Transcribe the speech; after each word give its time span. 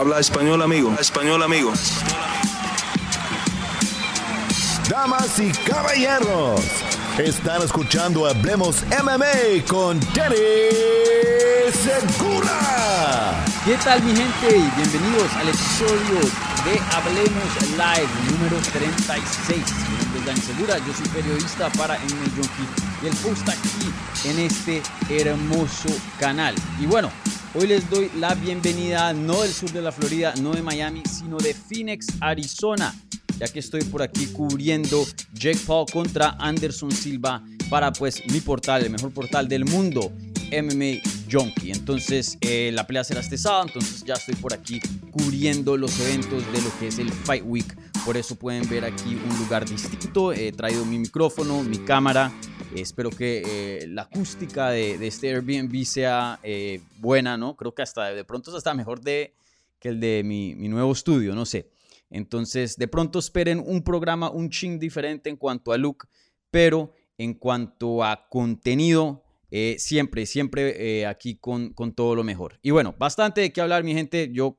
Habla 0.00 0.20
español, 0.20 0.62
amigo. 0.62 0.90
Español, 0.98 1.42
amigo. 1.42 1.70
Damas 4.88 5.38
y 5.38 5.52
caballeros, 5.68 6.62
están 7.18 7.60
escuchando 7.60 8.26
Hablemos 8.26 8.84
MMA 8.84 9.66
con 9.68 10.00
Danny 10.14 10.36
Segura. 11.74 13.44
¿Qué 13.66 13.76
tal 13.84 14.02
mi 14.02 14.16
gente? 14.16 14.56
Y 14.56 14.70
bienvenidos 14.80 15.30
al 15.34 15.48
episodio 15.50 16.20
de 16.64 16.80
Hablemos 16.96 17.70
Live 17.72 18.08
número 18.30 18.56
36. 18.72 19.58
Mi 19.58 19.98
nombre 19.98 20.20
es 20.20 20.24
Dani 20.24 20.40
Segura, 20.40 20.78
yo 20.78 20.94
soy 20.94 21.08
periodista 21.08 21.68
para 21.72 21.98
MMA 21.98 22.30
Junkie 22.34 22.82
y 23.02 23.08
el 23.08 23.16
post 23.16 23.46
aquí 23.46 23.92
en 24.24 24.38
este 24.38 24.82
hermoso 25.10 25.90
canal. 26.18 26.54
Y 26.80 26.86
bueno, 26.86 27.10
hoy 27.54 27.66
les 27.66 27.88
doy 27.90 28.10
la 28.18 28.34
bienvenida 28.34 29.12
no 29.12 29.42
del 29.42 29.52
sur 29.52 29.70
de 29.72 29.82
la 29.82 29.92
Florida, 29.92 30.34
no 30.40 30.52
de 30.52 30.62
Miami, 30.62 31.02
sino 31.08 31.36
de 31.38 31.54
Phoenix, 31.54 32.06
Arizona, 32.20 32.94
ya 33.38 33.48
que 33.48 33.58
estoy 33.58 33.82
por 33.84 34.02
aquí 34.02 34.26
cubriendo 34.26 35.04
Jake 35.34 35.60
Paul 35.66 35.86
contra 35.92 36.36
Anderson 36.38 36.90
Silva 36.90 37.42
para 37.68 37.92
pues 37.92 38.22
mi 38.30 38.40
portal, 38.40 38.84
el 38.84 38.90
mejor 38.90 39.12
portal 39.12 39.48
del 39.48 39.64
mundo, 39.64 40.12
MMA 40.52 41.00
Entonces 41.64 42.36
eh, 42.42 42.70
la 42.74 42.86
pelea 42.86 43.04
será 43.04 43.20
este 43.20 43.38
sábado, 43.38 43.64
entonces 43.68 44.04
ya 44.04 44.14
estoy 44.14 44.34
por 44.34 44.52
aquí 44.52 44.80
cubriendo 45.10 45.76
los 45.76 45.98
eventos 46.00 46.44
de 46.52 46.60
lo 46.60 46.78
que 46.78 46.88
es 46.88 46.98
el 46.98 47.10
Fight 47.10 47.44
Week. 47.46 47.76
Por 48.04 48.16
eso 48.16 48.34
pueden 48.34 48.68
ver 48.68 48.84
aquí 48.84 49.14
un 49.14 49.38
lugar 49.38 49.68
distinto. 49.68 50.32
He 50.32 50.52
traído 50.52 50.84
mi 50.84 50.98
micrófono, 50.98 51.62
mi 51.62 51.78
cámara 51.78 52.32
espero 52.74 53.10
que 53.10 53.42
eh, 53.44 53.86
la 53.86 54.02
acústica 54.02 54.70
de, 54.70 55.06
este 55.06 55.30
Airbnb 55.30 55.84
sea 55.84 56.38
eh, 56.42 56.80
buena, 56.98 57.36
¿no? 57.36 57.56
Creo 57.56 57.74
que 57.74 57.82
hasta 57.82 58.12
de 58.12 58.24
pronto 58.24 58.56
está 58.56 58.74
mejor 58.74 59.00
de, 59.00 59.34
que 59.78 59.88
el 59.90 60.00
de 60.00 60.22
mi, 60.24 60.54
nuevo 60.54 60.92
estudio, 60.92 61.34
no 61.34 61.46
sé. 61.46 61.70
Entonces, 62.10 62.76
de 62.76 62.88
pronto 62.88 63.18
esperen 63.18 63.62
un 63.64 63.82
programa 63.82 64.30
un 64.30 64.50
ching 64.50 64.78
diferente 64.78 65.30
en 65.30 65.36
cuanto 65.36 65.72
a 65.72 65.78
look, 65.78 66.08
pero 66.50 66.92
en 67.18 67.34
cuanto 67.34 68.04
a 68.04 68.28
contenido, 68.28 69.21
eh, 69.52 69.76
siempre, 69.78 70.26
siempre 70.26 71.06
aquí 71.06 71.36
con, 71.36 71.72
con, 71.74 71.94
todo 71.94 72.16
lo 72.16 72.24
mejor. 72.24 72.58
Y 72.62 72.70
bueno, 72.70 72.96
bastante 72.98 73.40
de 73.42 73.52
qué 73.52 73.60
hablar, 73.60 73.84
mi 73.84 73.94
gente. 73.94 74.30
Yo 74.32 74.58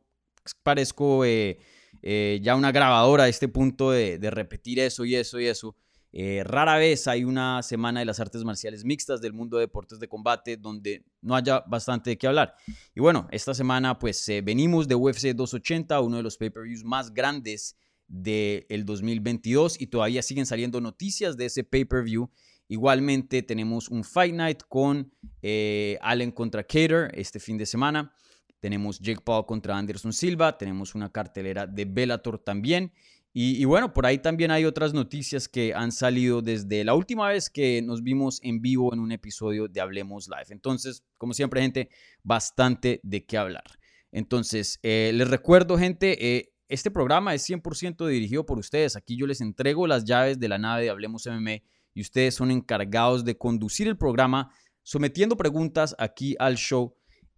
parezco 0.63 1.25
ya 1.25 2.55
una 2.55 2.72
grabadora 2.72 3.23
a 3.23 3.27
este 3.27 3.47
punto 3.49 3.91
de, 3.91 4.19
de 4.19 4.31
repetir 4.31 4.80
eso 4.80 5.03
y 5.03 5.16
eso 5.16 5.39
y 5.39 5.47
eso. 5.47 5.75
Eh, 6.16 6.44
rara 6.45 6.77
vez 6.77 7.08
hay 7.08 7.23
una 7.23 7.64
semana 7.64 7.99
de 7.99 8.05
las 8.05 8.19
artes 8.19 8.44
marciales 8.44 8.86
mixtas 8.86 9.19
del 9.19 9.33
mundo 9.33 9.58
de 9.58 9.61
deportes 9.61 9.99
de 9.99 10.08
combate 10.08 10.58
donde 10.58 11.03
no 11.21 11.36
haya 11.36 11.61
bastante 11.61 12.11
de 12.11 12.17
qué 12.19 12.27
hablar. 12.27 12.55
Y 12.94 12.99
bueno, 12.99 13.27
esta 13.31 13.55
semana 13.55 13.97
pues 13.97 14.30
eh, 14.30 14.41
venimos 14.41 14.88
de 14.88 14.94
UFC 14.94 15.33
280, 15.33 15.99
uno 16.02 16.17
de 16.17 16.23
los 16.23 16.38
pay-per-views 16.38 16.83
más 16.83 17.11
grandes 17.11 17.75
del 18.08 18.86
2022 18.86 19.81
y 19.81 19.88
todavía 19.88 20.21
siguen 20.21 20.45
saliendo 20.45 20.80
noticias 20.80 21.36
de 21.36 21.45
ese 21.45 21.64
pay-per-view. 21.64 22.30
Igualmente 22.67 23.44
tenemos 23.44 23.89
un 23.89 24.03
Fight 24.03 24.33
Night 24.33 24.64
con 24.67 25.11
eh, 25.42 25.97
Allen 26.02 26.31
contra 26.31 26.64
Cater 26.64 27.11
este 27.14 27.39
fin 27.39 27.58
de 27.58 27.66
semana. 27.66 28.14
Tenemos 28.59 29.00
Jake 29.00 29.22
Paul 29.23 29.45
contra 29.45 29.78
Anderson 29.78 30.14
Silva. 30.14 30.58
Tenemos 30.58 30.95
una 30.95 31.11
cartelera 31.11 31.67
de 31.67 31.86
Bellator 31.86 32.39
también. 32.39 32.94
Y, 33.36 33.66
bueno, 33.66 33.92
por 33.94 34.05
ahí 34.05 34.20
también 34.20 34.52
hay 34.52 34.64
otras 34.64 34.94
noticias 34.94 35.47
que 35.47 35.73
han 35.73 35.92
salido 35.92 36.44
desde 36.44 36.83
la 36.83 36.94
última 36.94 37.28
vez 37.30 37.50
que 37.50 37.81
nos 37.81 38.03
vimos 38.03 38.39
en 38.44 38.61
vivo 38.61 38.94
en 38.94 39.00
un 39.00 39.11
episodio 39.11 39.67
de 39.67 39.81
Hablemos 39.81 40.27
Live. 40.27 40.50
Entonces, 40.50 41.03
como 41.17 41.33
siempre, 41.33 41.59
gente, 41.61 41.89
bastante 42.22 43.00
de 43.02 43.25
qué 43.25 43.38
hablar. 43.39 43.64
Entonces, 44.11 44.80
eh, 44.83 45.11
les 45.16 45.27
recuerdo, 45.27 45.80
gente, 45.80 46.38
eh, 46.38 46.53
este 46.67 46.92
programa 46.92 47.33
es 47.33 47.42
100% 47.50 48.05
dirigido 48.05 48.45
por 48.45 48.59
ustedes. 48.59 48.95
Aquí 48.95 49.17
yo 49.17 49.25
les 49.25 49.42
entrego 49.42 49.88
las 49.88 50.05
llaves 50.05 50.39
de 50.39 50.50
la 50.50 50.59
nave 50.59 50.83
de 50.83 50.89
Hablemos 50.92 51.25
MMA 51.25 51.64
y 51.94 52.02
ustedes 52.02 52.36
son 52.36 52.52
encargados 52.52 53.25
de 53.25 53.37
conducir 53.37 53.87
el 53.87 53.98
programa 53.98 54.52
sometiendo 54.81 55.37
preguntas 55.37 55.95
aquí 55.98 56.36
al 56.39 56.55
show 56.55 56.95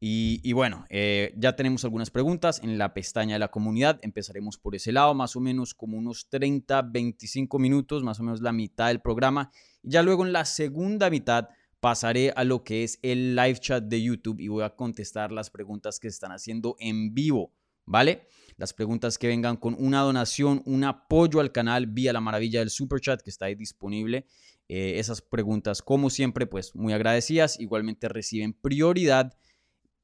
y, 0.07 0.53
bueno, 0.53 0.85
eh, 0.89 1.33
ya 1.35 1.55
tenemos 1.55 1.83
algunas 1.83 2.11
preguntas 2.11 2.61
en 2.61 2.77
la 2.77 2.93
pestaña 2.93 3.35
de 3.35 3.39
la 3.39 3.47
comunidad. 3.47 3.97
Empezaremos 4.03 4.59
por 4.59 4.75
ese 4.75 4.91
lado, 4.91 5.15
más 5.15 5.35
o 5.35 5.39
menos 5.39 5.73
como 5.73 5.97
unos 5.97 6.27
30, 6.29 6.83
25 6.83 7.57
minutos, 7.57 8.03
más 8.03 8.19
o 8.19 8.23
menos 8.23 8.41
la 8.41 8.51
mitad 8.51 8.89
del 8.89 9.01
programa. 9.01 9.51
Y 9.81 9.91
ya 9.91 10.03
luego 10.03 10.23
en 10.23 10.31
la 10.31 10.45
segunda 10.45 11.09
mitad 11.09 11.47
pasaré 11.79 12.31
a 12.35 12.43
lo 12.43 12.63
que 12.63 12.83
es 12.83 12.99
el 13.01 13.35
live 13.35 13.57
chat 13.59 13.83
de 13.83 14.01
YouTube 14.01 14.39
y 14.39 14.47
voy 14.47 14.63
a 14.63 14.75
contestar 14.75 15.31
las 15.31 15.49
preguntas 15.49 15.99
que 15.99 16.09
se 16.09 16.15
están 16.15 16.31
haciendo 16.31 16.75
en 16.79 17.13
vivo, 17.13 17.51
¿vale? 17.85 18.27
Las 18.57 18.73
preguntas 18.73 19.17
que 19.17 19.27
vengan 19.27 19.57
con 19.57 19.75
una 19.77 20.01
donación, 20.01 20.61
un 20.65 20.83
apoyo 20.83 21.39
al 21.39 21.51
canal 21.51 21.87
vía 21.87 22.13
la 22.13 22.21
maravilla 22.21 22.59
del 22.59 22.69
super 22.69 22.99
chat 22.99 23.21
que 23.21 23.29
está 23.29 23.45
ahí 23.45 23.55
disponible. 23.55 24.25
Eh, 24.67 24.93
esas 24.97 25.21
preguntas, 25.21 25.81
como 25.81 26.09
siempre, 26.09 26.47
pues 26.47 26.73
muy 26.75 26.93
agradecidas. 26.93 27.59
Igualmente 27.59 28.07
reciben 28.07 28.53
prioridad 28.53 29.35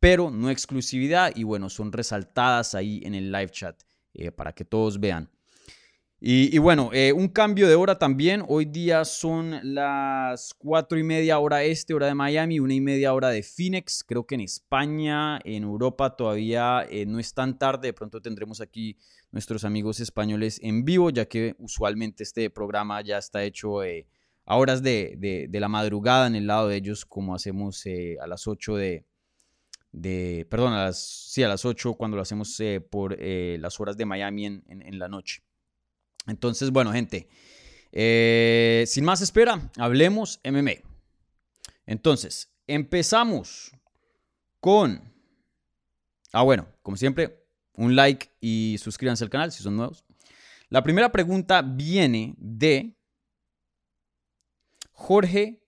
pero 0.01 0.31
no 0.31 0.49
exclusividad 0.49 1.31
y 1.35 1.43
bueno, 1.43 1.69
son 1.69 1.93
resaltadas 1.93 2.73
ahí 2.73 3.01
en 3.05 3.13
el 3.13 3.31
live 3.31 3.51
chat 3.51 3.79
eh, 4.15 4.31
para 4.31 4.51
que 4.51 4.65
todos 4.65 4.99
vean. 4.99 5.29
Y, 6.23 6.59
bueno, 6.59 6.91
eh, 6.93 7.13
un 7.13 7.29
cambio 7.29 7.67
de 7.67 7.73
hora 7.73 7.97
también. 7.97 8.43
Hoy 8.47 8.65
día 8.65 9.05
son 9.05 9.59
las 9.73 10.53
cuatro 10.53 10.99
y 10.99 11.03
media 11.03 11.39
hora 11.39 11.63
este, 11.63 11.95
hora 11.95 12.05
de 12.05 12.13
Miami, 12.13 12.59
una 12.59 12.75
y 12.75 12.79
media 12.79 13.15
hora 13.15 13.29
de 13.29 13.41
Phoenix. 13.41 14.03
Creo 14.03 14.27
que 14.27 14.35
en 14.35 14.41
España, 14.41 15.39
en 15.43 15.63
Europa 15.63 16.15
todavía 16.15 16.85
eh, 16.91 17.07
no 17.07 17.17
es 17.17 17.33
tan 17.33 17.57
tarde. 17.57 17.87
De 17.87 17.93
pronto 17.93 18.21
tendremos 18.21 18.61
aquí 18.61 18.97
nuestros 19.31 19.63
amigos 19.63 19.99
españoles 19.99 20.59
en 20.61 20.85
vivo, 20.85 21.09
ya 21.09 21.25
que 21.25 21.55
usualmente 21.57 22.21
este 22.21 22.51
programa 22.51 23.01
ya 23.01 23.17
está 23.17 23.43
hecho 23.43 23.81
a 23.81 24.57
horas 24.57 24.83
de, 24.83 25.47
de, 25.49 25.59
la 25.59 25.69
madrugada 25.69 26.27
en 26.27 26.35
el 26.35 26.45
lado 26.45 26.67
de 26.67 26.75
ellos, 26.75 27.03
como 27.03 27.33
hacemos 27.33 27.83
a 28.21 28.27
las 28.27 28.47
8 28.47 28.75
de, 28.75 29.05
de, 29.91 30.47
perdón, 30.49 30.73
a 30.73 30.85
las, 30.85 30.99
sí, 30.99 31.43
a 31.43 31.47
las 31.47 31.65
8 31.65 31.95
cuando 31.95 32.15
lo 32.15 32.23
hacemos 32.23 32.59
eh, 32.59 32.79
por 32.81 33.15
eh, 33.19 33.57
las 33.59 33.79
horas 33.79 33.97
de 33.97 34.05
Miami 34.05 34.45
en, 34.45 34.99
la 34.99 35.07
noche. 35.07 35.43
Entonces, 36.27 36.71
bueno, 36.71 36.91
gente, 36.91 37.27
eh, 37.91 38.83
sin 38.87 39.03
más 39.03 39.21
espera, 39.21 39.71
hablemos 39.77 40.39
MMA. 40.43 40.75
Entonces, 41.85 42.51
empezamos 42.67 43.71
con, 44.59 45.13
ah, 46.31 46.43
bueno, 46.43 46.67
como 46.81 46.97
siempre, 46.97 47.43
un 47.73 47.95
like 47.95 48.29
y 48.39 48.77
suscríbanse 48.79 49.23
al 49.23 49.29
canal 49.29 49.51
si 49.51 49.63
son 49.63 49.75
nuevos. 49.75 50.05
La 50.69 50.83
primera 50.83 51.11
pregunta 51.11 51.61
viene 51.61 52.35
de 52.37 52.95
Jorge, 54.93 55.61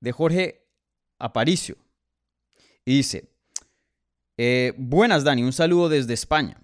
de 0.00 0.12
Jorge 0.12 0.66
Aparicio. 1.18 1.76
Y 2.84 2.96
dice, 2.96 3.30
eh, 4.36 4.74
buenas 4.76 5.24
Dani, 5.24 5.42
un 5.42 5.52
saludo 5.52 5.88
desde 5.88 6.14
España. 6.14 6.60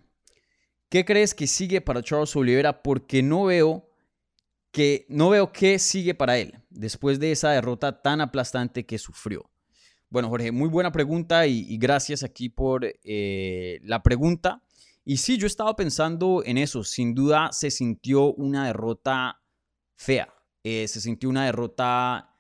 ¿Qué 0.95 1.05
crees 1.05 1.35
que 1.35 1.49
sigue 1.49 1.81
para 1.81 2.05
Charles 2.05 2.37
Oliveira? 2.37 2.81
Porque 2.81 3.21
no 3.21 3.47
veo 3.47 3.91
que 4.71 5.07
no 5.09 5.31
veo 5.31 5.51
qué 5.51 5.81
sigue 5.81 6.15
para 6.15 6.39
él 6.39 6.63
después 6.71 7.19
de 7.19 7.33
esa 7.33 7.51
derrota 7.51 8.01
tan 8.01 8.21
aplastante 8.21 8.87
que 8.87 8.97
sufrió. 8.99 9.51
Bueno, 10.09 10.29
Jorge, 10.29 10.53
muy 10.53 10.69
buena 10.69 10.93
pregunta 10.93 11.49
y, 11.49 11.77
gracias 11.79 12.23
aquí 12.23 12.49
por 12.49 12.85
eh, 12.85 13.81
la 13.83 14.05
pregunta. 14.05 14.63
Y 15.05 15.17
sí, 15.17 15.37
yo 15.37 15.49
estaba 15.49 15.75
pensando 15.75 16.45
en 16.47 16.59
eso. 16.59 16.85
Sin 16.85 17.13
duda 17.13 17.51
se 17.51 17.73
sintió 17.73 18.33
una 18.33 18.69
derrota 18.69 19.43
fea. 19.97 20.33
Eh, 20.63 20.87
se 20.87 21.01
sintió 21.01 21.29
una 21.29 21.47
derrota 21.47 22.39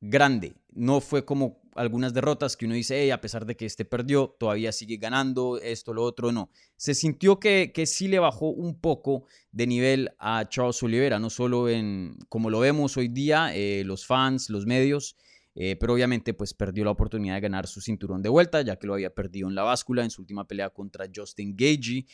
grande. 0.00 0.54
No 0.72 1.00
fue 1.00 1.24
como 1.24 1.61
algunas 1.74 2.12
derrotas 2.12 2.56
que 2.56 2.66
uno 2.66 2.74
dice, 2.74 3.12
a 3.12 3.20
pesar 3.20 3.46
de 3.46 3.56
que 3.56 3.66
este 3.66 3.84
perdió, 3.84 4.34
todavía 4.38 4.72
sigue 4.72 4.96
ganando, 4.96 5.58
esto, 5.58 5.94
lo 5.94 6.02
otro, 6.02 6.32
no. 6.32 6.50
Se 6.76 6.94
sintió 6.94 7.38
que, 7.40 7.72
que 7.74 7.86
sí 7.86 8.08
le 8.08 8.18
bajó 8.18 8.48
un 8.48 8.80
poco 8.80 9.26
de 9.50 9.66
nivel 9.66 10.10
a 10.18 10.48
Charles 10.48 10.82
Oliveira, 10.82 11.18
no 11.18 11.30
solo 11.30 11.68
en, 11.68 12.18
como 12.28 12.50
lo 12.50 12.60
vemos 12.60 12.96
hoy 12.96 13.08
día, 13.08 13.54
eh, 13.54 13.82
los 13.84 14.06
fans, 14.06 14.50
los 14.50 14.66
medios, 14.66 15.16
eh, 15.54 15.76
pero 15.76 15.92
obviamente 15.92 16.32
pues 16.34 16.54
perdió 16.54 16.84
la 16.84 16.92
oportunidad 16.92 17.34
de 17.34 17.40
ganar 17.40 17.66
su 17.66 17.80
cinturón 17.80 18.22
de 18.22 18.28
vuelta, 18.28 18.62
ya 18.62 18.76
que 18.76 18.86
lo 18.86 18.94
había 18.94 19.14
perdido 19.14 19.48
en 19.48 19.54
la 19.54 19.62
báscula 19.62 20.04
en 20.04 20.10
su 20.10 20.22
última 20.22 20.46
pelea 20.46 20.70
contra 20.70 21.06
Justin 21.14 21.54
Gagey. 21.56 22.06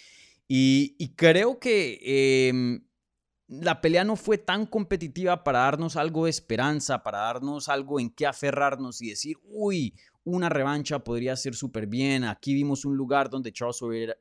Y, 0.49 0.97
y 0.99 1.15
creo 1.15 1.59
que 1.59 2.49
em, 2.49 2.81
la 3.49 3.81
pelea 3.81 4.05
no 4.05 4.15
fue 4.15 4.37
tan 4.37 4.67
competitiva 4.67 5.43
para 5.43 5.61
darnos 5.61 5.97
algo 5.97 6.27
de 6.27 6.31
esperanza, 6.31 7.03
para 7.03 7.19
darnos 7.19 7.71
algo 7.71 7.99
en 7.99 8.11
qué 8.11 8.27
aferrarnos 8.27 9.01
y 9.01 9.09
decir, 9.09 9.39
uy, 9.45 9.95
una 10.23 10.51
revancha 10.51 10.99
podría 10.99 11.35
ser 11.35 11.55
súper 11.55 11.87
bien. 11.87 12.25
Aquí 12.25 12.53
vimos 12.53 12.85
un 12.85 12.97
lugar 12.97 13.31
donde 13.31 13.51
Charles 13.51 13.81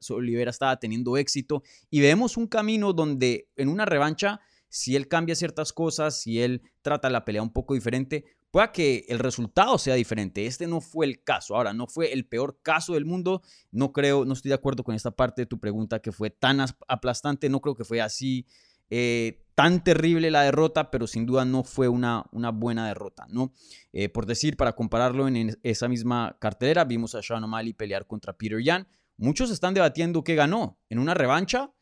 Oliveira, 0.09 0.49
estaba 0.49 0.79
teniendo 0.79 1.17
éxito 1.17 1.61
y 1.89 1.99
vemos 1.99 2.37
un 2.37 2.47
camino 2.47 2.93
donde 2.93 3.49
en 3.57 3.67
una 3.67 3.85
revancha, 3.85 4.39
si 4.69 4.95
él 4.95 5.09
cambia 5.09 5.35
ciertas 5.35 5.73
cosas, 5.73 6.21
si 6.21 6.41
él 6.41 6.61
trata 6.81 7.09
la 7.09 7.25
pelea 7.25 7.41
un 7.41 7.51
poco 7.51 7.73
diferente, 7.73 8.23
pueda 8.49 8.71
que 8.71 9.05
el 9.09 9.19
resultado 9.19 9.77
sea 9.77 9.95
diferente. 9.95 10.45
Este 10.45 10.67
no 10.67 10.79
fue 10.79 11.05
el 11.05 11.21
caso. 11.21 11.57
Ahora, 11.57 11.73
no 11.73 11.87
fue 11.87 12.13
el 12.13 12.25
peor 12.25 12.59
caso 12.61 12.93
del 12.93 13.03
mundo. 13.03 13.41
No 13.71 13.91
creo, 13.91 14.23
no 14.23 14.31
estoy 14.31 14.49
de 14.49 14.55
acuerdo 14.55 14.85
con 14.85 14.95
esta 14.95 15.11
parte 15.11 15.41
de 15.41 15.47
tu 15.47 15.59
pregunta 15.59 15.99
que 15.99 16.13
fue 16.13 16.29
tan 16.29 16.61
aplastante. 16.87 17.49
No 17.49 17.59
creo 17.59 17.75
que 17.75 17.83
fue 17.83 17.99
así 17.99 18.45
eh, 18.89 19.43
tan 19.57 19.83
terrible 19.83 20.29
la 20.29 20.43
derrota, 20.43 20.91
pero 20.91 21.07
sin 21.07 21.25
duda 21.25 21.43
no 21.43 21.63
fue 21.63 21.87
una, 21.87 22.25
buena 22.53 22.87
derrota, 22.87 23.25
¿no? 23.29 23.53
Eh, 23.91 24.07
por 24.07 24.27
decir, 24.27 24.55
para 24.55 24.73
compararlo 24.73 25.27
en 25.27 25.57
esa 25.63 25.87
misma 25.87 26.37
cartelera, 26.39 26.85
vimos 26.85 27.15
a 27.15 27.23
Sean 27.23 27.43
O'Malley 27.43 27.73
pelear 27.73 28.05
contra 28.05 28.33
Peter 28.33 28.61
Yan. 28.61 28.87
Muchos 29.17 29.49
están 29.49 29.73
debatiendo 29.73 30.23
qué 30.23 30.35
ganó. 30.35 30.79
¿En 30.89 30.99
una 30.99 31.15
revancha? 31.15 31.73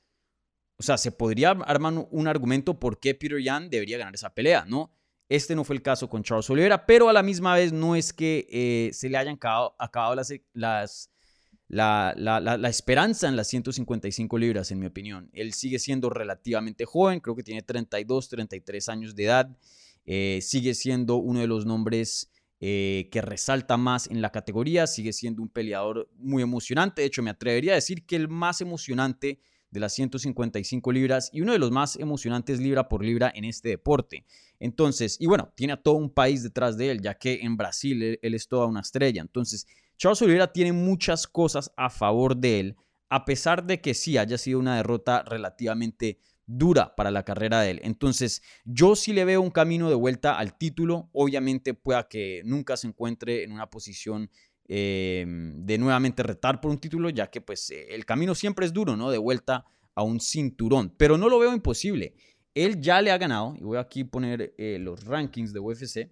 O 0.77 0.83
sea, 0.83 0.97
se 0.97 1.11
podría 1.11 1.51
armar 1.51 2.07
un 2.09 2.27
argumento 2.29 2.79
por 2.79 2.99
qué 2.99 3.13
Peter 3.13 3.41
Yan 3.41 3.69
debería 3.69 3.97
ganar 3.97 4.15
esa 4.15 4.33
pelea, 4.33 4.63
¿no? 4.65 4.91
Este 5.27 5.55
no 5.55 5.63
fue 5.63 5.75
el 5.75 5.81
caso 5.81 6.09
con 6.09 6.23
Charles 6.23 6.49
Oliveira, 6.49 6.85
pero 6.85 7.09
a 7.09 7.13
la 7.13 7.23
misma 7.23 7.55
vez 7.55 7.73
no 7.73 7.95
es 7.95 8.13
que 8.13 8.47
eh, 8.49 8.93
se 8.93 9.09
le 9.09 9.17
hayan 9.17 9.35
acabado, 9.35 10.15
las 10.53 11.11
la, 11.67 12.13
la, 12.15 12.69
esperanza 12.69 13.27
en 13.27 13.35
las 13.35 13.47
155 13.47 14.37
libras, 14.37 14.71
en 14.71 14.79
mi 14.79 14.85
opinión. 14.85 15.29
Él 15.33 15.53
sigue 15.53 15.79
siendo 15.79 16.09
relativamente 16.09 16.85
joven, 16.85 17.19
creo 17.19 17.35
que 17.35 17.43
tiene 17.43 17.61
32, 17.61 18.29
33 18.29 18.89
años 18.89 19.15
de 19.15 19.23
edad. 19.23 19.57
Eh, 20.05 20.39
sigue 20.41 20.75
siendo 20.75 21.15
uno 21.15 21.39
de 21.39 21.47
los 21.47 21.65
nombres 21.65 22.31
eh, 22.59 23.09
que 23.11 23.21
resalta 23.21 23.77
más 23.77 24.07
en 24.07 24.21
la 24.21 24.31
categoría, 24.31 24.85
sigue 24.85 25.13
siendo 25.13 25.41
un 25.41 25.49
peleador 25.49 26.09
muy 26.17 26.43
emocionante. 26.43 27.01
De 27.01 27.07
hecho, 27.07 27.23
me 27.23 27.31
atrevería 27.31 27.71
a 27.71 27.75
decir 27.75 28.05
que 28.05 28.15
el 28.15 28.27
más 28.27 28.61
emocionante 28.61 29.39
de 29.71 29.79
las 29.79 29.93
155 29.93 30.91
libras 30.91 31.29
y 31.33 31.41
uno 31.41 31.51
de 31.51 31.59
los 31.59 31.71
más 31.71 31.97
emocionantes 31.97 32.59
libra 32.59 32.87
por 32.87 33.03
libra 33.03 33.31
en 33.35 33.43
este 33.43 33.69
deporte. 33.69 34.23
Entonces, 34.59 35.17
y 35.19 35.25
bueno, 35.25 35.51
tiene 35.55 35.73
a 35.73 35.81
todo 35.81 35.95
un 35.95 36.09
país 36.09 36.43
detrás 36.43 36.77
de 36.77 36.91
él, 36.91 37.01
ya 37.01 37.15
que 37.15 37.41
en 37.41 37.57
Brasil 37.57 38.01
él, 38.01 38.19
él 38.21 38.35
es 38.35 38.47
toda 38.47 38.67
una 38.67 38.79
estrella. 38.81 39.21
Entonces, 39.21 39.67
Charles 39.97 40.21
Oliveira 40.21 40.51
tiene 40.51 40.73
muchas 40.73 41.27
cosas 41.27 41.71
a 41.77 41.89
favor 41.89 42.35
de 42.35 42.59
él, 42.59 42.75
a 43.09 43.25
pesar 43.25 43.65
de 43.65 43.81
que 43.81 43.93
sí 43.93 44.17
haya 44.17 44.37
sido 44.37 44.59
una 44.59 44.77
derrota 44.77 45.23
relativamente 45.23 46.19
dura 46.47 46.95
para 46.95 47.11
la 47.11 47.23
carrera 47.23 47.61
de 47.61 47.71
él. 47.71 47.79
Entonces, 47.83 48.41
yo 48.65 48.95
sí 48.95 49.13
le 49.13 49.25
veo 49.25 49.41
un 49.41 49.51
camino 49.51 49.89
de 49.89 49.95
vuelta 49.95 50.37
al 50.37 50.57
título. 50.57 51.09
Obviamente 51.13 51.73
pueda 51.73 52.07
que 52.07 52.41
nunca 52.45 52.77
se 52.77 52.87
encuentre 52.87 53.43
en 53.43 53.51
una 53.51 53.69
posición 53.69 54.29
em, 54.67 55.65
de 55.65 55.77
nuevamente 55.77 56.23
retar 56.23 56.61
por 56.61 56.71
un 56.71 56.79
título, 56.79 57.09
ya 57.09 57.27
que 57.27 57.41
pues 57.41 57.71
el 57.71 58.05
camino 58.05 58.35
siempre 58.35 58.65
es 58.65 58.73
duro, 58.73 58.95
¿no? 58.95 59.09
De 59.09 59.17
vuelta 59.17 59.65
a 59.95 60.03
un 60.03 60.19
cinturón, 60.19 60.93
pero 60.97 61.17
no 61.17 61.29
lo 61.29 61.39
veo 61.39 61.53
imposible. 61.53 62.13
Él 62.53 62.79
ya 62.81 63.01
le 63.01 63.11
ha 63.11 63.17
ganado, 63.17 63.55
y 63.57 63.63
voy 63.63 63.77
aquí 63.77 64.01
a 64.01 64.07
poner 64.07 64.53
eh, 64.57 64.77
los 64.79 65.05
rankings 65.05 65.53
de 65.53 65.59
UFC, 65.59 66.09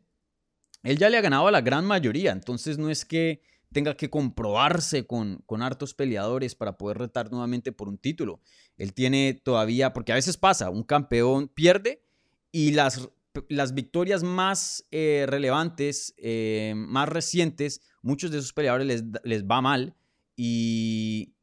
él 0.83 0.97
ya 0.97 1.09
le 1.09 1.18
ha 1.18 1.21
ganado 1.21 1.47
a 1.47 1.51
la 1.51 1.62
gran 1.62 1.85
mayoría, 1.85 2.31
entonces 2.31 2.77
no 2.77 2.89
es 2.89 3.06
que 3.06 3.41
tenga 3.74 3.98
que 3.98 4.10
comprobarse 4.10 5.06
con, 5.06 5.44
con 5.46 5.62
hartos 5.62 5.94
peleadores 5.94 6.56
para 6.56 6.78
poder 6.78 6.98
retar 6.98 7.31
nuevamente 7.31 7.72
por 7.72 7.90
un 7.90 7.98
título. 7.98 8.42
Él 8.78 8.94
tiene 8.94 9.34
todavía, 9.34 9.92
porque 9.92 10.12
a 10.12 10.16
veces 10.16 10.38
pasa, 10.38 10.70
un 10.70 10.84
campeón 10.84 11.50
pierde 11.50 12.04
y 12.52 12.72
las, 12.72 13.10
las 13.50 13.74
victorias 13.74 14.24
más 14.24 14.86
eh, 14.92 15.25
relevantes, 15.28 16.14
eh, 16.18 16.74
más 16.75 17.10
recientes, 17.10 17.81
muchos 18.02 18.31
de 18.31 18.38
esos 18.38 18.54
peleadores 18.54 18.88
les, 18.88 19.04
les 19.24 19.44
va 19.44 19.62
mal 19.62 19.96
y, 20.36 21.34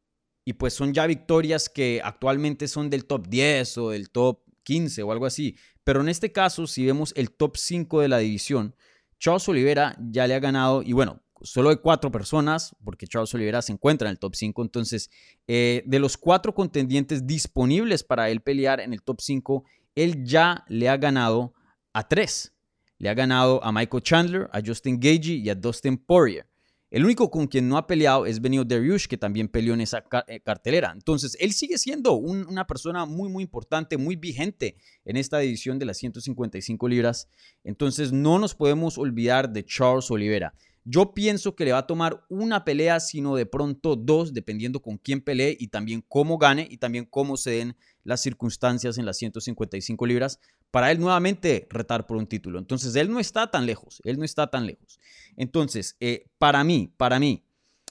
y 0.44 0.54
pues 0.54 0.74
son 0.74 0.94
ya 0.94 1.06
victorias 1.06 1.68
que 1.68 2.00
actualmente 2.02 2.68
son 2.68 2.90
del 2.90 3.04
top 3.04 3.28
10 3.28 3.78
o 3.78 3.90
del 3.90 4.10
top 4.10 4.40
15 4.62 5.02
o 5.02 5.12
algo 5.12 5.26
así. 5.26 5.56
Pero 5.84 6.00
en 6.00 6.08
este 6.08 6.32
caso, 6.32 6.66
si 6.66 6.86
vemos 6.86 7.12
el 7.16 7.30
top 7.30 7.56
5 7.56 8.00
de 8.00 8.08
la 8.08 8.18
división, 8.18 8.74
Charles 9.18 9.48
Oliveira 9.48 9.96
ya 10.00 10.26
le 10.26 10.34
ha 10.34 10.40
ganado, 10.40 10.82
y 10.82 10.92
bueno, 10.92 11.22
solo 11.42 11.70
de 11.70 11.76
cuatro 11.76 12.10
personas, 12.10 12.74
porque 12.84 13.06
Charles 13.06 13.32
Oliveira 13.34 13.62
se 13.62 13.72
encuentra 13.72 14.08
en 14.08 14.12
el 14.12 14.18
top 14.18 14.34
5. 14.34 14.62
Entonces, 14.62 15.10
eh, 15.46 15.82
de 15.86 15.98
los 15.98 16.16
cuatro 16.16 16.54
contendientes 16.54 17.26
disponibles 17.26 18.04
para 18.04 18.30
él 18.30 18.40
pelear 18.40 18.80
en 18.80 18.92
el 18.92 19.02
top 19.02 19.20
5, 19.20 19.64
él 19.94 20.24
ya 20.24 20.64
le 20.68 20.88
ha 20.88 20.96
ganado 20.96 21.54
a 21.92 22.06
tres. 22.06 22.52
Le 22.98 23.08
ha 23.08 23.14
ganado 23.14 23.62
a 23.64 23.72
Michael 23.72 24.02
Chandler, 24.02 24.48
a 24.52 24.60
Justin 24.64 25.00
Gagey 25.00 25.40
y 25.40 25.50
a 25.50 25.54
Dustin 25.54 25.96
Poirier. 25.96 26.46
El 26.90 27.04
único 27.04 27.30
con 27.30 27.46
quien 27.46 27.68
no 27.68 27.76
ha 27.76 27.86
peleado 27.86 28.26
es 28.26 28.40
Benio 28.40 28.64
Dariush, 28.64 29.06
que 29.06 29.16
también 29.16 29.46
peleó 29.46 29.74
en 29.74 29.80
esa 29.80 30.04
eh, 30.26 30.40
cartelera. 30.40 30.90
Entonces, 30.92 31.36
él 31.38 31.52
sigue 31.52 31.78
siendo 31.78 32.14
una 32.14 32.66
persona 32.66 33.06
muy, 33.06 33.28
muy 33.28 33.44
importante, 33.44 33.96
muy 33.96 34.16
vigente 34.16 34.76
en 35.04 35.16
esta 35.16 35.38
división 35.38 35.78
de 35.78 35.86
las 35.86 35.98
155 35.98 36.88
libras. 36.88 37.28
Entonces, 37.62 38.10
no 38.10 38.40
nos 38.40 38.56
podemos 38.56 38.98
olvidar 38.98 39.50
de 39.50 39.64
Charles 39.64 40.10
Oliveira. 40.10 40.52
Yo 40.84 41.12
pienso 41.12 41.54
que 41.54 41.64
le 41.64 41.72
va 41.72 41.78
a 41.78 41.86
tomar 41.86 42.24
una 42.28 42.64
pelea, 42.64 43.00
sino 43.00 43.36
de 43.36 43.46
pronto 43.46 43.96
dos, 43.96 44.32
dependiendo 44.32 44.80
con 44.80 44.96
quién 44.96 45.20
pelee 45.20 45.56
y 45.58 45.68
también 45.68 46.02
cómo 46.08 46.38
gane 46.38 46.66
y 46.70 46.78
también 46.78 47.04
cómo 47.04 47.36
se 47.36 47.50
den 47.50 47.76
las 48.02 48.22
circunstancias 48.22 48.96
en 48.96 49.04
las 49.04 49.18
155 49.18 50.06
libras 50.06 50.40
para 50.70 50.90
él 50.90 51.00
nuevamente 51.00 51.66
retar 51.70 52.06
por 52.06 52.16
un 52.16 52.26
título. 52.26 52.58
Entonces, 52.58 52.94
él 52.96 53.10
no 53.10 53.20
está 53.20 53.50
tan 53.50 53.66
lejos, 53.66 54.00
él 54.04 54.18
no 54.18 54.24
está 54.24 54.48
tan 54.48 54.66
lejos. 54.66 54.98
Entonces, 55.36 55.96
eh, 56.00 56.26
para 56.38 56.64
mí, 56.64 56.92
para 56.96 57.18
mí, 57.18 57.44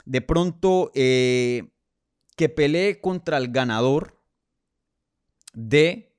de 0.06 0.21
pronto 0.21 0.92
eh, 0.95 1.69
que 2.35 2.50
pelee 2.50 3.00
contra 3.01 3.38
el 3.38 3.50
ganador 3.50 4.19
de 5.53 6.15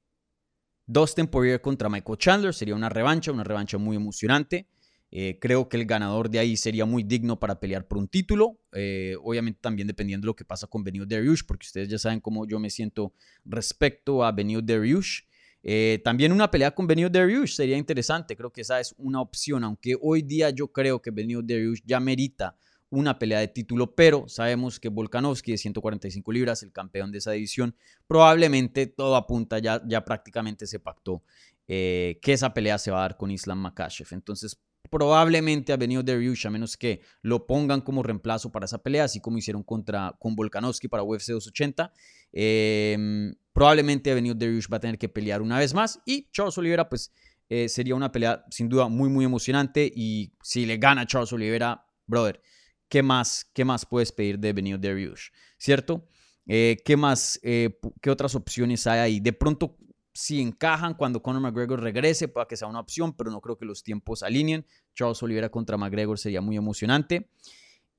Dustin 0.86 1.26
Poirier 1.26 1.60
contra 1.60 1.88
Michael 1.88 2.18
Chandler 2.18 2.54
sería 2.54 2.74
una 2.74 2.88
revancha, 2.88 3.32
una 3.32 3.44
revancha 3.44 3.78
muy 3.78 3.96
emocionante. 3.96 4.68
Eh, 5.12 5.38
creo 5.40 5.68
que 5.68 5.76
el 5.76 5.86
ganador 5.86 6.30
de 6.30 6.38
ahí 6.38 6.56
sería 6.56 6.84
muy 6.84 7.02
digno 7.02 7.40
para 7.40 7.58
pelear 7.58 7.86
por 7.88 7.98
un 7.98 8.06
título. 8.06 8.58
Eh, 8.72 9.16
obviamente 9.22 9.58
también 9.60 9.88
dependiendo 9.88 10.24
de 10.24 10.26
lo 10.28 10.36
que 10.36 10.44
pasa 10.44 10.66
con 10.66 10.84
Benio 10.84 11.04
Dariush, 11.04 11.42
porque 11.46 11.66
ustedes 11.66 11.88
ya 11.88 11.98
saben 11.98 12.20
cómo 12.20 12.46
yo 12.46 12.60
me 12.60 12.70
siento 12.70 13.12
respecto 13.44 14.24
a 14.24 14.30
Benio 14.30 14.62
Dariush. 14.62 15.22
Eh, 15.62 16.00
también 16.04 16.32
una 16.32 16.50
pelea 16.50 16.70
con 16.70 16.86
Benio 16.86 17.10
Dariush 17.10 17.54
sería 17.54 17.76
interesante. 17.76 18.36
Creo 18.36 18.52
que 18.52 18.60
esa 18.60 18.78
es 18.78 18.94
una 18.98 19.20
opción, 19.20 19.64
aunque 19.64 19.96
hoy 20.00 20.22
día 20.22 20.50
yo 20.50 20.68
creo 20.68 21.02
que 21.02 21.10
Benio 21.10 21.42
Dariush 21.42 21.80
ya 21.84 21.98
merita 21.98 22.56
una 22.88 23.18
pelea 23.18 23.38
de 23.38 23.48
título, 23.48 23.94
pero 23.94 24.28
sabemos 24.28 24.80
que 24.80 24.88
Volkanovski 24.88 25.52
de 25.52 25.58
145 25.58 26.32
libras, 26.32 26.62
el 26.64 26.72
campeón 26.72 27.12
de 27.12 27.18
esa 27.18 27.30
división, 27.30 27.76
probablemente 28.08 28.86
todo 28.88 29.14
apunta, 29.14 29.60
ya, 29.60 29.80
ya 29.86 30.04
prácticamente 30.04 30.66
se 30.66 30.80
pactó 30.80 31.22
que 31.68 32.18
esa 32.24 32.52
pelea 32.52 32.78
se 32.78 32.90
va 32.90 32.98
a 32.98 33.02
dar 33.02 33.16
con 33.16 33.30
Islam 33.30 33.58
Makashev. 33.58 34.08
Entonces, 34.10 34.58
probablemente 34.90 35.72
ha 35.72 35.76
venido 35.76 36.02
Dariush, 36.02 36.46
a 36.46 36.50
menos 36.50 36.76
que 36.76 37.00
lo 37.22 37.46
pongan 37.46 37.80
como 37.80 38.02
reemplazo 38.02 38.50
para 38.50 38.66
esa 38.66 38.78
pelea, 38.78 39.04
así 39.04 39.20
como 39.20 39.38
hicieron 39.38 39.62
contra, 39.62 40.16
con 40.18 40.34
Volkanovski 40.34 40.88
para 40.88 41.02
UFC 41.02 41.28
280. 41.28 41.92
Em, 42.32 43.34
probablemente 43.52 44.10
ha 44.10 44.14
venido 44.14 44.34
Dariush 44.34 44.66
va 44.70 44.76
a 44.76 44.80
tener 44.80 44.98
que 44.98 45.08
pelear 45.08 45.42
una 45.42 45.58
vez 45.58 45.74
más 45.74 46.00
y 46.04 46.28
Charles 46.30 46.56
Oliveira, 46.58 46.88
pues 46.88 47.12
eh, 47.48 47.68
sería 47.68 47.94
una 47.94 48.12
pelea 48.12 48.44
sin 48.50 48.68
duda 48.68 48.88
muy, 48.88 49.08
muy 49.08 49.24
emocionante. 49.24 49.90
Y 49.94 50.32
si 50.42 50.66
le 50.66 50.76
gana 50.76 51.06
Charles 51.06 51.32
Oliveira, 51.32 51.84
brother, 52.06 52.40
¿qué 52.88 53.02
más, 53.02 53.50
qué 53.54 53.64
más 53.64 53.86
puedes 53.86 54.12
pedir 54.12 54.38
de 54.38 54.52
Benio 54.52 54.78
Dariush? 54.78 55.30
¿Cierto? 55.56 56.08
Eh, 56.46 56.78
¿Qué 56.84 56.96
más, 56.96 57.38
eh, 57.42 57.78
qué 58.00 58.10
otras 58.10 58.34
opciones 58.34 58.86
hay 58.86 58.98
ahí? 58.98 59.20
De 59.20 59.32
pronto 59.32 59.76
si 60.12 60.40
encajan 60.40 60.94
cuando 60.94 61.22
Conor 61.22 61.42
McGregor 61.42 61.80
regrese, 61.80 62.28
para 62.28 62.46
que 62.46 62.56
sea 62.56 62.68
una 62.68 62.80
opción, 62.80 63.12
pero 63.12 63.30
no 63.30 63.40
creo 63.40 63.56
que 63.56 63.64
los 63.64 63.82
tiempos 63.82 64.22
alineen. 64.22 64.66
Charles 64.94 65.22
Oliveira 65.22 65.50
contra 65.50 65.76
McGregor 65.76 66.18
sería 66.18 66.40
muy 66.40 66.56
emocionante. 66.56 67.30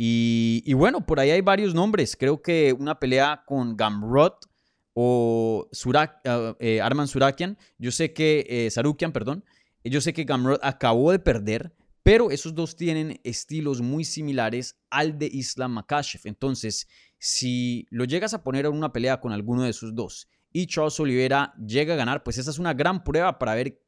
Y, 0.03 0.73
bueno, 0.73 1.05
por 1.05 1.19
ahí 1.19 1.29
hay 1.29 1.41
varios 1.41 1.75
nombres. 1.75 2.15
Creo 2.17 2.41
que 2.41 2.73
una 2.73 2.99
pelea 2.99 3.43
con 3.45 3.77
Gamrot 3.77 4.49
o 4.93 5.69
Surak, 5.71 6.21
eh, 6.23 6.55
eh, 6.59 6.81
Arman 6.81 7.07
Surakian. 7.07 7.55
Yo 7.77 7.91
sé 7.91 8.11
que, 8.11 8.45
eh, 8.49 8.71
Sarukian, 8.71 9.11
perdón. 9.11 9.45
Yo 9.83 10.01
sé 10.01 10.11
que 10.11 10.23
Gamrot 10.23 10.59
acabó 10.63 11.11
de 11.11 11.19
perder, 11.19 11.75
pero 12.01 12.31
esos 12.31 12.55
dos 12.55 12.75
tienen 12.75 13.19
estilos 13.23 13.81
muy 13.81 14.03
similares 14.03 14.79
al 14.89 15.19
de 15.19 15.27
Islam 15.27 15.73
Makashev. 15.73 16.21
Entonces, 16.25 16.87
si 17.19 17.85
lo 17.91 18.05
llegas 18.05 18.33
a 18.33 18.43
poner 18.43 18.65
en 18.65 18.73
una 18.73 18.91
pelea 18.91 19.21
con 19.21 19.31
alguno 19.31 19.63
de 19.63 19.69
esos 19.69 19.93
dos 19.93 20.27
y 20.53 20.67
Charles 20.67 20.99
Oliveira 20.99 21.53
llega 21.55 21.93
a 21.93 21.97
ganar, 21.97 22.23
pues 22.23 22.37
esa 22.37 22.51
es 22.51 22.59
una 22.59 22.73
gran 22.73 23.03
prueba 23.03 23.39
para 23.39 23.55
ver, 23.55 23.79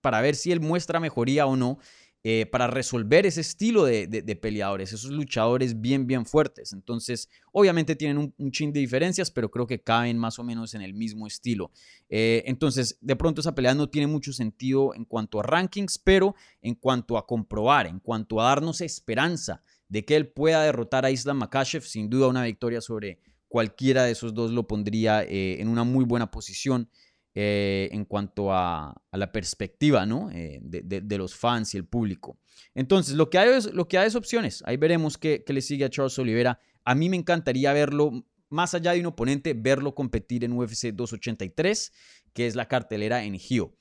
para 0.00 0.20
ver 0.20 0.36
si 0.36 0.52
él 0.52 0.60
muestra 0.60 1.00
mejoría 1.00 1.46
o 1.46 1.56
no, 1.56 1.78
eh, 2.26 2.46
para 2.46 2.68
resolver 2.68 3.26
ese 3.26 3.42
estilo 3.42 3.84
de, 3.84 4.38
peleadores, 4.40 4.94
esos 4.94 5.10
luchadores 5.10 5.82
bien, 5.82 6.06
bien 6.06 6.24
fuertes. 6.24 6.72
Entonces, 6.72 7.28
obviamente 7.52 7.96
tienen 7.96 8.32
un, 8.38 8.50
chin 8.50 8.72
de 8.72 8.80
diferencias, 8.80 9.30
pero 9.30 9.50
creo 9.50 9.66
que 9.66 9.82
caben 9.82 10.16
más 10.16 10.38
o 10.38 10.42
menos 10.42 10.72
en 10.72 10.80
el 10.80 10.94
mismo 10.94 11.26
estilo. 11.26 11.70
Eh, 12.08 12.42
entonces, 12.46 12.96
de 13.02 13.14
pronto 13.14 13.42
esa 13.42 13.54
pelea 13.54 13.74
no 13.74 13.90
tiene 13.90 14.06
mucho 14.06 14.32
sentido 14.32 14.94
en 14.94 15.04
cuanto 15.04 15.38
a 15.38 15.42
rankings, 15.42 15.98
pero 15.98 16.34
en 16.62 16.76
cuanto 16.76 17.18
a 17.18 17.26
comprobar, 17.26 17.86
en 17.86 18.00
cuanto 18.00 18.40
a 18.40 18.44
darnos 18.44 18.80
esperanza 18.80 19.62
de 19.90 20.06
que 20.06 20.16
él 20.16 20.28
pueda 20.28 20.62
derrotar 20.62 21.04
a 21.04 21.10
Islam 21.10 21.36
Makashev, 21.36 21.82
sin 21.82 22.08
duda 22.08 22.28
una 22.28 22.44
victoria 22.44 22.80
sobre 22.80 23.18
cualquiera 23.54 24.02
de 24.02 24.10
esos 24.10 24.34
dos 24.34 24.50
lo 24.50 24.66
pondría 24.66 25.22
eh, 25.22 25.60
en 25.60 25.68
una 25.68 25.84
muy 25.84 26.04
buena 26.04 26.28
posición 26.28 26.90
eh, 27.36 27.88
en 27.92 28.04
cuanto 28.04 28.52
a, 28.52 29.00
la 29.12 29.30
perspectiva 29.30 30.04
¿no? 30.04 30.28
Eh, 30.32 30.58
de, 30.60 31.18
los 31.18 31.36
fans 31.36 31.72
y 31.72 31.76
el 31.76 31.86
público. 31.86 32.36
Entonces, 32.74 33.14
lo 33.14 33.30
que 33.30 33.38
hay 33.38 33.50
es, 33.50 33.72
lo 33.72 33.86
que 33.86 33.96
hay 33.96 34.08
es 34.08 34.16
opciones. 34.16 34.64
Ahí 34.66 34.76
veremos 34.76 35.18
qué, 35.18 35.44
le 35.46 35.60
sigue 35.60 35.84
a 35.84 35.88
Charles 35.88 36.18
Oliveira. 36.18 36.58
A 36.84 36.96
mí 36.96 37.08
me 37.08 37.16
encantaría 37.16 37.72
verlo, 37.72 38.26
más 38.48 38.74
allá 38.74 38.90
de 38.90 38.98
un 38.98 39.06
oponente, 39.06 39.54
verlo 39.54 39.94
competir 39.94 40.42
en 40.42 40.50
UFC 40.50 40.86
283, 40.88 41.92
que 42.32 42.48
es 42.48 42.56
la 42.56 42.66
cartelera 42.66 43.22
en 43.22 43.38
Gio. 43.38 43.76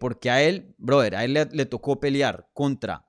Porque 0.00 0.30
a 0.30 0.42
él, 0.42 0.74
brother, 0.78 1.16
a 1.16 1.24
él 1.24 1.34
le, 1.34 1.66
tocó 1.66 2.00
pelear 2.00 2.48
contra 2.54 3.04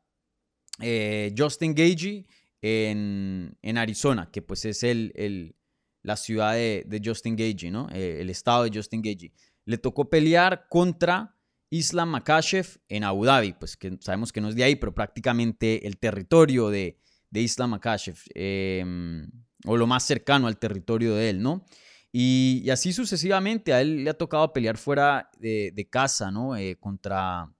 Justin 1.37 1.73
Gagey 1.73 2.27
en, 2.61 3.77
Arizona, 3.77 4.29
que 4.31 4.41
pues 4.41 4.65
es 4.65 4.83
el, 4.83 5.55
la 6.03 6.15
ciudad 6.15 6.53
de, 6.53 7.01
Justin 7.03 7.35
Gagey, 7.35 7.71
¿no? 7.71 7.89
el 7.89 8.29
estado 8.29 8.65
de 8.65 8.71
Justin 8.73 9.01
Gagey 9.01 9.31
le 9.65 9.77
tocó 9.77 10.09
pelear 10.09 10.67
contra 10.69 11.35
Islam 11.69 12.09
Makashev 12.09 12.79
en 12.87 13.03
Abu 13.03 13.25
Dhabi, 13.25 13.53
pues 13.53 13.77
que 13.77 13.97
sabemos 13.99 14.31
que 14.31 14.41
no 14.41 14.49
es 14.49 14.55
de 14.55 14.63
ahí, 14.63 14.75
pero 14.75 14.93
prácticamente 14.93 15.87
el 15.87 15.97
territorio 15.97 16.69
de, 16.69 16.99
Islam 17.31 17.71
Makashev, 17.71 18.17
em, 18.35 19.27
o 19.65 19.75
lo 19.75 19.87
más 19.87 20.03
cercano 20.03 20.47
al 20.47 20.59
territorio 20.59 21.15
de 21.15 21.31
él, 21.31 21.41
¿no? 21.41 21.65
Y, 22.11 22.69
así 22.69 22.93
sucesivamente, 22.93 23.73
a 23.73 23.81
él 23.81 24.03
le 24.03 24.09
ha 24.11 24.13
tocado 24.13 24.53
pelear 24.53 24.77
fuera 24.77 25.31
de, 25.39 25.87
casa, 25.89 26.29
¿no? 26.29 26.55
Eh, 26.55 26.77
contra, 26.79 27.51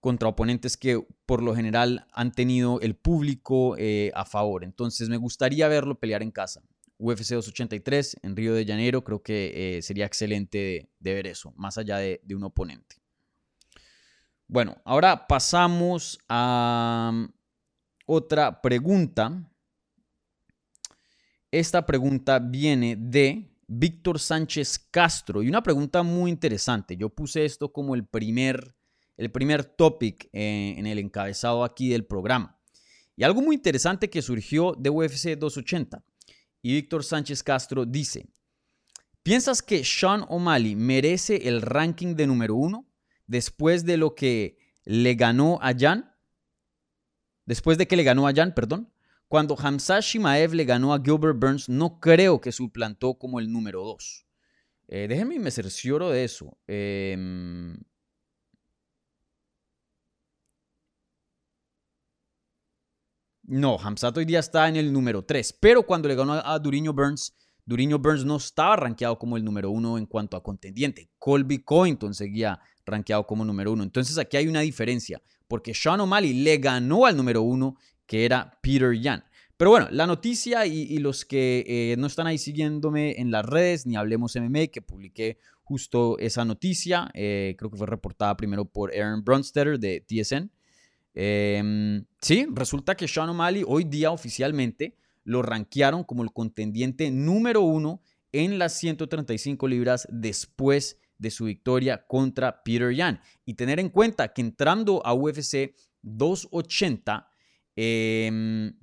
contra 0.00 0.28
oponentes 0.28 0.76
que 0.76 1.00
por 1.26 1.44
lo 1.44 1.54
general 1.54 2.08
han 2.12 2.32
tenido 2.32 2.80
el 2.80 2.96
público 2.96 3.76
eh, 3.78 4.10
a 4.16 4.24
favor. 4.24 4.64
Entonces 4.64 5.08
me 5.08 5.16
gustaría 5.16 5.68
verlo 5.68 6.00
pelear 6.00 6.24
en 6.24 6.32
casa. 6.32 6.60
UFC 7.00 7.34
283 7.34 8.18
en 8.22 8.36
Río 8.36 8.54
de 8.54 8.66
Janeiro, 8.66 9.02
creo 9.02 9.22
que 9.22 9.78
eh, 9.78 9.82
sería 9.82 10.04
excelente 10.04 10.90
de, 10.98 11.14
ver 11.14 11.26
eso, 11.26 11.52
más 11.56 11.78
allá 11.78 11.96
de, 11.96 12.20
un 12.34 12.44
oponente. 12.44 12.96
Bueno, 14.46 14.76
ahora 14.84 15.26
pasamos 15.26 16.18
a 16.28 17.10
mm, 17.12 17.32
otra 18.06 18.60
pregunta. 18.60 19.50
Esta 21.50 21.86
pregunta 21.86 22.38
viene 22.38 22.96
de 22.96 23.50
Víctor 23.66 24.18
Sánchez 24.18 24.78
Castro 24.90 25.42
y 25.42 25.48
una 25.48 25.62
pregunta 25.62 26.02
muy 26.02 26.30
interesante. 26.30 26.96
Yo 26.96 27.08
puse 27.08 27.44
esto 27.44 27.72
como 27.72 27.94
el 27.94 28.04
primer, 28.04 28.76
el 29.16 29.30
primer 29.30 29.64
topic 29.64 30.28
eh, 30.32 30.74
en 30.76 30.86
el 30.86 30.98
encabezado 30.98 31.64
aquí 31.64 31.88
del 31.88 32.04
programa. 32.04 32.60
Y 33.16 33.24
algo 33.24 33.40
muy 33.40 33.56
interesante 33.56 34.10
que 34.10 34.22
surgió 34.22 34.74
de 34.78 34.90
UFC 34.90 35.36
280. 35.38 36.04
Y 36.62 36.74
Víctor 36.74 37.04
Sánchez 37.04 37.42
Castro 37.42 37.86
dice, 37.86 38.26
¿piensas 39.22 39.62
que 39.62 39.84
Sean 39.84 40.24
O'Malley 40.28 40.76
merece 40.76 41.48
el 41.48 41.62
ranking 41.62 42.14
de 42.14 42.26
número 42.26 42.54
uno 42.54 42.86
después 43.26 43.84
de 43.84 43.96
lo 43.96 44.14
que 44.14 44.58
le 44.84 45.14
ganó 45.14 45.58
a 45.62 45.72
Jan? 45.76 46.14
Después 47.46 47.78
de 47.78 47.86
que 47.86 47.96
le 47.96 48.04
ganó 48.04 48.28
a 48.28 48.34
Jan, 48.34 48.54
perdón. 48.54 48.92
Cuando 49.28 49.56
Hamza 49.58 50.00
Shimaev 50.00 50.54
le 50.54 50.64
ganó 50.64 50.92
a 50.92 51.00
Gilbert 51.00 51.38
Burns, 51.38 51.68
no 51.68 52.00
creo 52.00 52.40
que 52.40 52.52
suplantó 52.52 53.14
como 53.14 53.38
el 53.38 53.50
número 53.50 53.82
dos. 53.82 54.26
Eh, 54.88 55.06
déjenme 55.08 55.38
me 55.38 55.52
cercioro 55.52 56.10
de 56.10 56.24
eso. 56.24 56.58
Eh, 56.66 57.16
No, 63.52 63.78
Hamzat 63.80 64.16
hoy 64.16 64.26
día 64.26 64.38
está 64.38 64.68
en 64.68 64.76
el 64.76 64.92
número 64.92 65.24
3, 65.24 65.54
pero 65.58 65.82
cuando 65.84 66.06
le 66.06 66.14
ganó 66.14 66.34
a 66.34 66.56
Duriño 66.60 66.92
Burns, 66.92 67.34
Duriño 67.66 67.98
Burns 67.98 68.24
no 68.24 68.36
estaba 68.36 68.76
rankeado 68.76 69.18
como 69.18 69.36
el 69.36 69.44
número 69.44 69.72
1 69.72 69.98
en 69.98 70.06
cuanto 70.06 70.36
a 70.36 70.42
contendiente. 70.44 71.10
Colby 71.18 71.58
Covington 71.64 72.14
seguía 72.14 72.60
rankeado 72.86 73.26
como 73.26 73.44
número 73.44 73.72
1. 73.72 73.82
Entonces 73.82 74.16
aquí 74.18 74.36
hay 74.36 74.46
una 74.46 74.60
diferencia, 74.60 75.20
porque 75.48 75.74
Sean 75.74 75.98
O'Malley 75.98 76.32
le 76.32 76.58
ganó 76.58 77.06
al 77.06 77.16
número 77.16 77.42
1, 77.42 77.76
que 78.06 78.24
era 78.24 78.56
Peter 78.62 78.96
Yan. 78.96 79.24
Pero 79.56 79.70
bueno, 79.72 79.88
la 79.90 80.06
noticia 80.06 80.64
y, 80.64 80.96
los 80.98 81.24
que 81.24 81.64
eh, 81.66 81.96
no 81.98 82.06
están 82.06 82.28
ahí 82.28 82.38
siguiéndome 82.38 83.20
en 83.20 83.32
las 83.32 83.44
redes, 83.44 83.84
ni 83.84 83.96
Hablemos 83.96 84.36
MMA, 84.36 84.68
que 84.68 84.80
publiqué 84.80 85.38
justo 85.64 86.16
esa 86.20 86.44
noticia, 86.44 87.10
eh, 87.14 87.56
creo 87.58 87.68
que 87.68 87.78
fue 87.78 87.88
reportada 87.88 88.36
primero 88.36 88.64
por 88.64 88.94
Aaron 88.94 89.24
Bronstetter 89.24 89.80
de 89.80 90.04
TSN. 90.06 90.52
Em, 91.14 92.04
sí, 92.20 92.46
resulta 92.52 92.96
que 92.96 93.08
Sean 93.08 93.30
O'Malley 93.30 93.64
hoy 93.66 93.84
día 93.84 94.10
oficialmente 94.10 94.96
lo 95.24 95.42
rankearon 95.42 96.04
como 96.04 96.22
el 96.22 96.32
contendiente 96.32 97.10
número 97.10 97.62
uno 97.62 98.02
en 98.32 98.58
las 98.58 98.74
135 98.78 99.66
libras 99.68 100.06
después 100.10 100.98
de 101.18 101.30
su 101.30 101.44
victoria 101.44 102.06
contra 102.06 102.62
Peter 102.62 102.94
Yan. 102.94 103.20
Y 103.44 103.54
tener 103.54 103.80
en 103.80 103.90
cuenta 103.90 104.32
que 104.32 104.40
entrando 104.40 105.04
a 105.04 105.12
UFC 105.12 105.74
280, 106.02 107.28
em, 107.76 108.78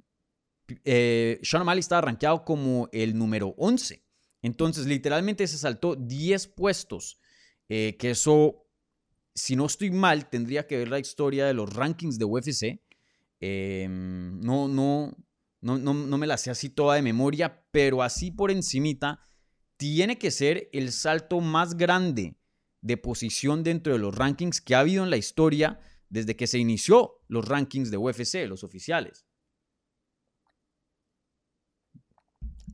eh, 0.84 1.40
Sean 1.42 1.62
O'Malley 1.64 1.80
estaba 1.80 2.02
rankeado 2.02 2.44
como 2.44 2.90
el 2.92 3.18
número 3.18 3.56
11. 3.58 4.04
Entonces, 4.42 4.86
literalmente 4.86 5.48
se 5.48 5.58
saltó 5.58 5.96
10 5.96 6.48
puestos, 6.48 7.20
eh, 7.70 7.96
que 7.98 8.12
eso 8.12 8.67
si 9.38 9.56
no 9.56 9.68
estoy 9.68 9.92
mal, 9.92 10.30
tendría 10.30 10.66
que 10.66 10.78
ver 10.78 10.90
la 10.90 10.98
historia 10.98 11.46
de 11.46 11.54
los 11.54 11.72
rankings 11.72 12.18
de 12.18 12.26
UFC. 12.26 12.82
Em, 13.40 14.40
no, 14.42 14.68
no, 14.68 15.16
no, 15.62 15.78
no, 15.78 16.18
me 16.18 16.26
la 16.26 16.38
sé 16.38 16.50
así 16.50 16.70
toda 16.70 16.96
de 16.96 17.04
memoria, 17.04 17.64
pero 17.72 18.02
así 18.02 18.32
por 18.32 18.50
encimita, 18.50 19.22
tiene 19.78 20.18
que 20.18 20.32
ser 20.32 20.70
el 20.74 20.92
salto 20.92 21.40
más 21.40 21.78
grande 21.78 22.36
de 22.82 22.98
posición 22.98 23.64
dentro 23.64 23.94
de 23.94 24.00
los 24.00 24.16
rankings 24.16 24.60
que 24.60 24.74
ha 24.74 24.80
habido 24.80 25.04
en 25.04 25.12
la 25.12 25.18
historia 25.18 25.80
desde 26.10 26.36
que 26.36 26.48
se 26.48 26.58
inició 26.58 27.22
los 27.28 27.48
rankings 27.48 27.92
de 27.92 27.98
UFC, 27.98 28.48
los 28.48 28.64
oficiales. 28.64 29.27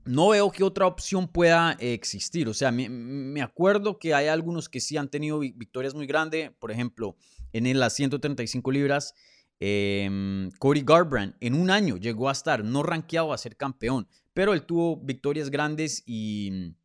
No 0.05 0.29
veo 0.29 0.51
que 0.51 0.63
otra 0.63 0.87
opción 0.87 1.27
pueda 1.27 1.73
existir. 1.79 2.47
O 2.49 2.53
sea, 2.53 2.71
me, 2.71 3.41
acuerdo 3.41 3.99
que 3.99 4.13
hay 4.13 4.27
algunos 4.27 4.69
que 4.69 4.79
sí 4.79 4.97
han 4.97 5.09
tenido 5.09 5.39
victorias 5.39 5.95
muy 5.95 6.05
grandes. 6.07 6.51
Por 6.59 6.71
ejemplo, 6.71 7.15
en 7.53 7.79
las 7.79 7.93
135 7.93 8.71
libras, 8.71 9.13
eh, 9.59 10.49
Cody 10.59 10.83
Garbrandt 10.83 11.37
en 11.39 11.53
un 11.53 11.69
año 11.69 11.97
llegó 11.97 12.29
a 12.29 12.33
estar 12.33 12.63
no 12.63 12.83
rankeado 12.83 13.31
a 13.31 13.37
ser 13.37 13.55
campeón, 13.55 14.07
pero 14.33 14.53
él 14.53 14.63
tuvo 14.63 14.97
victorias 14.97 15.49
grandes 15.49 16.03
y, 16.05 16.75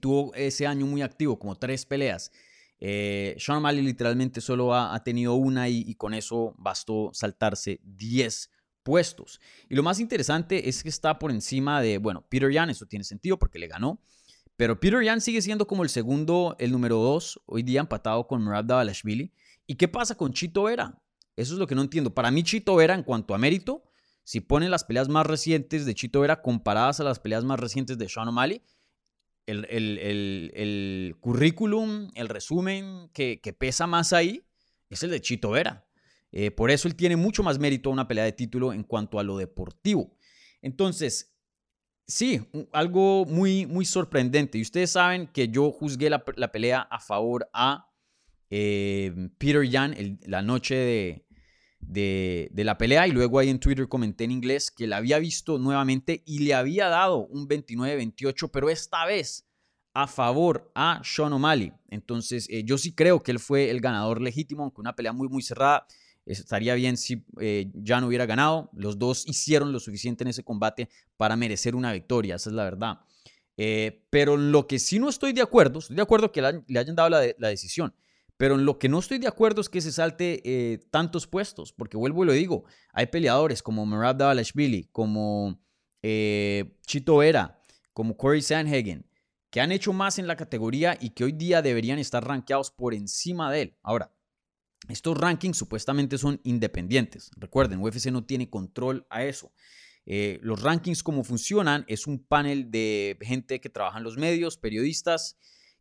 tuvo 0.00 0.34
ese 0.34 0.66
año 0.66 0.86
muy 0.86 1.02
activo, 1.02 1.38
como 1.38 1.56
tres 1.56 1.84
peleas. 1.84 2.30
Eh, 2.80 3.36
Sean 3.38 3.58
O'Malley 3.58 3.82
literalmente 3.82 4.40
solo 4.40 4.74
ha, 4.74 5.02
tenido 5.04 5.34
una 5.34 5.68
y, 5.68 5.84
y, 5.86 5.94
con 5.94 6.14
eso 6.14 6.54
bastó 6.58 7.10
saltarse 7.12 7.80
10 7.82 8.50
puestos. 8.84 9.40
Y 9.68 9.74
lo 9.74 9.82
más 9.82 9.98
interesante 9.98 10.68
es 10.68 10.84
que 10.84 10.88
está 10.88 11.18
por 11.18 11.32
encima 11.32 11.80
de, 11.82 11.98
bueno, 11.98 12.24
Peter 12.28 12.52
Yan, 12.52 12.70
eso 12.70 12.86
tiene 12.86 13.04
sentido 13.04 13.38
porque 13.38 13.58
le 13.58 13.66
ganó, 13.66 14.00
pero 14.56 14.78
Peter 14.78 15.02
Yan 15.02 15.20
sigue 15.20 15.42
siendo 15.42 15.66
como 15.66 15.82
el 15.82 15.88
segundo, 15.88 16.54
el 16.60 16.70
número 16.70 16.98
dos, 16.98 17.40
hoy 17.46 17.64
día 17.64 17.80
empatado 17.80 18.28
con 18.28 18.44
Murad 18.44 18.64
Davalashvili. 18.64 19.32
¿Y 19.66 19.74
qué 19.74 19.88
pasa 19.88 20.14
con 20.14 20.32
Chito 20.32 20.64
Vera? 20.64 21.02
Eso 21.34 21.54
es 21.54 21.58
lo 21.58 21.66
que 21.66 21.74
no 21.74 21.82
entiendo. 21.82 22.14
Para 22.14 22.30
mí, 22.30 22.44
Chito 22.44 22.76
Vera, 22.76 22.94
en 22.94 23.02
cuanto 23.02 23.34
a 23.34 23.38
mérito, 23.38 23.82
si 24.22 24.40
ponen 24.40 24.70
las 24.70 24.84
peleas 24.84 25.08
más 25.08 25.26
recientes 25.26 25.84
de 25.86 25.94
Chito 25.94 26.20
Vera 26.20 26.42
comparadas 26.42 27.00
a 27.00 27.04
las 27.04 27.18
peleas 27.18 27.42
más 27.44 27.58
recientes 27.58 27.98
de 27.98 28.08
Sean 28.08 28.28
O'Malley, 28.28 28.62
el, 29.46 29.66
el, 29.68 31.16
currículum, 31.20 32.10
el 32.14 32.28
resumen 32.28 33.10
que, 33.12 33.40
que 33.42 33.52
pesa 33.52 33.86
más 33.86 34.12
ahí 34.12 34.46
es 34.88 35.02
el 35.02 35.10
de 35.10 35.20
Chito 35.20 35.50
Vera. 35.50 35.83
Eh, 36.36 36.50
por 36.50 36.72
eso 36.72 36.88
él 36.88 36.96
tiene 36.96 37.14
mucho 37.14 37.44
más 37.44 37.60
mérito 37.60 37.88
a 37.88 37.92
una 37.92 38.08
pelea 38.08 38.24
de 38.24 38.32
título 38.32 38.72
en 38.72 38.82
cuanto 38.82 39.20
a 39.20 39.22
lo 39.22 39.36
deportivo. 39.36 40.18
Entonces, 40.62 41.32
sí, 42.08 42.40
algo 42.72 43.24
muy, 43.24 43.66
muy 43.66 43.84
sorprendente. 43.84 44.58
Y 44.58 44.62
ustedes 44.62 44.90
saben 44.90 45.28
que 45.28 45.46
yo 45.46 45.70
juzgué 45.70 46.10
la, 46.10 46.24
pelea 46.24 46.80
a 46.80 46.98
favor 46.98 47.48
a 47.52 47.88
eh, 48.50 49.30
Peter 49.38 49.62
Yan 49.62 50.18
la 50.26 50.42
noche 50.42 50.74
de, 50.74 51.26
de, 51.78 52.48
de, 52.50 52.64
la 52.64 52.78
pelea 52.78 53.06
y 53.06 53.12
luego 53.12 53.38
ahí 53.38 53.48
en 53.48 53.60
Twitter 53.60 53.86
comenté 53.86 54.24
en 54.24 54.32
inglés 54.32 54.72
que 54.72 54.88
la 54.88 54.96
había 54.96 55.20
visto 55.20 55.58
nuevamente 55.58 56.24
y 56.26 56.40
le 56.40 56.54
había 56.54 56.88
dado 56.88 57.26
un 57.28 57.46
29-28, 57.46 58.50
pero 58.52 58.70
esta 58.70 59.06
vez 59.06 59.46
a 59.92 60.08
favor 60.08 60.72
a 60.74 61.00
Sean 61.04 61.32
O'Malley. 61.32 61.72
Entonces 61.90 62.48
eh, 62.50 62.64
yo 62.64 62.76
sí 62.76 62.92
creo 62.92 63.22
que 63.22 63.30
él 63.30 63.38
fue 63.38 63.70
el 63.70 63.80
ganador 63.80 64.20
legítimo, 64.20 64.64
aunque 64.64 64.80
una 64.80 64.96
pelea 64.96 65.12
muy 65.12 65.28
muy 65.28 65.44
cerrada. 65.44 65.86
Estaría 66.26 66.74
bien 66.74 66.96
si 66.96 67.24
eh, 67.40 67.70
ya 67.74 68.00
no 68.00 68.06
hubiera 68.06 68.26
ganado. 68.26 68.70
Los 68.74 68.98
dos 68.98 69.26
hicieron 69.26 69.72
lo 69.72 69.80
suficiente 69.80 70.24
en 70.24 70.28
ese 70.28 70.42
combate 70.42 70.88
para 71.16 71.36
merecer 71.36 71.74
una 71.74 71.92
victoria, 71.92 72.36
esa 72.36 72.50
es 72.50 72.56
la 72.56 72.64
verdad. 72.64 73.00
Eh, 73.56 74.06
pero 74.10 74.36
lo 74.36 74.66
que 74.66 74.78
sí 74.78 74.98
no 74.98 75.08
estoy 75.08 75.32
de 75.32 75.42
acuerdo, 75.42 75.78
estoy 75.78 75.96
de 75.96 76.02
acuerdo 76.02 76.32
que 76.32 76.42
le 76.42 76.78
hayan 76.78 76.96
dado 76.96 77.10
la, 77.10 77.48
decisión, 77.48 77.94
pero 78.36 78.56
en 78.56 78.64
lo 78.64 78.78
que 78.78 78.88
no 78.88 78.98
estoy 78.98 79.18
de 79.18 79.28
acuerdo 79.28 79.60
es 79.60 79.68
que 79.68 79.80
se 79.80 79.92
salte 79.92 80.42
eh, 80.44 80.78
tantos 80.90 81.26
puestos, 81.28 81.72
porque 81.72 81.96
vuelvo 81.96 82.24
y 82.24 82.26
lo 82.26 82.32
digo, 82.32 82.64
hay 82.92 83.06
peleadores 83.06 83.62
como 83.62 83.86
Merab 83.86 84.16
Davalashvili, 84.16 84.88
como 84.90 85.60
Chito 86.02 87.18
Vera, 87.18 87.62
como 87.92 88.16
Corey 88.16 88.42
Sanhagen, 88.42 89.06
que 89.50 89.60
han 89.60 89.70
hecho 89.70 89.92
más 89.92 90.18
en 90.18 90.26
la 90.26 90.36
categoría 90.36 90.98
y 91.00 91.10
que 91.10 91.22
hoy 91.22 91.32
día 91.32 91.62
deberían 91.62 92.00
estar 92.00 92.26
rankeados 92.26 92.72
por 92.72 92.92
encima 92.92 93.52
de 93.52 93.62
él. 93.62 93.76
Ahora, 93.82 94.13
estos 94.88 95.16
rankings 95.16 95.56
supuestamente 95.56 96.18
son 96.18 96.40
independientes. 96.44 97.30
Recuerden, 97.36 97.82
UFC 97.82 98.06
no 98.06 98.24
tiene 98.24 98.50
control 98.50 99.06
a 99.10 99.24
eso. 99.24 99.52
Eh, 100.06 100.38
los 100.42 100.62
rankings 100.62 101.02
como 101.02 101.24
funcionan 101.24 101.84
es 101.88 102.06
un 102.06 102.18
panel 102.18 102.70
de 102.70 103.16
gente 103.22 103.60
que 103.60 103.70
trabaja 103.70 103.98
en 103.98 104.04
los 104.04 104.16
medios, 104.16 104.58
periodistas, 104.58 105.38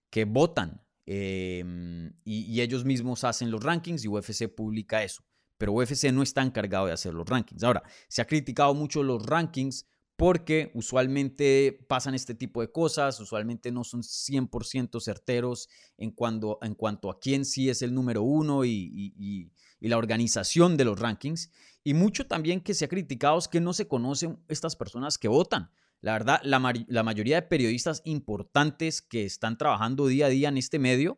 que 0.09 0.25
votan 0.25 0.81
em, 1.05 2.13
y, 2.23 2.61
ellos 2.61 2.85
mismos 2.85 3.25
hacen 3.25 3.51
los 3.51 3.61
rankings 3.61 4.05
y 4.05 4.07
UFC 4.07 4.47
publica 4.47 5.03
eso. 5.03 5.23
Pero 5.57 5.73
UFC 5.73 6.11
no 6.13 6.23
está 6.23 6.41
encargado 6.41 6.87
de 6.87 6.93
hacer 6.93 7.13
los 7.13 7.27
rankings. 7.27 7.63
Ahora, 7.63 7.83
se 8.07 8.21
ha 8.21 8.25
criticado 8.25 8.73
mucho 8.73 9.03
los 9.03 9.25
rankings 9.25 9.85
porque 10.15 10.71
usualmente 10.73 11.85
pasan 11.87 12.13
este 12.13 12.35
tipo 12.35 12.61
de 12.61 12.71
cosas, 12.71 13.19
usualmente 13.19 13.71
no 13.71 13.83
son 13.83 14.01
100% 14.01 15.01
certeros 15.01 15.69
en, 15.97 16.11
cuanto 16.11 16.59
a 16.61 17.19
quién 17.19 17.45
sí 17.45 17.69
es 17.69 17.81
el 17.81 17.93
número 17.93 18.21
uno 18.21 18.63
y 18.63 19.51
la 19.79 19.97
organización 19.97 20.77
de 20.77 20.85
los 20.85 20.99
rankings. 20.99 21.51
Y 21.83 21.93
mucho 21.93 22.27
también 22.27 22.61
que 22.61 22.73
se 22.73 22.85
ha 22.85 22.87
criticado 22.89 23.37
es 23.37 23.47
que 23.47 23.59
no 23.59 23.73
se 23.73 23.87
conocen 23.87 24.39
estas 24.47 24.75
personas 24.75 25.17
que 25.17 25.27
votan. 25.27 25.69
La 26.03 26.13
verdad, 26.13 26.41
la, 26.43 26.59
mayoría 26.59 27.35
de 27.35 27.47
periodistas 27.47 28.01
importantes 28.03 29.01
que 29.01 29.23
están 29.23 29.57
trabajando 29.57 30.07
día 30.07 30.25
a 30.25 30.29
día 30.29 30.49
en 30.49 30.57
este 30.57 30.77
medio, 30.77 31.17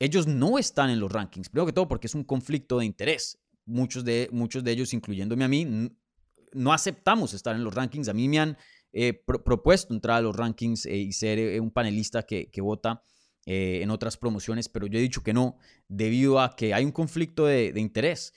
ellos 0.00 0.26
no 0.26 0.58
están 0.58 0.90
en 0.90 0.98
los 0.98 1.12
rankings. 1.12 1.48
Primero 1.48 1.66
que 1.66 1.72
todo 1.72 1.86
porque 1.86 2.08
es 2.08 2.14
un 2.16 2.24
conflicto 2.24 2.80
de 2.80 2.84
interés. 2.84 3.38
Muchos 3.64 4.04
de, 4.04 4.28
muchos 4.32 4.64
de 4.64 4.72
ellos, 4.72 4.92
incluyéndome 4.92 5.44
a 5.44 5.48
mí, 5.48 5.64
no 6.52 6.72
aceptamos 6.72 7.34
estar 7.34 7.54
en 7.56 7.64
los 7.64 7.74
rankings. 7.74 8.08
A 8.08 8.14
mí 8.14 8.28
me 8.28 8.38
han 8.38 8.56
eh, 8.92 9.12
propuesto 9.12 9.92
entrar 9.92 10.18
a 10.18 10.20
los 10.22 10.34
rankings 10.34 10.86
eh, 10.86 10.96
y 10.96 11.12
ser 11.12 11.38
eh, 11.38 11.60
un 11.60 11.70
panelista 11.70 12.22
que, 12.22 12.48
vota 12.60 13.02
en 13.48 13.90
otras 13.90 14.16
promociones, 14.16 14.68
pero 14.68 14.88
yo 14.88 14.98
he 14.98 15.02
dicho 15.02 15.22
que 15.22 15.32
no, 15.32 15.56
debido 15.86 16.40
a 16.40 16.56
que 16.56 16.74
hay 16.74 16.84
un 16.84 16.90
conflicto 16.90 17.46
de 17.46 17.72
interés. 17.76 18.32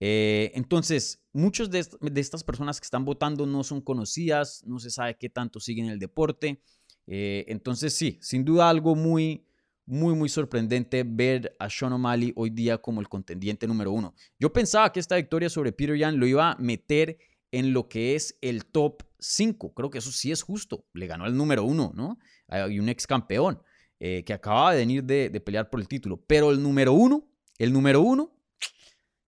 Entonces, 0.00 1.22
muchas 1.34 1.70
de, 1.70 1.86
estas 2.14 2.42
personas 2.42 2.80
que 2.80 2.86
están 2.86 3.04
votando 3.04 3.44
no 3.44 3.62
son 3.62 3.82
conocidas, 3.82 4.62
no 4.64 4.78
se 4.78 4.90
sabe 4.90 5.18
qué 5.18 5.28
tanto 5.28 5.60
siguen 5.60 5.90
el 5.90 5.98
deporte. 5.98 6.62
Entonces, 7.06 7.92
sí, 7.92 8.18
sin 8.22 8.42
duda 8.42 8.70
algo 8.70 8.94
muy, 8.94 9.44
muy, 9.84 10.14
muy 10.14 10.30
sorprendente 10.30 11.04
ver 11.06 11.54
a 11.58 11.68
Sean 11.68 11.92
O'Malley 11.92 12.32
hoy 12.34 12.48
día 12.48 12.78
como 12.78 13.02
el 13.02 13.08
contendiente 13.08 13.66
número 13.66 13.92
uno. 13.92 14.14
Yo 14.38 14.50
pensaba 14.50 14.90
que 14.92 15.00
esta 15.00 15.16
victoria 15.16 15.50
sobre 15.50 15.72
Peter 15.72 15.96
Yan 15.96 16.18
lo 16.18 16.26
iba 16.26 16.52
a 16.52 16.56
meter 16.56 17.18
en 17.54 17.72
lo 17.72 17.88
que 17.88 18.16
es 18.16 18.36
el 18.40 18.66
top 18.66 19.04
5. 19.20 19.74
Creo 19.74 19.88
que 19.88 19.98
eso 19.98 20.10
sí 20.10 20.32
es 20.32 20.42
justo. 20.42 20.88
Le 20.92 21.06
ganó 21.06 21.24
al 21.24 21.36
número 21.36 21.62
uno, 21.62 21.92
¿no? 21.94 22.18
Hay 22.48 22.80
un 22.80 22.88
ex 22.88 23.06
campeón 23.06 23.62
eh, 24.00 24.24
que 24.24 24.32
acababa 24.32 24.72
de 24.72 24.78
venir 24.78 25.04
de, 25.04 25.40
pelear 25.40 25.70
por 25.70 25.78
el 25.78 25.86
título. 25.86 26.20
Pero 26.26 26.50
el 26.50 26.60
número 26.60 26.92
uno, 26.92 27.30
el 27.58 27.72
número 27.72 28.00
uno, 28.00 28.36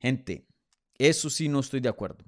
gente, 0.01 0.49
eso 0.99 1.31
sí 1.31 1.49
no 1.49 1.61
estoy 1.61 1.79
de 1.79 1.89
acuerdo. 1.89 2.25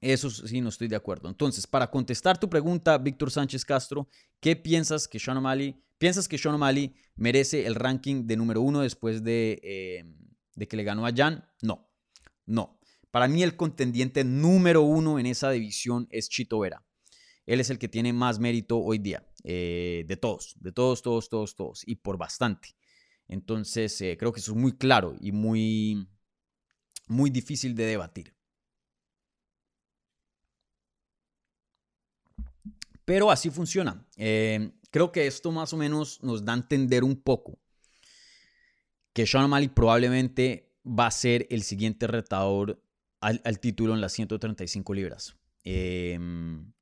Eso 0.00 0.28
sí 0.28 0.60
no 0.60 0.70
estoy 0.70 0.88
de 0.88 0.96
acuerdo. 0.96 1.28
Entonces, 1.28 1.68
para 1.68 1.88
contestar 1.88 2.38
tu 2.38 2.50
pregunta, 2.50 2.98
Víctor 2.98 3.30
Sánchez 3.30 3.64
Castro, 3.64 4.08
¿qué 4.40 4.56
piensas 4.56 5.06
que 5.06 5.20
Sean 5.20 5.36
O'Malley, 5.36 5.80
piensas 5.98 6.26
que 6.26 6.36
Sean 6.36 6.56
O'Malley 6.56 6.96
merece 7.14 7.64
el 7.64 7.76
ranking 7.76 8.26
de 8.26 8.36
número 8.36 8.60
uno 8.60 8.80
después 8.80 9.22
de, 9.22 9.60
eh, 9.62 10.04
de 10.56 10.66
que 10.66 10.76
le 10.76 10.82
ganó 10.82 11.06
a 11.06 11.12
Jan? 11.14 11.48
No, 11.62 11.88
no. 12.44 12.75
Para 13.16 13.28
mí 13.28 13.42
el 13.42 13.56
contendiente 13.56 14.24
número 14.24 14.82
uno 14.82 15.18
en 15.18 15.24
esa 15.24 15.50
división 15.50 16.06
es 16.10 16.28
Chito 16.28 16.58
Vera. 16.58 16.84
Él 17.46 17.60
es 17.60 17.70
el 17.70 17.78
que 17.78 17.88
tiene 17.88 18.12
más 18.12 18.38
mérito 18.38 18.76
hoy 18.76 18.98
día, 18.98 19.26
eh, 19.42 20.04
de 20.06 20.16
todos, 20.18 20.54
de 20.60 20.70
todos, 20.70 21.00
todos, 21.00 21.30
todos, 21.30 21.56
todos, 21.56 21.82
y 21.86 21.94
por 21.94 22.18
bastante. 22.18 22.76
Entonces, 23.26 23.98
eh, 24.02 24.18
creo 24.18 24.34
que 24.34 24.40
eso 24.40 24.52
es 24.52 24.58
muy 24.58 24.76
claro 24.76 25.16
y 25.18 25.32
muy, 25.32 26.06
muy 27.06 27.30
difícil 27.30 27.74
de 27.74 27.86
debatir. 27.86 28.36
Pero 33.06 33.30
así 33.30 33.48
funciona. 33.48 34.06
Eh, 34.18 34.72
creo 34.90 35.10
que 35.10 35.26
esto 35.26 35.50
más 35.52 35.72
o 35.72 35.78
menos 35.78 36.22
nos 36.22 36.44
da 36.44 36.52
a 36.52 36.56
entender 36.56 37.02
un 37.02 37.16
poco 37.16 37.58
que 39.14 39.26
Sean 39.26 39.44
O'Malley 39.44 39.68
probablemente 39.68 40.76
va 40.86 41.06
a 41.06 41.10
ser 41.10 41.46
el 41.48 41.62
siguiente 41.62 42.06
retador 42.06 42.82
al, 43.20 43.60
título 43.60 43.94
en 43.94 44.00
las 44.00 44.12
135 44.12 44.94
libras. 44.94 45.36
Eh, 45.64 46.18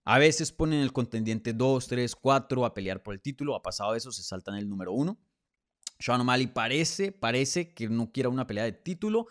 a 0.04 0.18
veces 0.18 0.52
ponen 0.52 0.80
el 0.80 0.92
contendiente 0.92 1.52
2, 1.52 1.86
3, 1.86 2.14
4 2.16 2.64
a 2.64 2.74
pelear 2.74 3.02
por 3.02 3.14
el 3.14 3.20
título. 3.20 3.56
Ha 3.56 3.62
pasado 3.62 3.94
eso, 3.94 4.12
se 4.12 4.22
saltan 4.22 4.56
el 4.56 4.68
número 4.68 4.92
1. 4.92 5.18
Sean 5.98 6.20
O'Malley 6.20 6.48
parece, 6.48 7.12
parece 7.12 7.72
que 7.72 7.88
no 7.88 8.10
quiera 8.12 8.28
una 8.28 8.46
pelea 8.46 8.64
de 8.64 8.72
título 8.72 9.26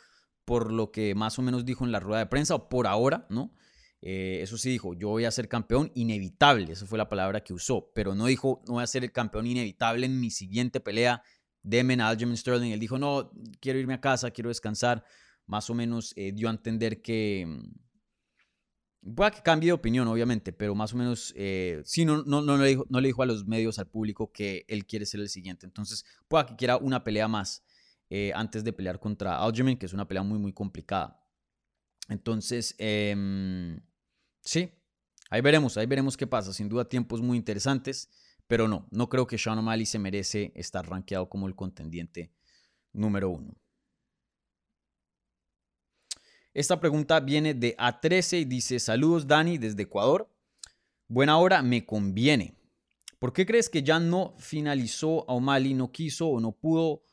por 0.45 0.71
lo 0.71 0.91
que 0.91 1.15
más 1.15 1.39
o 1.39 1.41
menos 1.41 1.65
dijo 1.65 1.85
en 1.85 1.91
la 1.91 1.99
rueda 1.99 2.19
de 2.19 2.25
prensa, 2.25 2.55
o 2.55 2.67
por 2.67 2.87
ahora, 2.87 3.27
¿no? 3.29 3.53
Eh, 4.01 4.39
eso 4.41 4.57
sí 4.57 4.69
dijo, 4.69 4.93
yo 4.93 5.07
voy 5.09 5.23
a 5.23 5.31
ser 5.31 5.47
campeón 5.47 5.89
inevitable, 5.95 6.73
esa 6.73 6.85
fue 6.85 6.97
la 6.97 7.07
palabra 7.07 7.41
que 7.41 7.53
usó, 7.53 7.89
pero 7.95 8.13
no 8.13 8.25
dijo, 8.25 8.61
no 8.67 8.73
voy 8.73 8.83
a 8.83 8.87
ser 8.87 9.05
el 9.05 9.13
campeón 9.13 9.47
inevitable 9.47 10.05
en 10.05 10.19
mi 10.19 10.29
siguiente 10.31 10.81
pelea, 10.81 11.23
Demen 11.63 12.01
a 12.01 12.09
Aljamain 12.09 12.37
Sterling. 12.37 12.71
Él 12.71 12.79
dijo, 12.79 12.99
no, 12.99 13.31
quiero 13.61 13.79
irme 13.79 13.93
a 13.93 14.01
casa, 14.01 14.29
quiero 14.31 14.49
descansar. 14.49 15.03
Más 15.45 15.69
o 15.69 15.73
menos 15.73 16.13
eh, 16.15 16.31
dio 16.33 16.47
a 16.47 16.51
entender 16.51 17.01
que... 17.01 17.45
Mm, 17.47 19.13
pueda 19.15 19.31
que 19.31 19.41
cambie 19.41 19.67
de 19.67 19.73
opinión, 19.73 20.07
obviamente, 20.07 20.53
pero 20.53 20.75
más 20.75 20.93
o 20.93 20.97
menos 20.97 21.33
eh, 21.35 21.81
sí, 21.83 22.05
no, 22.05 22.23
no, 22.23 22.41
no, 22.41 22.57
le 22.57 22.69
dijo, 22.69 22.85
no 22.89 23.01
le 23.01 23.07
dijo 23.09 23.21
a 23.21 23.25
los 23.25 23.45
medios, 23.45 23.77
al 23.79 23.87
público, 23.87 24.31
que 24.31 24.65
él 24.67 24.85
quiere 24.85 25.05
ser 25.05 25.19
el 25.19 25.29
siguiente. 25.29 25.65
Entonces, 25.65 26.05
pueda 26.27 26.45
que 26.45 26.55
quiera 26.55 26.77
una 26.77 27.03
pelea 27.03 27.27
más. 27.27 27.63
Eh, 28.15 28.31
antes 28.35 28.63
de 28.63 28.73
pelear 28.73 28.99
contra 28.99 29.37
Aljamain, 29.37 29.75
que 29.75 29.87
es 29.87 29.93
una 29.93 30.07
pelea 30.07 30.21
muy, 30.21 30.37
muy 30.37 30.53
complicada. 30.53 31.19
Entonces, 32.09 32.75
em, 32.77 33.79
sí, 34.41 34.69
ahí 35.31 35.41
veremos, 35.41 35.77
ahí 35.77 35.87
veremos 35.87 36.15
qué 36.15 36.27
pasa. 36.27 36.53
Sin 36.53 36.69
duda, 36.69 36.87
tiempos 36.87 37.21
muy 37.21 37.37
interesantes, 37.37 38.09
pero 38.45 38.67
no, 38.67 38.87
no 38.91 39.09
creo 39.09 39.25
que 39.25 39.39
Sean 39.39 39.57
O'Malley 39.57 39.87
se 39.87 39.97
merece 39.97 40.51
estar 40.53 40.87
rankeado 40.87 41.27
como 41.27 41.47
el 41.47 41.55
contendiente 41.55 42.31
número 42.91 43.31
uno. 43.31 43.55
Esta 46.53 46.79
pregunta 46.79 47.19
viene 47.19 47.53
de 47.53 47.75
A13 47.77 48.41
y 48.41 48.45
dice: 48.45 48.79
Saludos, 48.79 49.27
Dani, 49.27 49.57
desde 49.57 49.83
Ecuador. 49.83 50.29
Buena 51.07 51.37
hora, 51.37 51.61
me 51.61 51.85
conviene. 51.85 52.55
¿Por 53.19 53.33
qué 53.33 53.45
crees 53.45 53.69
que 53.69 53.83
ya 53.83 53.99
no 53.99 54.35
finalizó 54.37 55.29
a 55.29 55.33
O'Malley, 55.33 55.73
no 55.73 55.91
quiso 55.91 56.27
o 56.27 56.39
no 56.39 56.51
pudo 56.51 57.03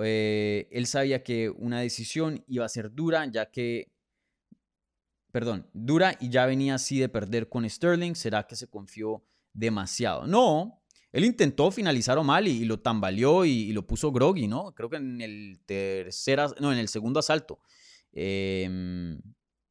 eh, 0.00 0.68
él 0.70 0.86
sabía 0.86 1.22
que 1.22 1.50
una 1.50 1.80
decisión 1.80 2.44
iba 2.46 2.64
a 2.64 2.68
ser 2.68 2.92
dura, 2.94 3.26
ya 3.26 3.50
que, 3.50 3.92
perdón, 5.30 5.68
dura 5.72 6.16
y 6.20 6.30
ya 6.30 6.46
venía 6.46 6.76
así 6.76 6.98
de 6.98 7.08
perder 7.08 7.48
con 7.48 7.68
Sterling. 7.68 8.14
¿Será 8.14 8.46
que 8.46 8.56
se 8.56 8.68
confió 8.68 9.24
demasiado? 9.52 10.26
No, 10.26 10.82
él 11.12 11.24
intentó 11.24 11.70
finalizar 11.70 12.16
o 12.18 12.24
mal 12.24 12.48
y, 12.48 12.64
lo 12.64 12.80
tambaleó 12.80 13.44
y, 13.44 13.72
lo 13.72 13.86
puso 13.86 14.12
groggy, 14.12 14.48
¿no? 14.48 14.74
Creo 14.74 14.88
que 14.88 14.96
en 14.96 15.20
el 15.20 15.60
tercer, 15.66 16.40
no, 16.60 16.72
en 16.72 16.78
el 16.78 16.88
segundo 16.88 17.20
asalto. 17.20 17.60
Em, 18.12 19.18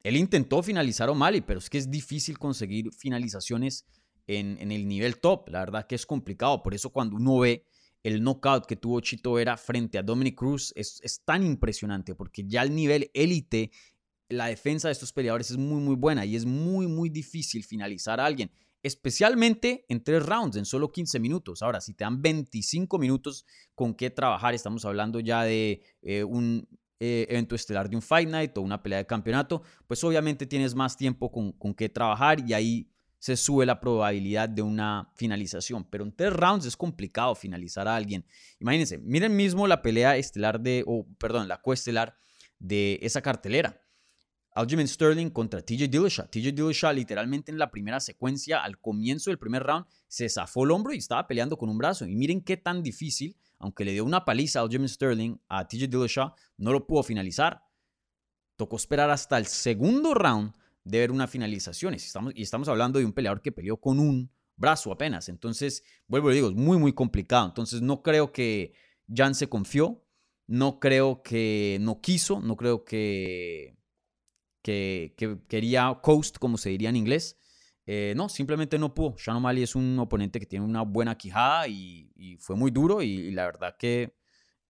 él 0.04 0.18
intentó 0.18 0.64
finalizar 0.64 1.10
o 1.10 1.16
mal, 1.16 1.44
pero 1.46 1.60
es 1.60 1.70
que 1.70 1.78
es 1.78 1.90
difícil 1.90 2.38
conseguir 2.40 2.92
finalizaciones 2.92 3.86
en, 4.28 4.72
el 4.72 4.88
nivel 4.88 5.20
top. 5.20 5.50
La 5.50 5.60
verdad 5.60 5.88
que 5.88 5.96
es 5.96 6.06
complicado. 6.06 6.64
Por 6.64 6.74
eso 6.74 6.90
cuando 6.90 7.16
uno 7.16 7.40
ve 7.40 7.66
el 8.04 8.24
knockout 8.24 8.66
que 8.66 8.76
tuvo 8.76 9.00
Chito 9.02 9.34
Vera 9.34 9.58
frente 9.58 9.98
a 9.98 10.04
Dominic 10.04 10.36
Cruz 10.36 10.74
es, 10.76 11.22
tan 11.24 11.46
impresionante 11.46 12.16
porque 12.16 12.44
ya 12.48 12.62
al 12.62 12.74
nivel 12.74 13.12
élite, 13.14 13.72
la 14.28 14.48
defensa 14.48 14.88
de 14.88 14.94
estos 14.94 15.14
peleadores 15.14 15.52
es 15.52 15.58
muy, 15.58 15.82
muy 15.82 15.96
buena 15.96 16.26
y 16.26 16.36
es 16.36 16.46
muy, 16.46 16.88
muy 16.88 17.10
difícil 17.10 17.64
finalizar 17.64 18.20
a 18.20 18.26
alguien, 18.26 18.50
especialmente 18.82 19.86
en 19.90 20.04
tres 20.04 20.26
rounds, 20.26 20.56
en 20.56 20.66
solo 20.66 20.92
15 20.92 21.20
minutos. 21.20 21.62
Ahora, 21.62 21.82
si 21.82 21.94
te 21.94 22.06
dan 22.06 22.22
25 22.22 22.98
minutos 22.98 23.46
con 23.76 23.94
qué 23.94 24.10
trabajar, 24.10 24.56
estamos 24.56 24.86
hablando 24.86 25.20
ya 25.20 25.44
de 25.44 25.84
eh, 26.02 26.24
un 26.24 26.68
eh, 27.04 27.26
evento 27.30 27.56
estelar 27.56 27.90
de 27.90 27.96
un 27.96 28.02
Fight 28.04 28.30
Night 28.30 28.56
o 28.60 28.62
una 28.62 28.84
pelea 28.84 29.00
de 29.00 29.08
campeonato, 29.08 29.64
pues 29.88 30.04
obviamente 30.04 30.46
tienes 30.46 30.76
más 30.76 30.96
tiempo 30.96 31.32
con, 31.32 31.52
con 31.54 31.74
qué 31.74 31.90
trabajar 31.90 32.48
y 32.48 32.54
ahí 32.54 32.92
se 33.18 33.36
sube 33.36 33.66
la 33.66 33.80
probabilidad 33.80 34.48
de 34.48 34.62
una 34.62 35.12
finalización. 35.16 35.84
Pero 35.90 36.04
en 36.04 36.16
tres 36.16 36.32
rounds 36.32 36.68
es 36.68 36.78
complicado 36.78 37.34
finalizar 37.34 37.88
a 37.88 37.96
alguien. 37.96 38.24
Imagínense, 38.60 39.00
miren 39.00 39.36
mismo 39.36 39.66
la 39.66 39.82
pelea 39.82 40.16
estelar 40.16 40.60
de, 40.60 40.84
o 40.86 41.08
perdón, 41.18 41.48
la 41.48 41.60
coestelar 41.60 42.16
de 42.60 43.00
esa 43.02 43.24
cartelera. 43.24 43.82
Aljamain 44.54 44.88
Sterling 44.88 45.32
contra 45.32 45.62
TJ 45.64 45.88
Dillashaw. 45.88 46.28
TJ 46.28 46.52
Dillashaw 46.52 46.94
literalmente 46.94 47.52
en 47.52 47.58
la 47.58 47.72
primera 47.72 48.00
secuencia, 48.00 48.64
al 48.64 48.80
comienzo 48.80 49.32
del 49.32 49.40
primer 49.40 49.64
round, 49.64 49.88
se 50.08 50.30
zafó 50.30 50.66
el 50.66 50.72
hombro 50.72 50.94
y 50.94 50.98
estaba 50.98 51.26
peleando 51.26 51.58
con 51.58 51.68
un 51.68 51.80
brazo. 51.80 52.06
Y 52.06 52.16
miren 52.16 52.42
qué 52.42 52.58
tan 52.58 52.84
difícil, 52.84 53.36
aunque 53.62 53.86
le 53.86 53.94
dio 53.94 54.04
una 54.04 54.26
paliza 54.26 54.60
a 54.60 54.64
Aljamain 54.64 54.90
Sterling, 54.90 55.38
a 55.48 55.68
TJ 55.68 55.88
Dillashaw, 55.88 56.34
no 56.58 56.74
lo 56.74 56.86
pudo 56.86 57.04
finalizar. 57.04 57.64
Tocó 58.56 58.76
esperar 58.76 59.10
hasta 59.10 59.38
el 59.38 59.46
segundo 59.46 60.14
round 60.14 60.54
de 60.84 61.00
ver 61.00 61.12
una 61.12 61.28
finalización. 61.28 61.94
Y 61.94 61.98
estamos, 61.98 62.34
y 62.36 62.42
estamos 62.42 62.68
hablando 62.68 63.00
de 63.00 63.06
un 63.06 63.14
peleador 63.14 63.42
que 63.42 63.52
peleó 63.52 63.78
con 63.78 64.00
un 64.00 64.32
brazo 64.56 64.92
apenas. 64.92 65.30
Entonces, 65.30 65.84
vuelvo 66.08 66.32
y 66.32 66.36
digo, 66.36 66.50
es 66.50 66.56
muy, 66.56 66.78
muy 66.78 66.94
complicado. 66.94 67.48
Entonces, 67.48 67.82
no 67.82 68.02
creo 68.02 68.32
que 68.32 68.74
Jan 69.14 69.36
se 69.36 69.50
confió, 69.50 70.04
no 70.48 70.80
creo 70.80 71.22
que 71.24 71.78
no 71.82 72.02
quiso, 72.02 72.40
no 72.40 72.56
creo 72.56 72.84
que, 72.84 73.78
que, 74.62 75.16
quería 75.48 76.00
coast, 76.02 76.38
como 76.38 76.58
se 76.58 76.70
diría 76.70 76.90
en 76.90 76.96
inglés. 76.96 77.38
Eh, 77.86 78.14
no, 78.16 78.30
simplemente 78.30 78.78
no 78.78 78.94
pudo. 78.94 79.16
Sean 79.18 79.38
O'Malley 79.38 79.64
es 79.64 79.76
un 79.76 79.98
oponente 80.00 80.40
que 80.40 80.46
tiene 80.46 80.66
una 80.66 80.84
buena 80.84 81.18
quijada 81.18 81.68
y, 81.68 82.38
fue 82.40 82.56
muy 82.56 82.72
duro 82.72 83.02
y, 83.02 83.32
la 83.32 83.46
verdad 83.46 83.76
que 83.78 84.16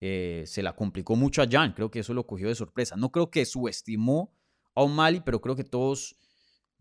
eh, 0.00 0.44
se 0.46 0.62
la 0.62 0.74
complicó 0.74 1.16
mucho 1.16 1.42
a 1.42 1.46
Jan. 1.50 1.72
Creo 1.72 1.90
que 1.90 2.00
eso 2.00 2.14
lo 2.14 2.26
cogió 2.26 2.48
de 2.48 2.54
sorpresa. 2.54 2.96
No 2.96 3.12
creo 3.12 3.30
que 3.30 3.44
subestimó 3.44 4.34
a 4.74 4.82
O'Malley, 4.82 5.22
pero 5.24 5.40
creo 5.40 5.54
que 5.54 5.64
todos 5.64 6.16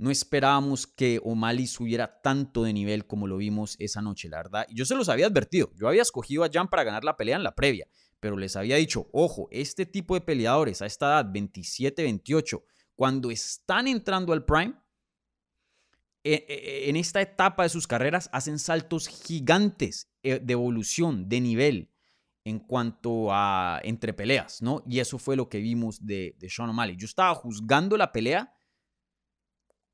no 0.02 0.10
esperábamos 0.10 0.88
que 0.88 1.20
O'Malley 1.24 1.68
subiera 1.68 2.22
tanto 2.22 2.64
de 2.64 2.74
nivel 2.74 3.06
como 3.06 3.28
lo 3.28 3.38
vimos 3.38 3.76
esa 3.78 4.02
noche, 4.02 4.30
la 4.30 4.38
verdad. 4.38 4.66
Y 4.68 4.76
yo 4.76 4.84
se 4.84 4.96
los 4.96 5.10
había 5.10 5.28
advertido. 5.28 5.72
Yo 5.76 5.88
había 5.88 6.02
escogido 6.02 6.44
a 6.44 6.50
Jan 6.52 6.70
para 6.70 6.84
ganar 6.84 7.04
la 7.04 7.18
pelea 7.18 7.36
en 7.36 7.44
la 7.44 7.54
previa, 7.54 7.88
pero 8.20 8.36
les 8.36 8.56
había 8.56 8.78
dicho, 8.78 9.10
ojo, 9.14 9.48
este 9.52 9.86
tipo 9.86 10.16
de 10.16 10.22
peleadores 10.22 10.82
a 10.82 10.88
esta 10.88 11.06
edad, 11.06 11.32
27, 11.32 12.02
28, 12.02 12.64
cuando 12.96 13.30
están 13.30 13.88
entrando 13.88 14.34
al 14.34 14.44
prime, 14.44 14.74
en 16.24 16.96
esta 16.96 17.22
etapa 17.22 17.64
de 17.64 17.70
sus 17.70 17.88
carreras 17.88 18.30
hacen 18.32 18.60
saltos 18.60 19.08
gigantes 19.08 20.12
eh, 20.24 20.40
de 20.40 20.54
evolución, 20.54 21.28
de 21.28 21.42
nivel 21.42 21.92
en 22.44 22.60
cuanto 22.60 23.32
a 23.32 23.80
entre 23.84 24.14
peleas, 24.14 24.62
¿no? 24.62 24.84
Y 24.88 25.00
eso 25.00 25.18
fue 25.18 25.36
lo 25.36 25.50
que 25.50 25.60
vimos 25.60 26.06
de, 26.06 26.36
de 26.40 26.50
Sean 26.50 26.70
O'Malley. 26.70 26.96
Yo 26.98 27.06
estaba 27.06 27.34
juzgando 27.36 27.98
la 27.98 28.12
pelea 28.12 28.54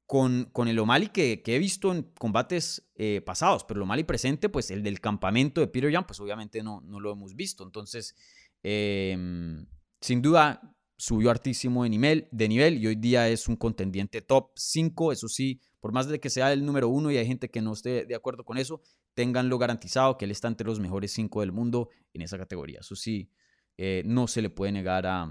con, 0.05 0.49
el 0.67 0.79
O'Malley 0.79 1.09
que, 1.09 1.41
que, 1.43 1.57
he 1.57 1.59
visto 1.59 1.91
en 1.93 2.03
combates 2.17 2.89
eh, 2.95 3.21
pasados, 3.25 3.65
pero 3.65 3.79
el 3.79 3.83
O'Malley 3.83 4.05
presente, 4.05 4.47
pues 4.47 4.71
el 4.71 4.81
del 4.81 5.01
campamento 5.01 5.59
de 5.59 5.67
Peter 5.67 5.91
Young, 5.91 6.05
pues 6.05 6.19
obviamente 6.21 6.63
no, 6.63 6.81
no 6.81 7.01
lo 7.01 7.11
hemos 7.11 7.35
visto. 7.35 7.65
Entonces, 7.65 8.15
em, 8.63 9.67
sin 9.99 10.21
duda, 10.21 10.61
subió 10.97 11.29
hartísimo 11.29 11.83
de 11.83 11.89
nivel, 11.89 12.27
de 12.31 12.49
nivel 12.49 12.77
y 12.77 12.88
hoy 12.88 12.95
día 12.95 13.29
es 13.29 13.47
un 13.47 13.55
contendiente 13.55 14.21
top 14.21 14.51
5, 14.55 15.12
eso 15.12 15.27
sí, 15.27 15.62
por 15.79 15.91
más 15.91 16.07
de 16.07 16.19
que 16.19 16.29
sea 16.29 16.51
el 16.51 16.65
número 16.65 16.89
uno 16.89 17.12
y 17.12 17.17
hay 17.17 17.27
gente 17.27 17.49
que 17.49 17.62
no 17.62 17.73
esté 17.73 18.05
de 18.05 18.15
acuerdo 18.15 18.43
con 18.43 18.57
eso, 18.57 18.81
ténganlo 19.13 19.57
garantizado 19.60 20.17
que 20.17 20.25
él 20.25 20.31
está 20.31 20.47
entre 20.47 20.67
los 20.67 20.79
mejores 20.79 21.12
5 21.13 21.41
del 21.41 21.51
mundo 21.51 21.89
en 22.13 22.23
esa 22.23 22.38
categoría. 22.38 22.79
Eso 22.79 22.95
sí, 22.95 23.29
eh, 23.77 24.01
no 24.05 24.27
se 24.27 24.41
le 24.41 24.49
puede 24.49 24.71
negar 24.71 25.05
a, 25.05 25.23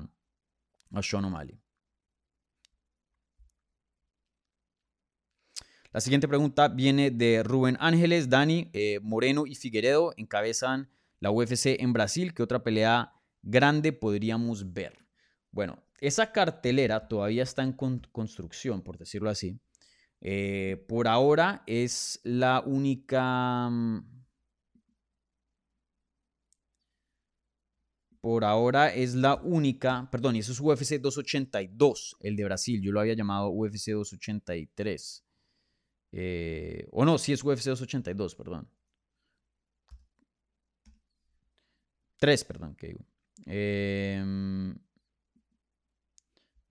a 0.92 1.02
Sean 1.02 1.24
O'Malley. 1.24 1.60
La 5.92 6.00
siguiente 6.00 6.28
pregunta 6.28 6.68
viene 6.68 7.10
de 7.10 7.42
Rubén 7.42 7.76
Ángeles, 7.80 8.28
Dani, 8.28 8.70
eh, 8.72 9.00
Moreno 9.02 9.46
y 9.46 9.54
Figueredo 9.54 10.12
encabezan 10.16 10.90
la 11.20 11.30
UFC 11.30 11.80
en 11.80 11.92
Brasil. 11.92 12.34
¿Qué 12.34 12.42
otra 12.42 12.62
pelea 12.62 13.14
grande 13.42 13.92
podríamos 13.92 14.74
ver? 14.74 15.05
Bueno, 15.56 15.82
esa 16.00 16.32
cartelera 16.32 17.08
todavía 17.08 17.42
está 17.42 17.62
en 17.62 17.72
construcción, 17.72 18.82
por 18.82 18.98
decirlo 18.98 19.30
así. 19.30 19.58
Eh, 20.20 20.84
por 20.86 21.08
ahora 21.08 21.62
es 21.66 22.20
la 22.24 22.60
única... 22.60 23.70
Mm, 23.70 24.04
por 28.20 28.44
ahora 28.44 28.92
es 28.92 29.14
la 29.14 29.36
única, 29.36 30.10
perdón, 30.10 30.36
eso 30.36 30.52
es 30.52 30.60
UFC 30.60 31.00
282, 31.00 32.18
el 32.20 32.36
de 32.36 32.44
Brasil. 32.44 32.82
Yo 32.82 32.92
lo 32.92 33.00
había 33.00 33.14
llamado 33.14 33.48
UFC 33.48 33.92
283. 33.92 35.24
Eh, 36.12 36.86
o 36.92 37.06
no, 37.06 37.16
sí 37.16 37.32
es 37.32 37.42
UFC 37.42 37.64
282, 37.70 38.34
perdón. 38.34 38.68
3, 42.18 42.44
perdón, 42.44 42.74
que 42.76 42.88
digo. 42.88 43.06
Em, 43.46 44.76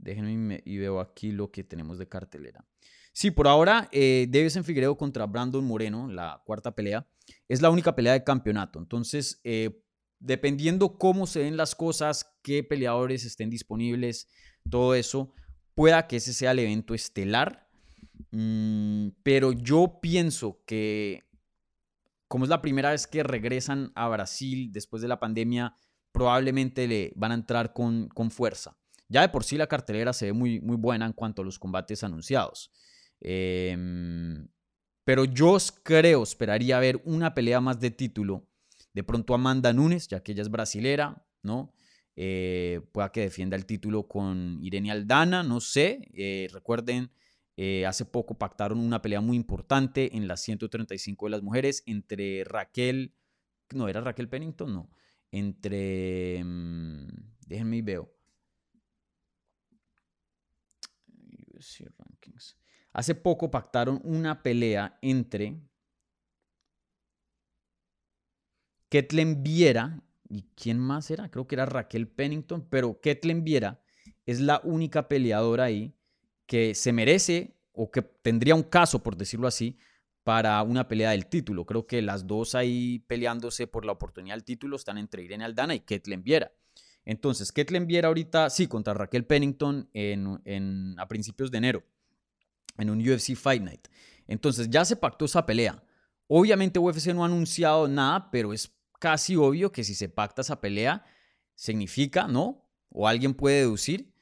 déjenme 0.05 0.61
y 0.65 0.77
veo 0.77 0.99
aquí 1.01 1.31
lo 1.31 1.51
que 1.51 1.63
tenemos 1.63 1.97
de 1.97 2.07
cartelera. 2.07 2.65
Sí, 3.11 3.31
por 3.31 3.47
ahora, 3.47 3.89
eh, 3.91 4.29
Figueiredo 4.63 4.97
contra 4.97 5.25
Brandon 5.25 5.65
Moreno, 5.65 6.07
la 6.07 6.41
cuarta 6.45 6.75
pelea, 6.75 7.07
es 7.47 7.61
la 7.61 7.69
única 7.69 7.95
pelea 7.95 8.13
de 8.13 8.23
campeonato. 8.23 8.79
Entonces, 8.79 9.41
eh, 9.43 9.81
dependiendo 10.19 10.97
cómo 10.97 11.27
se 11.27 11.39
den 11.41 11.57
las 11.57 11.75
cosas, 11.75 12.37
qué 12.41 12.63
peleadores 12.63 13.25
estén 13.25 13.49
disponibles, 13.49 14.27
todo 14.69 14.95
eso, 14.95 15.33
pueda 15.73 16.07
que 16.07 16.17
ese 16.17 16.33
sea 16.33 16.51
el 16.51 16.59
evento 16.59 16.93
estelar 16.93 17.65
Mm, 18.31 19.09
pero 19.23 19.51
yo 19.53 19.99
pienso 20.01 20.61
que 20.65 21.23
como 22.27 22.43
es 22.43 22.49
la 22.49 22.61
primera 22.61 22.91
vez 22.91 23.07
que 23.07 23.23
regresan 23.23 23.91
a 23.95 24.09
Brasil 24.09 24.71
después 24.73 25.01
de 25.01 25.07
la 25.07 25.19
pandemia, 25.19 25.77
probablemente 26.11 26.87
le 26.87 27.13
van 27.15 27.31
a 27.31 27.35
entrar 27.35 27.71
con, 27.73 28.09
con 28.09 28.31
fuerza. 28.31 28.77
Ya 29.07 29.21
de 29.21 29.29
por 29.29 29.43
sí 29.43 29.57
la 29.57 29.67
cartelera 29.67 30.13
se 30.13 30.27
ve 30.27 30.33
muy, 30.33 30.59
muy 30.61 30.77
buena 30.77 31.05
en 31.05 31.13
cuanto 31.13 31.41
a 31.41 31.45
los 31.45 31.59
combates 31.59 32.03
anunciados. 32.03 32.71
Em, 33.21 34.47
pero 35.03 35.25
yo 35.25 35.57
creo, 35.83 36.23
esperaría 36.23 36.79
ver 36.79 37.01
una 37.05 37.33
pelea 37.35 37.61
más 37.61 37.79
de 37.79 37.91
título. 37.91 38.47
De 38.93 39.03
pronto 39.03 39.33
Amanda 39.33 39.73
Nunes, 39.73 40.07
ya 40.07 40.21
que 40.21 40.31
ella 40.31 40.41
es 40.41 40.49
brasilera, 40.49 41.25
¿no? 41.43 41.73
Eh, 42.15 42.81
pueda 42.93 43.11
que 43.11 43.21
defienda 43.21 43.57
el 43.57 43.65
título 43.65 44.07
con 44.07 44.57
Irene 44.61 44.91
Aldana, 44.91 45.43
no 45.43 45.59
sé. 45.59 46.09
Eh, 46.13 46.47
recuerden 46.51 47.11
eh, 47.57 47.85
hace 47.85 48.05
poco 48.05 48.37
pactaron 48.37 48.79
una 48.79 49.01
pelea 49.01 49.21
muy 49.21 49.37
importante 49.37 50.15
en 50.17 50.27
las 50.27 50.41
135 50.41 51.25
de 51.27 51.29
las 51.29 51.41
mujeres 51.41 51.83
entre 51.85 52.43
Raquel, 52.43 53.13
no 53.73 53.87
era 53.87 54.01
Raquel 54.01 54.27
Pennington, 54.27 54.73
no, 54.73 54.89
entre, 55.31 56.43
mm, 56.43 57.07
déjenme 57.47 57.77
y 57.77 57.81
veo. 57.81 58.14
Hace 62.93 63.15
poco 63.15 63.51
pactaron 63.51 63.99
una 64.03 64.41
pelea 64.41 64.97
entre 65.01 65.59
Ketlen 68.89 69.43
Viera 69.43 70.01
y 70.29 70.43
quién 70.55 70.79
más 70.79 71.11
era, 71.11 71.29
creo 71.29 71.47
que 71.47 71.55
era 71.55 71.65
Raquel 71.65 72.07
Pennington, 72.07 72.67
pero 72.69 72.99
Ketlen 73.01 73.43
Viera 73.43 73.81
es 74.25 74.39
la 74.39 74.61
única 74.63 75.07
peleadora 75.07 75.65
ahí 75.65 75.93
que 76.45 76.75
se 76.75 76.93
merece 76.93 77.57
o 77.73 77.91
que 77.91 78.01
tendría 78.01 78.55
un 78.55 78.63
caso, 78.63 79.03
por 79.03 79.17
decirlo 79.17 79.47
así, 79.47 79.77
para 80.23 80.61
una 80.63 80.87
pelea 80.87 81.11
del 81.11 81.27
título. 81.27 81.65
Creo 81.65 81.85
que 81.85 82.01
las 82.01 82.25
dos 82.25 82.55
ahí 82.55 82.99
peleándose 83.07 83.67
por 83.67 83.85
la 83.85 83.91
oportunidad 83.91 84.35
del 84.35 84.43
título 84.43 84.75
están 84.75 84.97
entre 84.97 85.23
Irene 85.23 85.45
Aldana 85.45 85.75
y 85.75 85.81
Ketlen 85.81 86.23
Viera. 86.23 86.51
Entonces, 87.05 87.51
Ketlen 87.51 87.87
Viera 87.87 88.07
ahorita, 88.07 88.49
sí, 88.49 88.67
contra 88.67 88.93
Raquel 88.93 89.25
Pennington 89.25 89.89
en, 89.93 90.95
a 90.97 91.07
principios 91.07 91.51
de 91.51 91.59
enero, 91.59 91.83
en 92.77 92.89
un 92.89 92.99
UFC 92.99 93.35
Fight 93.35 93.61
Night. 93.61 93.87
Entonces, 94.27 94.69
ya 94.69 94.83
se 94.83 94.95
pactó 94.95 95.25
esa 95.25 95.45
pelea. 95.45 95.83
Obviamente 96.27 96.79
UFC 96.79 97.07
no 97.13 97.23
ha 97.23 97.27
anunciado 97.27 97.87
nada, 97.87 98.31
pero 98.31 98.53
es 98.53 98.75
casi 98.99 99.35
obvio 99.35 99.71
que 99.71 99.83
si 99.83 99.93
se 99.93 100.09
pacta 100.09 100.41
esa 100.41 100.59
pelea, 100.59 101.05
significa, 101.53 102.27
¿no? 102.27 102.67
O 102.89 103.07
alguien 103.07 103.35
puede 103.35 103.59
deducir 103.59 104.15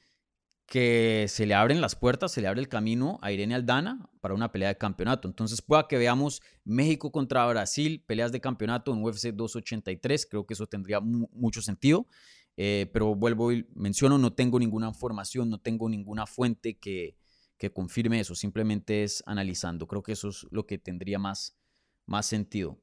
que 0.65 1.27
se 1.29 1.45
le 1.45 1.53
abren 1.53 1.81
las 1.81 1.95
puertas, 1.95 2.31
se 2.31 2.41
le 2.41 2.47
abre 2.47 2.59
el 2.59 2.67
camino 2.67 3.19
a 3.21 3.31
Irene 3.31 3.55
Aldana 3.55 4.09
para 4.21 4.33
una 4.33 4.51
pelea 4.51 4.69
de 4.69 4.77
campeonato. 4.77 5.27
Entonces 5.27 5.61
pueda 5.61 5.87
que 5.87 5.97
veamos 5.97 6.41
México 6.63 7.11
contra 7.11 7.45
Brasil, 7.47 8.03
peleas 8.05 8.31
de 8.31 8.41
campeonato 8.41 8.93
en 8.93 9.03
UFC 9.03 9.27
283, 9.27 10.25
creo 10.25 10.45
que 10.45 10.53
eso 10.53 10.67
tendría 10.67 10.99
mucho 10.99 11.61
sentido. 11.61 12.07
Eh, 12.55 12.89
pero 12.93 13.15
vuelvo 13.15 13.51
y 13.51 13.67
menciono, 13.73 14.17
no 14.17 14.33
tengo 14.33 14.59
ninguna 14.59 14.87
información, 14.87 15.49
no 15.49 15.59
tengo 15.59 15.89
ninguna 15.89 16.27
fuente 16.27 16.77
que, 16.77 17.17
que 17.57 17.71
confirme 17.71 18.19
eso, 18.19 18.35
simplemente 18.35 19.03
es 19.03 19.23
analizando. 19.25 19.87
Creo 19.87 20.03
que 20.03 20.11
eso 20.11 20.29
es 20.29 20.45
lo 20.51 20.65
que 20.65 20.77
tendría 20.77 21.19
más, 21.19 21.57
más 22.05 22.25
sentido, 22.25 22.79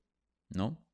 ¿no? 0.49 0.85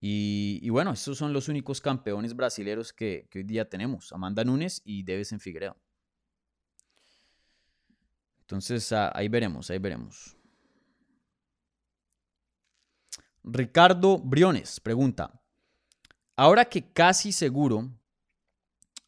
Y, 0.00 0.68
bueno, 0.70 0.92
esos 0.92 1.18
son 1.18 1.32
los 1.32 1.48
únicos 1.48 1.80
campeones 1.80 2.34
brasileños 2.36 2.92
que, 2.92 3.26
que 3.30 3.40
hoy 3.40 3.44
día 3.44 3.68
tenemos, 3.68 4.12
Amanda 4.12 4.44
Nunes 4.44 4.80
y 4.84 5.04
en 5.10 5.40
Figueiredo. 5.40 5.76
Entonces 8.42 8.92
ah, 8.92 9.12
ahí 9.14 9.28
veremos, 9.28 9.70
ahí 9.70 9.78
veremos. 9.78 10.36
Ricardo 13.44 14.18
Briones 14.18 14.80
pregunta, 14.80 15.38
ahora 16.38 16.66
que 16.66 16.92
casi 16.92 17.32
seguro, 17.32 17.90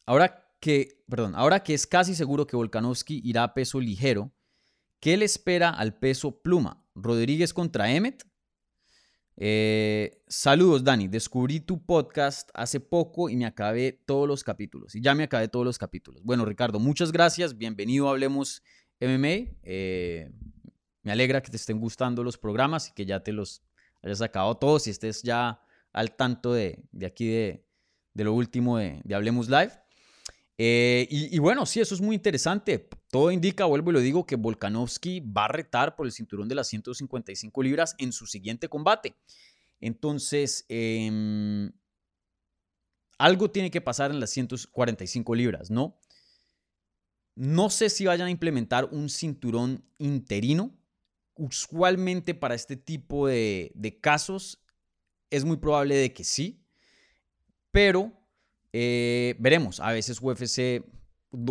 ahora 0.05 0.53
que, 0.59 1.01
perdón, 1.09 1.33
ahora 1.35 1.63
que 1.63 1.73
es 1.73 1.87
casi 1.87 2.13
seguro 2.13 2.45
que 2.45 2.57
Volkanovski 2.57 3.21
irá 3.23 3.43
a 3.43 3.53
peso 3.53 3.79
ligero, 3.79 4.33
¿qué 4.99 5.15
le 5.15 5.23
espera 5.23 5.69
al 5.69 5.97
peso 5.97 6.41
pluma? 6.41 6.85
¿Rodríguez 6.93 7.53
contra 7.53 7.89
Emmet? 7.89 8.27
Eh, 9.37 10.21
saludos, 10.27 10.83
Dani. 10.83 11.07
Descubrí 11.07 11.61
tu 11.61 11.85
podcast 11.85 12.49
hace 12.53 12.81
poco 12.81 13.29
y 13.29 13.37
me 13.37 13.45
acabé 13.45 13.93
todos 14.05 14.27
los 14.27 14.43
capítulos. 14.43 14.93
Y 14.93 15.01
ya 15.01 15.15
me 15.15 15.23
acabé 15.23 15.47
todos 15.47 15.65
los 15.65 15.77
capítulos. 15.77 16.21
Bueno, 16.23 16.43
Ricardo, 16.43 16.79
muchas 16.79 17.13
gracias. 17.13 17.57
Bienvenido 17.57 18.09
Hablemos 18.09 18.61
MMA. 18.99 19.55
Eh, 19.63 20.29
me 21.01 21.13
alegra 21.13 21.41
que 21.41 21.49
te 21.49 21.55
estén 21.55 21.79
gustando 21.79 22.25
los 22.25 22.37
programas 22.37 22.89
y 22.89 22.91
que 22.93 23.05
ya 23.05 23.23
te 23.23 23.31
los 23.31 23.63
hayas 24.03 24.21
acabado 24.21 24.57
todos 24.57 24.85
y 24.87 24.89
estés 24.89 25.23
ya 25.23 25.61
al 25.93 26.15
tanto 26.15 26.53
de, 26.53 26.83
aquí 27.05 27.27
de, 27.27 27.65
lo 28.15 28.33
último 28.33 28.77
de, 28.77 29.01
Hablemos 29.13 29.49
Live. 29.49 29.71
Eh, 30.57 31.07
y, 31.09 31.39
bueno, 31.39 31.65
sí, 31.65 31.79
eso 31.79 31.95
es 31.95 32.01
muy 32.01 32.15
interesante. 32.15 32.87
Todo 33.09 33.31
indica, 33.31 33.65
vuelvo 33.65 33.89
y 33.89 33.93
lo 33.93 33.99
digo, 33.99 34.25
que 34.25 34.35
Volkanovski 34.35 35.19
va 35.21 35.45
a 35.45 35.47
retar 35.47 35.95
por 35.95 36.05
el 36.05 36.11
cinturón 36.11 36.47
de 36.47 36.55
las 36.55 36.67
155 36.67 37.63
libras 37.63 37.95
en 37.97 38.11
su 38.11 38.27
siguiente 38.27 38.69
combate. 38.69 39.15
Entonces, 39.79 40.65
em, 40.69 41.71
algo 43.17 43.49
tiene 43.49 43.71
que 43.71 43.81
pasar 43.81 44.11
en 44.11 44.19
las 44.19 44.29
145 44.29 45.35
libras, 45.35 45.71
¿no? 45.71 45.99
No 47.35 47.69
sé 47.69 47.89
si 47.89 48.05
vayan 48.05 48.27
a 48.27 48.31
implementar 48.31 48.85
un 48.85 49.09
cinturón 49.09 49.83
interino. 49.97 50.77
Usualmente 51.35 52.35
para 52.35 52.55
este 52.55 52.75
tipo 52.75 53.27
de, 53.27 53.99
casos 54.01 54.60
es 55.31 55.45
muy 55.45 55.57
probable 55.57 55.95
de 55.95 56.13
que 56.13 56.23
sí, 56.23 56.63
pero 57.71 58.13
eh, 58.73 59.35
veremos. 59.39 59.79
A 59.79 59.91
veces 59.91 60.19
UFC, 60.21 60.83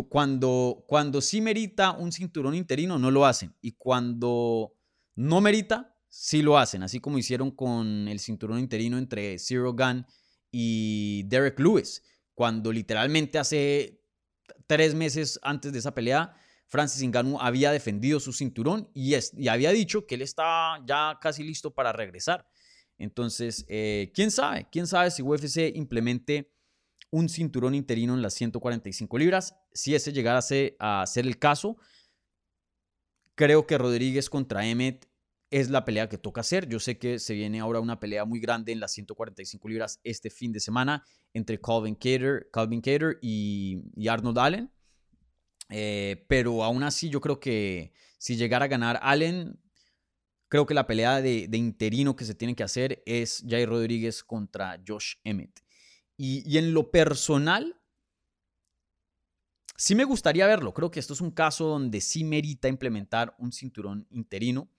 cuando, 0.07 0.85
cuando 0.87 1.19
sí 1.19 1.41
merita 1.41 1.91
un 1.91 2.11
cinturón 2.11 2.55
interino, 2.55 2.97
no 2.97 3.11
lo 3.11 3.25
hacen. 3.25 3.53
Y 3.59 3.73
cuando 3.73 4.73
no 5.15 5.41
merita, 5.41 5.97
sí 6.07 6.41
lo 6.41 6.57
hacen. 6.57 6.83
Así 6.83 6.99
como 6.99 7.17
hicieron 7.17 7.51
con 7.51 8.07
el 8.07 8.19
cinturón 8.19 8.59
interino 8.59 8.97
entre 8.97 9.37
Zero 9.39 9.73
Gun 9.73 10.05
y 10.51 11.23
Derek 11.23 11.59
Lewis. 11.59 12.03
Cuando 12.35 12.71
literalmente 12.71 13.39
hace 13.39 14.03
tres 14.67 14.93
meses 14.95 15.39
antes 15.41 15.73
de 15.73 15.79
esa 15.79 15.93
pelea, 15.93 16.35
Francis 16.67 17.03
Ngannou 17.03 17.37
había 17.41 17.71
defendido 17.71 18.19
su 18.19 18.31
cinturón 18.31 18.89
y, 18.93 19.15
y 19.37 19.47
había 19.49 19.71
dicho 19.71 20.07
que 20.07 20.15
él 20.15 20.21
estaba 20.21 20.81
ya 20.85 21.17
casi 21.21 21.43
listo 21.43 21.73
para 21.73 21.91
regresar. 21.91 22.47
Entonces, 23.01 23.65
eh, 23.67 24.11
quién 24.13 24.31
sabe, 24.31 24.67
quién 24.71 24.87
sabe 24.87 25.11
si 25.11 25.21
UFC 25.21 25.75
implemente 25.75 26.51
un 27.09 27.29
cinturón 27.29 27.75
interino 27.75 28.13
en 28.13 28.21
las 28.21 28.33
145 28.35 29.17
libras. 29.17 29.55
Si 29.73 29.95
ese 29.95 30.13
llegara 30.13 30.39
a 30.79 31.05
ser 31.05 31.25
el 31.25 31.39
caso, 31.39 31.77
creo 33.35 33.65
que 33.65 33.77
Rodríguez 33.77 34.29
contra 34.29 34.65
Emmet 34.65 35.09
es 35.49 35.69
la 35.69 35.83
pelea 35.83 36.07
que 36.07 36.17
toca 36.17 36.41
hacer. 36.41 36.67
Yo 36.69 36.79
sé 36.79 36.97
que 36.97 37.19
se 37.19 37.33
viene 37.33 37.59
ahora 37.59 37.81
una 37.81 37.99
pelea 37.99 38.23
muy 38.23 38.39
grande 38.39 38.71
en 38.71 38.79
las 38.79 38.93
145 38.93 39.67
libras 39.67 39.99
este 40.03 40.29
fin 40.29 40.53
de 40.53 40.61
semana 40.61 41.03
entre 41.33 41.59
Calvin 41.59 41.95
Cater, 41.95 42.49
Calvin 42.51 42.81
y, 43.21 44.07
Arnold 44.07 44.39
Allen. 44.39 44.71
Eh, 45.69 46.25
pero 46.27 46.63
aún 46.63 46.83
así 46.83 47.09
yo 47.09 47.19
creo 47.19 47.39
que 47.39 47.93
si 48.17 48.35
llegara 48.37 48.65
a 48.65 48.67
ganar 48.69 48.99
Allen, 49.01 49.59
creo 50.51 50.65
que 50.65 50.73
la 50.73 50.85
pelea 50.85 51.21
de, 51.21 51.47
interino 51.53 52.17
que 52.17 52.25
se 52.25 52.35
tiene 52.35 52.55
que 52.55 52.63
hacer 52.63 53.01
es 53.05 53.41
Jair 53.47 53.69
Rodríguez 53.69 54.21
contra 54.21 54.77
Josh 54.85 55.13
Emmett. 55.23 55.61
Y, 56.17 56.57
en 56.57 56.73
lo 56.73 56.91
personal, 56.91 57.79
sí 59.77 59.95
me 59.95 60.03
gustaría 60.03 60.45
verlo. 60.45 60.73
Creo 60.73 60.91
que 60.91 60.99
esto 60.99 61.13
es 61.13 61.21
un 61.21 61.31
caso 61.31 61.67
donde 61.67 62.01
sí 62.01 62.25
merita 62.25 62.67
implementar 62.67 63.33
un 63.39 63.53
cinturón 63.53 64.05
interino. 64.09 64.69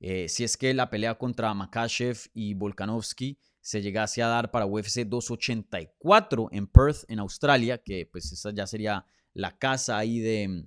Eh, 0.00 0.28
si 0.28 0.42
es 0.42 0.56
que 0.56 0.74
la 0.74 0.90
pelea 0.90 1.16
contra 1.16 1.54
Makachev 1.54 2.18
y 2.34 2.54
Volkanovski 2.54 3.38
se 3.60 3.80
llegase 3.80 4.24
a 4.24 4.26
dar 4.26 4.50
para 4.50 4.66
UFC 4.66 5.02
284 5.06 6.48
en 6.50 6.66
Perth, 6.66 7.04
en 7.06 7.20
Australia, 7.20 7.78
que 7.78 8.06
pues 8.10 8.32
esa 8.32 8.50
ya 8.50 8.66
sería 8.66 9.06
la 9.34 9.56
casa 9.56 9.98
ahí 9.98 10.18
de, 10.18 10.66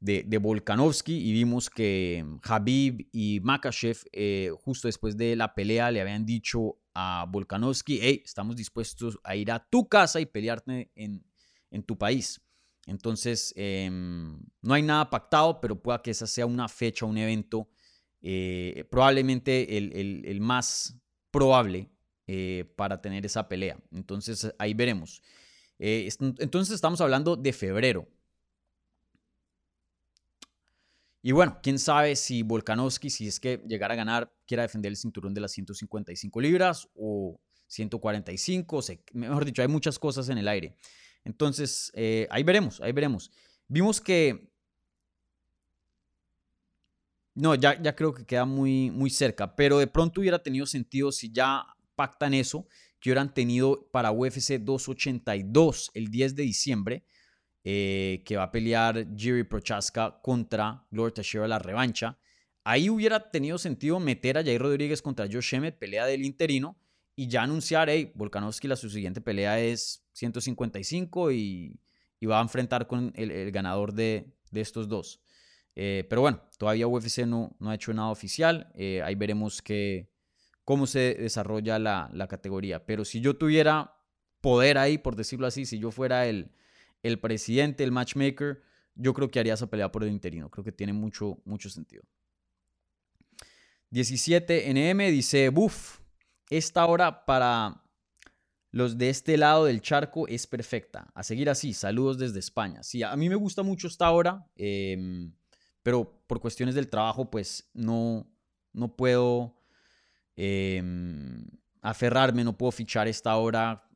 de, 0.00 0.38
Volkanovski 0.38 1.14
y 1.14 1.32
vimos 1.32 1.68
que 1.68 2.24
Habib 2.42 3.08
y 3.12 3.40
Makachev 3.40 3.98
eh, 4.12 4.50
justo 4.64 4.88
después 4.88 5.16
de 5.16 5.36
la 5.36 5.54
pelea 5.54 5.90
le 5.90 6.00
habían 6.00 6.24
dicho 6.24 6.78
a 6.94 7.26
Volkanovski, 7.28 7.98
hey, 8.00 8.22
estamos 8.24 8.56
dispuestos 8.56 9.18
a 9.22 9.36
ir 9.36 9.52
a 9.52 9.58
tu 9.58 9.88
casa 9.88 10.20
y 10.20 10.26
pelearte 10.26 10.90
en, 10.94 11.22
tu 11.84 11.96
país. 11.96 12.40
Entonces, 12.86 13.52
em, 13.56 14.40
no 14.62 14.74
hay 14.74 14.82
nada 14.82 15.08
pactado, 15.08 15.60
pero 15.60 15.80
pueda 15.80 16.02
que 16.02 16.10
esa 16.10 16.26
sea 16.26 16.46
una 16.46 16.66
fecha, 16.68 17.06
un 17.06 17.16
evento 17.16 17.68
eh, 18.22 18.84
probablemente 18.90 19.76
el, 19.76 20.40
más 20.40 20.96
probable 21.30 21.90
eh, 22.26 22.72
para 22.76 23.00
tener 23.00 23.24
esa 23.24 23.48
pelea. 23.48 23.78
Entonces 23.92 24.52
ahí 24.58 24.74
veremos. 24.74 25.22
Entonces 25.78 26.74
estamos 26.74 27.00
hablando 27.00 27.36
de 27.36 27.52
febrero. 27.52 28.08
Y 31.22 31.32
bueno, 31.32 31.58
quién 31.62 31.78
sabe 31.78 32.16
si 32.16 32.42
Volkanovski, 32.42 33.10
si 33.10 33.28
es 33.28 33.38
que 33.38 33.62
llegara 33.66 33.94
a 33.94 33.96
ganar, 33.96 34.32
quiera 34.46 34.62
defender 34.62 34.90
el 34.90 34.96
cinturón 34.96 35.34
de 35.34 35.42
las 35.42 35.52
155 35.52 36.40
libras 36.40 36.88
o 36.94 37.38
145, 37.66 38.80
mejor 39.12 39.44
dicho, 39.44 39.62
hay 39.62 39.68
muchas 39.68 39.98
cosas 39.98 40.28
en 40.28 40.38
el 40.38 40.48
aire. 40.48 40.76
Entonces, 41.24 41.92
ahí 42.30 42.42
veremos, 42.42 42.80
ahí 42.80 42.92
veremos. 42.92 43.30
Vimos 43.68 44.00
que 44.00 44.50
no, 47.34 47.54
ya, 47.54 47.80
ya 47.80 47.94
creo 47.94 48.12
que 48.12 48.24
queda 48.24 48.44
muy, 48.44 48.90
muy 48.90 49.10
cerca, 49.10 49.54
pero 49.54 49.78
de 49.78 49.86
pronto 49.86 50.20
hubiera 50.20 50.42
tenido 50.42 50.66
sentido 50.66 51.12
si 51.12 51.30
ya 51.30 51.64
pactan 51.94 52.34
eso, 52.34 52.66
que 52.98 53.10
hubieran 53.10 53.32
tenido 53.32 53.88
para 53.92 54.10
UFC 54.10 54.58
282 54.58 55.90
el 55.94 56.08
10 56.08 56.34
de 56.34 56.42
diciembre, 56.42 57.04
eh, 57.64 58.22
que 58.24 58.36
va 58.36 58.44
a 58.44 58.50
pelear 58.50 59.06
Jiri 59.16 59.44
Prochaska 59.44 60.20
contra 60.22 60.86
Gloria 60.90 61.14
Teixeira 61.14 61.46
la 61.46 61.58
revancha. 61.58 62.18
Ahí 62.64 62.88
hubiera 62.88 63.30
tenido 63.30 63.58
sentido 63.58 64.00
meter 64.00 64.38
a 64.38 64.44
Jair 64.44 64.60
Rodríguez 64.60 65.02
contra 65.02 65.26
Josh 65.30 65.54
Emmett, 65.54 65.78
pelea 65.78 66.06
del 66.06 66.24
interino, 66.24 66.78
y 67.16 67.28
ya 67.28 67.42
anunciar, 67.42 67.90
hey, 67.90 68.12
Volkanovski, 68.14 68.68
la 68.68 68.76
su 68.76 68.88
siguiente 68.88 69.20
pelea 69.20 69.60
es 69.60 70.06
155 70.12 71.32
y, 71.32 71.78
y 72.18 72.26
va 72.26 72.38
a 72.38 72.42
enfrentar 72.42 72.86
con 72.86 73.12
el, 73.14 73.50
ganador 73.50 73.92
de, 73.92 74.32
de 74.50 74.60
estos 74.60 74.88
dos. 74.88 75.20
Eh, 75.76 76.06
pero 76.08 76.22
bueno, 76.22 76.42
todavía 76.58 76.86
UFC 76.86 77.26
no, 77.26 77.56
no 77.58 77.70
ha 77.70 77.74
hecho 77.74 77.92
nada 77.92 78.08
oficial. 78.08 78.72
Eh, 78.74 79.02
ahí 79.02 79.14
veremos 79.14 79.60
que, 79.62 80.10
cómo 80.64 80.86
se 80.86 81.14
desarrolla 81.14 81.78
la, 81.78 82.10
la, 82.12 82.26
categoría. 82.26 82.86
Pero 82.86 83.04
si 83.04 83.20
yo 83.20 83.36
tuviera 83.36 83.96
poder 84.40 84.78
ahí, 84.78 84.98
por 84.98 85.16
decirlo 85.16 85.46
así, 85.46 85.66
si 85.66 85.78
yo 85.78 85.90
fuera 85.90 86.26
el, 86.26 86.52
el 87.02 87.18
presidente, 87.18 87.84
el 87.84 87.92
matchmaker, 87.92 88.62
yo 88.94 89.14
creo 89.14 89.30
que 89.30 89.40
haría 89.40 89.54
esa 89.54 89.68
pelea 89.68 89.90
por 89.90 90.04
el 90.04 90.10
interino. 90.10 90.50
Creo 90.50 90.64
que 90.64 90.72
tiene 90.72 90.92
mucho, 90.92 91.40
mucho 91.44 91.70
sentido. 91.70 92.02
17 93.90 94.72
NM 94.72 95.10
dice, 95.10 95.48
buf, 95.48 96.00
esta 96.48 96.86
hora 96.86 97.24
para 97.24 97.82
los 98.70 98.98
de 98.98 99.10
este 99.10 99.36
lado 99.36 99.64
del 99.64 99.80
charco 99.80 100.28
es 100.28 100.46
perfecta. 100.46 101.10
A 101.14 101.22
seguir 101.22 101.50
así, 101.50 101.72
saludos 101.72 102.18
desde 102.18 102.38
España. 102.38 102.82
Sí, 102.82 103.02
a 103.02 103.16
mí 103.16 103.28
me 103.28 103.34
gusta 103.34 103.62
mucho 103.62 103.88
esta 103.88 104.10
hora. 104.10 104.46
Em, 104.56 105.32
pero 105.82 106.22
por 106.26 106.40
cuestiones 106.40 106.74
del 106.74 106.88
trabajo, 106.88 107.30
pues 107.30 107.68
no, 107.74 108.30
no 108.72 108.94
puedo 108.94 109.56
em, 110.36 111.46
aferrarme, 111.80 112.44
no 112.44 112.56
puedo 112.56 112.70
fichar 112.70 113.08
esta 113.08 113.34
hora 113.36 113.89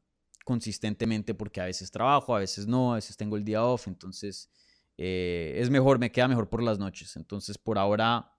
consistentemente 0.45 1.35
porque 1.35 1.61
a 1.61 1.65
veces 1.65 1.91
trabajo, 1.91 2.37
a 2.37 2.39
veces 2.39 2.67
no, 2.67 2.93
a 2.93 2.97
veces 2.97 3.17
tengo 3.17 3.37
el 3.37 3.45
día 3.45 3.65
off, 3.65 3.89
entonces 3.89 4.51
eh, 4.97 5.55
es 5.57 5.71
mejor, 5.71 5.99
me 5.99 6.13
queda 6.13 6.29
mejor 6.29 6.49
por 6.49 6.63
las 6.63 6.79
noches. 6.79 7.17
Entonces 7.17 7.59
por 7.59 7.79
ahora 7.79 8.31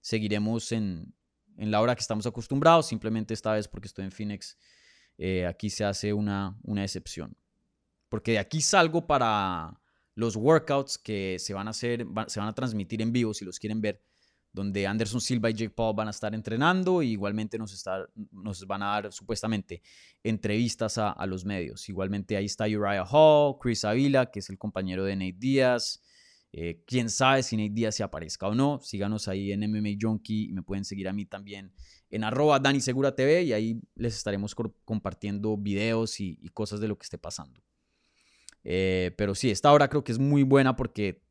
seguiremos 0.00 0.72
en, 0.72 1.14
la 1.56 1.80
hora 1.80 1.94
que 1.94 2.00
estamos 2.00 2.26
acostumbrados, 2.26 2.86
simplemente 2.86 3.32
esta 3.32 3.52
vez 3.52 3.68
porque 3.68 3.86
estoy 3.86 4.04
en 4.04 4.12
Phoenix, 4.12 4.58
eh, 5.18 5.46
aquí 5.46 5.70
se 5.70 5.84
hace 5.84 6.12
una, 6.12 6.58
una 6.62 6.82
excepción. 6.82 7.36
Porque 8.08 8.32
de 8.32 8.38
aquí 8.40 8.60
salgo 8.60 9.06
para 9.06 9.80
los 10.14 10.36
workouts 10.36 10.98
que 10.98 11.38
se 11.38 11.54
van 11.54 11.68
a 11.68 11.70
hacer, 11.70 12.06
se 12.26 12.40
van 12.40 12.48
a 12.48 12.54
transmitir 12.54 13.00
en 13.00 13.12
vivo 13.12 13.32
si 13.32 13.44
los 13.44 13.58
quieren 13.58 13.80
ver, 13.80 14.02
donde 14.52 14.86
Anderson 14.86 15.20
Silva 15.20 15.50
y 15.50 15.54
Jake 15.54 15.70
Paul 15.70 15.94
van 15.94 16.08
a 16.08 16.10
estar 16.10 16.34
entrenando 16.34 17.02
y 17.02 17.12
igualmente 17.12 17.58
nos, 17.58 17.84
nos 18.30 18.66
van 18.66 18.82
a 18.82 18.86
dar 18.86 19.12
supuestamente 19.12 19.82
entrevistas 20.22 20.98
a, 20.98 21.26
los 21.26 21.44
medios. 21.44 21.88
Igualmente 21.88 22.36
ahí 22.36 22.46
está 22.46 22.64
Uriah 22.64 23.04
Hall, 23.10 23.56
Chris 23.60 23.84
Avila, 23.84 24.30
que 24.30 24.40
es 24.40 24.50
el 24.50 24.58
compañero 24.58 25.04
de 25.04 25.16
Nate 25.16 25.36
Díaz. 25.38 26.02
Eh, 26.52 26.82
quién 26.86 27.08
sabe 27.08 27.42
si 27.42 27.56
Nate 27.56 27.72
Díaz 27.72 27.94
se 27.94 28.02
aparezca 28.02 28.48
o 28.48 28.54
no. 28.54 28.80
Síganos 28.80 29.28
ahí 29.28 29.52
en 29.52 29.60
MMA 29.60 29.96
Junkie 30.00 30.50
y 30.50 30.52
me 30.52 30.62
pueden 30.62 30.84
seguir 30.84 31.08
a 31.08 31.12
mí 31.12 31.24
también 31.24 31.72
en 32.10 32.24
arroba 32.24 32.60
Segura 32.80 33.14
TV 33.14 33.42
y 33.44 33.52
ahí 33.54 33.80
les 33.94 34.16
estaremos 34.16 34.54
compartiendo 34.84 35.56
videos 35.56 36.20
y 36.20 36.36
cosas 36.52 36.80
de 36.80 36.88
lo 36.88 36.98
que 36.98 37.04
esté 37.04 37.16
pasando. 37.16 37.62
Eh, 38.64 39.12
pero 39.16 39.34
sí, 39.34 39.50
esta 39.50 39.72
hora 39.72 39.88
creo 39.88 40.04
que 40.04 40.12
es 40.12 40.18
muy 40.18 40.42
buena 40.42 40.76
porque 40.76 41.22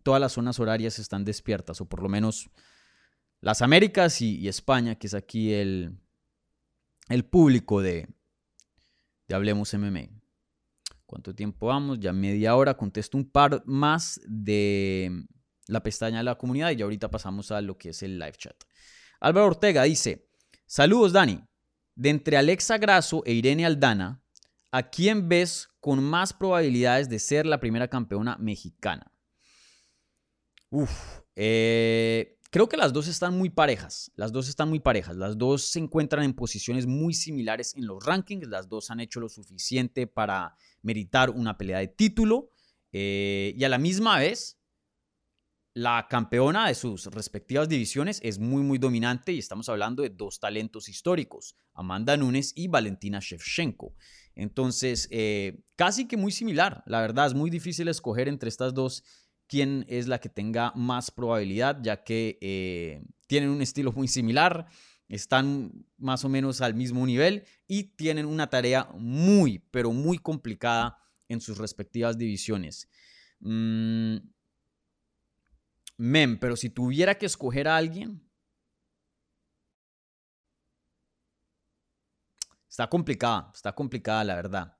todas 0.00 0.20
las 0.20 0.32
zonas 0.32 0.58
horarias 0.58 0.98
están 0.98 1.24
despiertas, 1.24 1.80
o 1.80 1.88
por 1.88 2.02
lo 2.02 2.08
menos 2.08 2.50
las 3.40 3.62
Américas 3.62 4.20
y, 4.20 4.48
España, 4.48 4.96
que 4.96 5.06
es 5.06 5.14
aquí 5.14 5.52
el, 5.52 5.98
el 7.08 7.24
público 7.24 7.80
de, 7.80 8.08
de 9.28 9.34
Hablemos 9.34 9.72
MMA. 9.72 10.08
¿Cuánto 11.06 11.34
tiempo 11.34 11.66
vamos? 11.66 11.98
Ya 11.98 12.12
media 12.12 12.54
hora. 12.54 12.76
Contesto 12.76 13.16
un 13.16 13.30
par 13.30 13.62
más 13.66 14.20
de, 14.26 15.26
la 15.70 15.82
pestaña 15.82 16.18
de 16.18 16.24
la 16.24 16.36
comunidad 16.36 16.70
y 16.70 16.76
ya 16.76 16.84
ahorita 16.84 17.10
pasamos 17.10 17.50
a 17.50 17.60
lo 17.60 17.78
que 17.78 17.90
es 17.90 18.02
el 18.02 18.18
live 18.18 18.34
chat. 18.36 18.56
Álvaro 19.20 19.46
Ortega 19.46 19.84
dice, 19.84 20.28
saludos 20.66 21.12
Dani, 21.12 21.42
de 21.94 22.10
entre 22.10 22.36
Alexa 22.36 22.78
Grasso 22.78 23.22
e 23.24 23.32
Irene 23.32 23.64
Aldana, 23.64 24.22
¿a 24.72 24.90
quién 24.90 25.28
ves 25.28 25.68
con 25.80 26.02
más 26.02 26.32
probabilidades 26.32 27.08
de 27.08 27.18
ser 27.18 27.46
la 27.46 27.60
primera 27.60 27.88
campeona 27.88 28.36
mexicana? 28.38 29.12
Eh, 31.36 32.38
creo 32.50 32.68
que 32.68 32.76
las 32.76 32.92
dos 32.92 33.08
están 33.08 33.36
muy 33.36 33.50
parejas. 33.50 34.12
Las 34.16 34.32
dos 34.32 34.48
están 34.48 34.68
muy 34.68 34.80
parejas. 34.80 35.16
Las 35.16 35.38
dos 35.38 35.62
se 35.62 35.78
encuentran 35.78 36.24
en 36.24 36.34
posiciones 36.34 36.86
muy 36.86 37.14
similares 37.14 37.74
en 37.76 37.86
los 37.86 38.04
rankings. 38.04 38.48
Las 38.48 38.68
dos 38.68 38.90
han 38.90 39.00
hecho 39.00 39.20
lo 39.20 39.28
suficiente 39.28 40.06
para 40.06 40.56
meritar 40.82 41.30
una 41.30 41.56
pelea 41.56 41.78
de 41.78 41.88
título. 41.88 42.50
Eh, 42.92 43.54
y 43.56 43.64
a 43.64 43.68
la 43.68 43.78
misma 43.78 44.18
vez, 44.18 44.60
la 45.74 46.08
campeona 46.10 46.66
de 46.66 46.74
sus 46.74 47.06
respectivas 47.06 47.68
divisiones 47.68 48.20
es 48.24 48.38
muy, 48.38 48.62
muy 48.62 48.78
dominante 48.78 49.32
y 49.32 49.38
estamos 49.38 49.68
hablando 49.68 50.02
de 50.02 50.10
dos 50.10 50.40
talentos 50.40 50.88
históricos, 50.88 51.54
Amanda 51.74 52.16
Nunes 52.16 52.52
y 52.56 52.66
Valentina 52.66 53.20
Shevchenko. 53.20 53.94
Entonces, 54.34 55.06
eh, 55.12 55.62
casi 55.76 56.08
que 56.08 56.16
muy 56.16 56.32
similar, 56.32 56.82
la 56.86 57.00
verdad 57.00 57.26
es 57.26 57.34
muy 57.34 57.50
difícil 57.50 57.88
escoger 57.88 58.26
entre 58.26 58.48
estas 58.48 58.74
dos 58.74 59.04
quién 59.50 59.84
es 59.88 60.06
la 60.06 60.20
que 60.20 60.28
tenga 60.28 60.72
más 60.76 61.10
probabilidad, 61.10 61.80
ya 61.82 62.04
que 62.04 62.38
eh, 62.40 63.02
tienen 63.26 63.50
un 63.50 63.62
estilo 63.62 63.90
muy 63.90 64.06
similar, 64.06 64.66
están 65.08 65.72
más 65.98 66.24
o 66.24 66.28
menos 66.28 66.60
al 66.60 66.74
mismo 66.74 67.04
nivel 67.04 67.44
y 67.66 67.96
tienen 67.96 68.26
una 68.26 68.48
tarea 68.48 68.88
muy, 68.94 69.58
pero 69.72 69.90
muy 69.90 70.18
complicada 70.18 70.98
en 71.28 71.40
sus 71.40 71.58
respectivas 71.58 72.16
divisiones. 72.16 72.88
Mm, 73.40 74.18
mem, 75.96 76.38
pero 76.38 76.54
si 76.54 76.70
tuviera 76.70 77.18
que 77.18 77.26
escoger 77.26 77.66
a 77.66 77.76
alguien, 77.76 78.22
está 82.68 82.88
complicada, 82.88 83.50
está 83.52 83.72
complicada 83.74 84.22
la 84.22 84.36
verdad. 84.36 84.79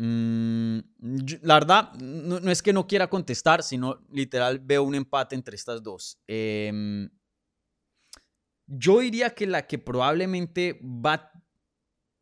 Mm, 0.00 0.78
la 1.42 1.54
verdad, 1.54 1.92
no, 1.94 2.38
es 2.52 2.62
que 2.62 2.72
no 2.72 2.86
quiera 2.86 3.10
contestar, 3.10 3.64
sino 3.64 4.06
literal 4.12 4.60
veo 4.60 4.84
un 4.84 4.94
empate 4.94 5.34
entre 5.34 5.56
estas 5.56 5.82
dos. 5.82 6.20
Em, 6.28 7.10
yo 8.66 9.00
diría 9.00 9.30
que 9.30 9.48
la 9.48 9.66
que 9.66 9.78
probablemente 9.78 10.80
va, 10.84 11.32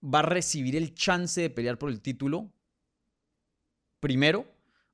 va 0.03 0.21
a 0.21 0.23
recibir 0.23 0.75
el 0.75 0.95
chance 0.95 1.39
de 1.39 1.51
pelear 1.51 1.77
por 1.77 1.91
el 1.91 2.01
título, 2.01 2.51
primero, 4.01 4.47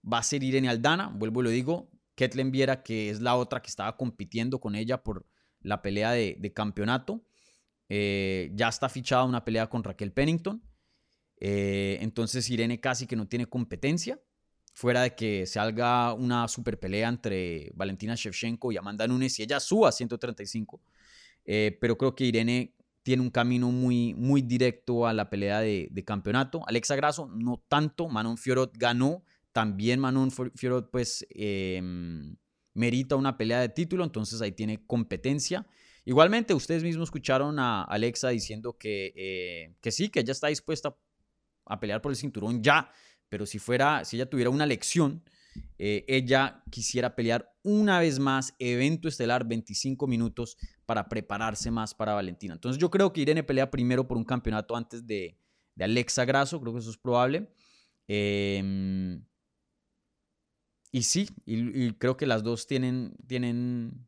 va 0.02 0.18
a 0.18 0.22
ser 0.24 0.42
Irene 0.42 0.68
Aldana, 0.68 1.06
vuelvo 1.14 1.40
y 1.42 1.44
lo 1.44 1.50
digo, 1.50 1.88
Ketlen 2.16 2.50
Viera, 2.50 2.82
que 2.82 3.10
es 3.10 3.20
la 3.20 3.36
otra 3.36 3.62
que 3.62 3.68
estaba 3.68 3.96
compitiendo 3.96 4.60
con 4.60 4.74
ella 4.74 5.04
por 5.04 5.24
la 5.60 5.82
pelea 5.82 6.10
de, 6.10 6.52
campeonato. 6.52 7.24
Eh, 7.88 8.50
ya 8.54 8.66
está 8.66 8.88
fichada 8.88 9.22
una 9.22 9.44
pelea 9.44 9.68
con 9.68 9.84
Raquel 9.84 10.12
Pennington. 10.12 10.64
Eh, 11.44 11.98
entonces 12.00 12.48
Irene 12.50 12.78
casi 12.78 13.08
que 13.08 13.16
no 13.16 13.26
tiene 13.26 13.46
competencia, 13.46 14.20
fuera 14.74 15.02
de 15.02 15.16
que 15.16 15.44
se 15.44 15.58
haga 15.58 16.14
una 16.14 16.46
super 16.46 16.78
pelea 16.78 17.08
entre 17.08 17.72
Valentina 17.74 18.14
Shevchenko 18.14 18.70
y 18.70 18.76
Amanda 18.76 19.08
Nunes 19.08 19.40
y 19.40 19.42
ella 19.42 19.58
suba 19.58 19.88
a 19.88 19.92
135. 19.92 20.80
Eh, 21.44 21.76
pero 21.80 21.98
creo 21.98 22.14
que 22.14 22.26
Irene 22.26 22.76
tiene 23.02 23.22
un 23.22 23.30
camino 23.30 23.72
muy, 23.72 24.14
muy 24.14 24.40
directo 24.40 25.04
a 25.04 25.12
la 25.12 25.30
pelea 25.30 25.58
de, 25.58 26.04
campeonato. 26.06 26.62
Alexa 26.68 26.94
Grasso 26.94 27.26
no 27.26 27.60
tanto, 27.66 28.08
Manon 28.08 28.38
Fiorot 28.38 28.78
ganó, 28.78 29.24
también 29.50 29.98
Manon 29.98 30.30
Fiorot 30.30 30.92
pues 30.92 31.26
em, 31.30 32.36
merita 32.72 33.16
una 33.16 33.36
pelea 33.36 33.60
de 33.60 33.68
título, 33.68 34.04
entonces 34.04 34.40
ahí 34.40 34.52
tiene 34.52 34.86
competencia. 34.86 35.66
Igualmente, 36.04 36.54
ustedes 36.54 36.84
mismos 36.84 37.08
escucharon 37.08 37.58
a 37.58 37.82
Alexa 37.82 38.28
diciendo 38.28 38.78
que, 38.78 39.12
eh, 39.16 39.74
que 39.80 39.90
sí, 39.90 40.08
que 40.08 40.20
ella 40.20 40.30
está 40.30 40.46
dispuesta 40.46 40.94
a 41.64 41.80
pelear 41.80 42.00
por 42.00 42.12
el 42.12 42.16
cinturón 42.16 42.62
ya, 42.62 42.90
pero 43.28 43.46
si 43.46 43.58
fuera, 43.58 44.04
si 44.04 44.16
ella 44.16 44.28
tuviera 44.28 44.50
una 44.50 44.66
lección, 44.66 45.22
eh, 45.78 46.04
ella 46.08 46.62
quisiera 46.70 47.14
pelear 47.14 47.52
una 47.62 48.00
vez 48.00 48.18
más, 48.18 48.54
evento 48.58 49.08
estelar, 49.08 49.46
25 49.46 50.06
minutos 50.06 50.56
para 50.86 51.08
prepararse 51.08 51.70
más 51.70 51.94
para 51.94 52.14
Valentina. 52.14 52.54
Entonces 52.54 52.80
yo 52.80 52.90
creo 52.90 53.12
que 53.12 53.20
Irene 53.20 53.42
pelea 53.42 53.70
primero 53.70 54.06
por 54.06 54.16
un 54.16 54.24
campeonato 54.24 54.76
antes 54.76 55.06
de, 55.06 55.38
Alexa 55.78 56.24
Grasso, 56.24 56.60
creo 56.60 56.74
que 56.74 56.80
eso 56.80 56.90
es 56.90 56.98
probable. 56.98 57.50
Em, 58.06 59.24
y 60.90 61.02
sí, 61.02 61.28
y, 61.46 61.92
creo 61.94 62.16
que 62.16 62.26
las 62.26 62.42
dos 62.42 62.66
tienen, 62.66 63.16
tienen 63.26 64.06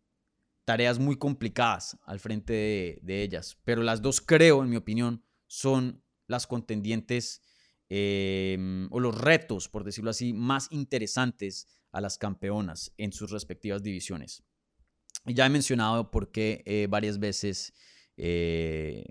tareas 0.67 0.99
muy 0.99 1.17
complicadas 1.17 1.99
al 2.05 2.21
frente 2.21 2.53
de, 2.53 2.99
de 3.03 3.23
ellas, 3.23 3.59
pero 3.65 3.83
las 3.83 4.03
dos 4.03 4.21
creo, 4.21 4.63
en 4.63 4.71
mi 4.71 4.77
opinión, 4.77 5.25
son 5.47 6.04
las 6.27 6.47
contendientes 6.47 7.43
em, 7.89 8.89
o 8.91 9.01
los 9.01 9.19
retos, 9.19 9.69
por 9.69 9.85
decirlo 9.85 10.11
así, 10.11 10.33
más 10.33 10.69
interesantes 10.71 11.69
a 11.93 12.01
las 12.01 12.19
campeonas 12.19 12.93
en 12.99 13.13
sus 13.13 13.31
respectivas 13.31 13.83
divisiones. 13.83 14.43
Y 15.27 15.35
ya 15.35 15.47
he 15.47 15.51
mencionado 15.51 16.11
por 16.11 16.31
qué 16.31 16.63
eh, 16.67 16.87
varias 16.89 17.19
veces 17.19 17.73
eh, 18.17 19.05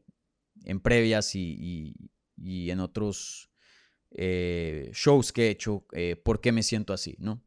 en 0.65 0.80
previas 0.80 1.34
y, 1.36 1.95
en 2.38 2.80
otros 2.80 3.49
eh, 4.12 4.91
shows 4.93 5.32
que 5.32 5.47
he 5.47 5.49
hecho, 5.49 5.88
por 6.23 6.41
qué 6.41 6.52
me 6.52 6.62
siento 6.62 6.93
así, 6.93 7.15
¿no? 7.19 7.43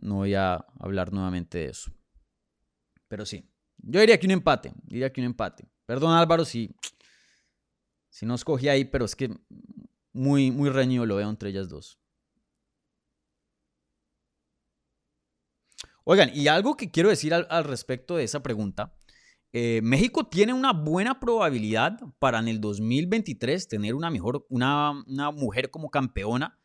no 0.00 0.16
voy 0.16 0.34
a 0.34 0.54
hablar 0.78 1.12
nuevamente 1.12 1.58
de 1.58 1.70
eso. 1.70 1.92
Pero 3.08 3.26
sí, 3.26 3.44
yo 3.78 4.00
diría 4.00 4.18
que 4.18 4.26
un 4.26 4.32
empate, 4.32 4.72
diría 4.84 5.12
que 5.12 5.20
un 5.20 5.26
empate. 5.26 5.68
Perdón 5.84 6.16
Álvaro 6.16 6.44
si 6.44 6.74
si 8.12 8.26
no 8.26 8.34
escogí 8.34 8.68
ahí, 8.68 8.84
pero 8.84 9.06
es 9.06 9.16
que 9.16 9.34
muy, 10.12 10.50
muy 10.50 10.68
reñido 10.68 11.06
lo 11.06 11.16
veo 11.16 11.30
entre 11.30 11.48
ellas 11.48 11.70
dos. 11.70 11.98
Oigan, 16.04 16.30
y 16.34 16.46
algo 16.48 16.76
que 16.76 16.90
quiero 16.90 17.08
decir 17.08 17.32
al, 17.32 17.64
respecto 17.64 18.16
de 18.16 18.24
esa 18.24 18.42
pregunta. 18.42 18.94
Eh, 19.54 19.80
México 19.82 20.26
tiene 20.26 20.52
una 20.52 20.74
buena 20.74 21.20
probabilidad 21.20 22.00
para 22.18 22.38
en 22.38 22.48
el 22.48 22.60
2023 22.60 23.68
tener 23.68 23.94
una, 23.94 24.10
mejor, 24.10 24.46
una, 24.50 24.90
una 25.06 25.30
mujer 25.30 25.70
como 25.70 25.90
campeona 25.90 26.58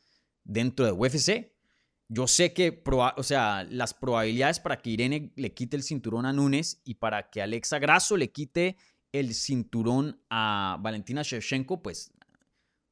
dentro 0.43 0.85
de 0.85 0.91
UFC. 0.91 1.53
Yo 2.09 2.27
sé 2.27 2.53
que 2.53 2.83
o 2.85 3.23
sea, 3.23 3.63
las 3.69 3.93
probabilidades 3.93 4.59
para 4.59 4.81
que 4.81 4.89
Irene 4.89 5.31
le 5.37 5.53
quite 5.53 5.77
el 5.77 5.83
cinturón 5.83 6.25
a 6.25 6.33
Núñez 6.33 6.81
y 6.83 6.95
para 6.95 7.29
que 7.29 7.41
Alexa 7.41 7.79
Grasso 7.79 8.17
le 8.17 8.31
quite 8.31 8.75
el 9.11 9.33
cinturón 9.33 10.21
a 10.29 10.77
Valentina 10.81 11.21
Shevchenko, 11.23 11.81
pues 11.81 12.11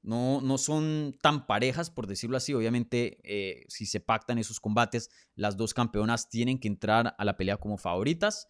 no, 0.06 0.40
no 0.40 0.58
son 0.58 1.18
tan 1.22 1.48
parejas, 1.48 1.90
por 1.90 2.06
decirlo 2.06 2.38
así. 2.38 2.54
Obviamente, 2.54 3.20
eh, 3.24 3.66
si 3.68 3.86
se 3.86 4.00
pactan 4.00 4.38
esos 4.38 4.60
combates, 4.60 5.10
las 5.36 5.58
dos 5.58 5.74
campeonas 5.74 6.30
tienen 6.30 6.60
que 6.60 6.68
entrar 6.68 7.16
a 7.18 7.26
la 7.26 7.38
pelea 7.38 7.58
como 7.58 7.78
favoritas. 7.78 8.48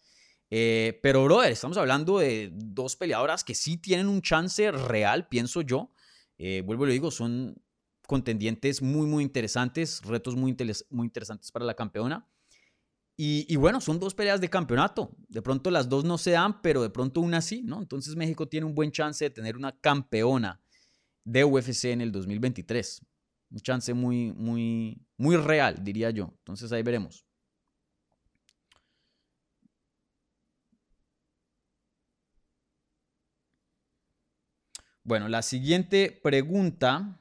Eh, 0.50 1.00
pero, 1.02 1.24
brother, 1.24 1.50
estamos 1.50 1.76
hablando 1.78 2.18
de 2.18 2.50
dos 2.52 2.96
peleadoras 2.96 3.42
que 3.42 3.54
sí 3.54 3.78
tienen 3.78 4.06
un 4.08 4.20
chance 4.20 4.70
real, 4.70 5.28
pienso 5.28 5.62
yo. 5.62 5.90
Eh, 6.38 6.62
vuelvo 6.64 6.84
y 6.84 6.88
lo 6.88 6.92
digo, 6.92 7.10
son 7.10 7.56
contendientes 8.06 8.82
muy, 8.82 9.06
muy 9.06 9.24
interesantes, 9.24 10.02
retos 10.04 10.36
muy, 10.36 10.54
muy 10.90 11.06
interesantes 11.06 11.50
para 11.50 11.64
la 11.64 11.74
campeona. 11.74 12.28
Y, 13.18 13.56
bueno, 13.56 13.80
son 13.80 13.98
dos 13.98 14.14
peleas 14.14 14.42
de 14.42 14.50
campeonato. 14.50 15.10
De 15.28 15.40
pronto 15.40 15.70
las 15.70 15.88
dos 15.88 16.04
no 16.04 16.18
se 16.18 16.32
dan, 16.32 16.60
pero 16.60 16.82
de 16.82 16.90
pronto 16.90 17.22
una 17.22 17.40
sí, 17.40 17.62
¿no? 17.62 17.80
Entonces 17.80 18.14
México 18.14 18.46
tiene 18.46 18.66
un 18.66 18.74
buen 18.74 18.92
chance 18.92 19.24
de 19.24 19.30
tener 19.30 19.56
una 19.56 19.72
campeona 19.80 20.60
de 21.24 21.42
UFC 21.44 21.92
en 21.92 22.02
el 22.02 22.12
2023. 22.12 23.00
Un 23.50 23.58
chance 23.60 23.94
muy, 23.94 24.32
muy, 24.32 25.00
muy 25.16 25.36
real, 25.36 25.82
diría 25.82 26.10
yo. 26.10 26.34
Entonces 26.40 26.70
ahí 26.72 26.82
veremos. 26.82 27.24
Bueno, 35.04 35.28
la 35.28 35.40
siguiente 35.40 36.20
pregunta 36.22 37.18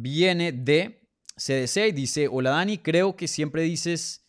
viene 0.00 0.52
de 0.52 1.08
CDC 1.36 1.88
y 1.88 1.92
dice, 1.92 2.28
hola 2.28 2.50
Dani, 2.50 2.78
creo 2.78 3.16
que 3.16 3.28
siempre 3.28 3.62
dices 3.62 4.24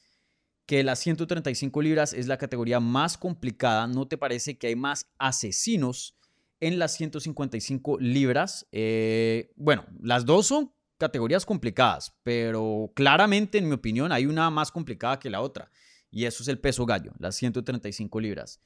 que 0.65 0.83
las 0.83 0.99
135 0.99 1.81
libras 1.81 2.13
es 2.13 2.27
la 2.27 2.37
categoría 2.37 2.79
más 2.79 3.17
complicada. 3.17 3.87
¿No 3.87 4.07
te 4.07 4.17
parece 4.17 4.57
que 4.57 4.67
hay 4.67 4.75
más 4.75 5.09
asesinos 5.17 6.17
en 6.59 6.77
las 6.77 6.95
155 6.97 7.99
libras? 7.99 8.67
Eh, 8.71 9.53
bueno, 9.55 9.85
las 10.01 10.25
dos 10.25 10.47
son 10.47 10.73
categorías 10.97 11.45
complicadas, 11.45 12.17
pero 12.23 12.91
claramente, 12.95 13.59
en 13.59 13.67
mi 13.67 13.75
opinión, 13.75 14.11
hay 14.11 14.25
una 14.25 14.49
más 14.49 14.71
complicada 14.71 15.19
que 15.19 15.29
la 15.29 15.41
otra. 15.41 15.71
Y 16.11 16.25
eso 16.25 16.43
es 16.43 16.49
el 16.49 16.59
peso 16.59 16.85
gallo, 16.85 17.13
las 17.19 17.35
135 17.35 18.19
libras. 18.19 18.61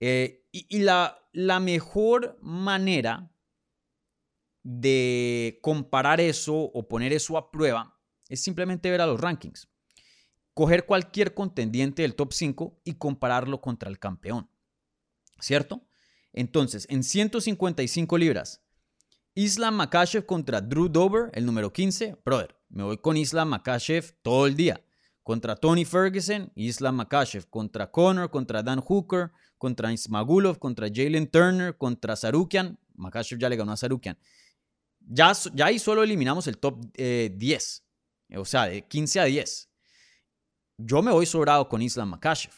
Eh, 0.00 0.44
y, 0.52 0.80
la, 0.80 1.18
la 1.32 1.58
mejor 1.58 2.38
manera 2.42 3.30
de 4.68 5.60
comparar 5.62 6.20
eso 6.20 6.56
o 6.56 6.88
poner 6.88 7.12
eso 7.12 7.38
a 7.38 7.52
prueba 7.52 7.96
es 8.28 8.42
simplemente 8.42 8.90
ver 8.90 9.00
a 9.00 9.06
los 9.06 9.20
rankings. 9.20 9.68
Coger 10.54 10.86
cualquier 10.86 11.34
contendiente 11.34 12.02
del 12.02 12.16
top 12.16 12.32
5 12.32 12.80
y 12.82 12.94
compararlo 12.94 13.60
contra 13.60 13.88
el 13.88 14.00
campeón. 14.00 14.50
¿Cierto? 15.38 15.86
Entonces, 16.32 16.84
en 16.90 17.04
155 17.04 18.18
libras, 18.18 18.64
Islam 19.34 19.76
Makashev 19.76 20.26
contra 20.26 20.60
Drew 20.60 20.88
Dover, 20.88 21.30
el 21.34 21.46
número 21.46 21.72
15. 21.72 22.16
Brother, 22.24 22.56
me 22.68 22.82
voy 22.82 22.98
con 22.98 23.16
Islam 23.16 23.50
Makashev 23.50 24.16
todo 24.22 24.48
el 24.48 24.56
día. 24.56 24.82
Contra 25.22 25.54
Tony 25.54 25.84
Ferguson, 25.84 26.50
Islam 26.56 26.96
Makashev. 26.96 27.48
Contra 27.48 27.92
Conor, 27.92 28.30
contra 28.30 28.64
Dan 28.64 28.80
Hooker, 28.80 29.30
contra 29.58 29.92
Ismagulov, 29.92 30.58
contra 30.58 30.88
Jalen 30.92 31.30
Turner, 31.30 31.76
contra 31.76 32.16
Sarukian. 32.16 32.80
Makashev 32.94 33.38
ya 33.38 33.48
le 33.48 33.56
ganó 33.56 33.72
a 33.72 33.76
Sarukian. 33.76 34.18
Ya, 35.08 35.32
ya 35.54 35.66
ahí 35.66 35.78
solo 35.78 36.02
eliminamos 36.02 36.46
el 36.48 36.58
top 36.58 36.84
10. 36.94 37.84
Eh, 38.28 38.38
o 38.38 38.44
sea, 38.44 38.66
de 38.66 38.86
15 38.86 39.20
a 39.20 39.24
10. 39.24 39.70
Yo 40.78 41.00
me 41.00 41.12
voy 41.12 41.26
sobrado 41.26 41.68
con 41.68 41.80
Islam 41.80 42.10
Makashev. 42.10 42.52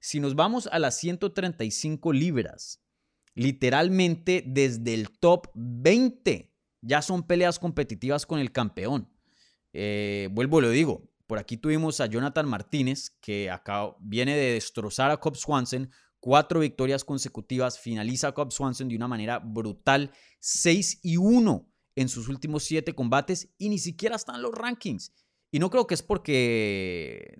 Si 0.00 0.18
nos 0.18 0.34
vamos 0.34 0.66
a 0.72 0.78
las 0.78 0.98
135 0.98 2.12
libras, 2.12 2.82
literalmente 3.34 4.42
desde 4.46 4.94
el 4.94 5.10
top 5.10 5.48
20 5.54 6.50
ya 6.80 7.02
son 7.02 7.26
peleas 7.26 7.58
competitivas 7.58 8.24
con 8.24 8.40
el 8.40 8.50
campeón. 8.50 9.12
Eh, 9.74 10.28
vuelvo, 10.32 10.62
lo 10.62 10.70
digo, 10.70 11.12
por 11.26 11.38
aquí 11.38 11.58
tuvimos 11.58 12.00
a 12.00 12.06
Jonathan 12.06 12.48
Martínez, 12.48 13.10
que 13.20 13.50
viene 14.00 14.34
de 14.36 14.54
destrozar 14.54 15.10
a 15.10 15.18
Cobb 15.18 15.36
Swanson, 15.36 15.90
cuatro 16.18 16.60
victorias 16.60 17.04
consecutivas, 17.04 17.78
finaliza 17.78 18.28
a 18.28 18.32
Cobb 18.32 18.50
Swanson 18.50 18.88
de 18.88 18.96
una 18.96 19.06
manera 19.06 19.38
brutal, 19.38 20.10
6 20.40 21.00
y 21.02 21.18
1 21.18 21.69
en 21.96 22.08
sus 22.08 22.28
últimos 22.28 22.64
siete 22.64 22.94
combates 22.94 23.48
y 23.58 23.68
ni 23.68 23.78
siquiera 23.78 24.16
están 24.16 24.42
los 24.42 24.52
rankings. 24.52 25.12
Y 25.52 25.58
no 25.58 25.68
creo 25.70 25.86
que 25.86 25.94
es 25.94 26.02
porque 26.02 27.38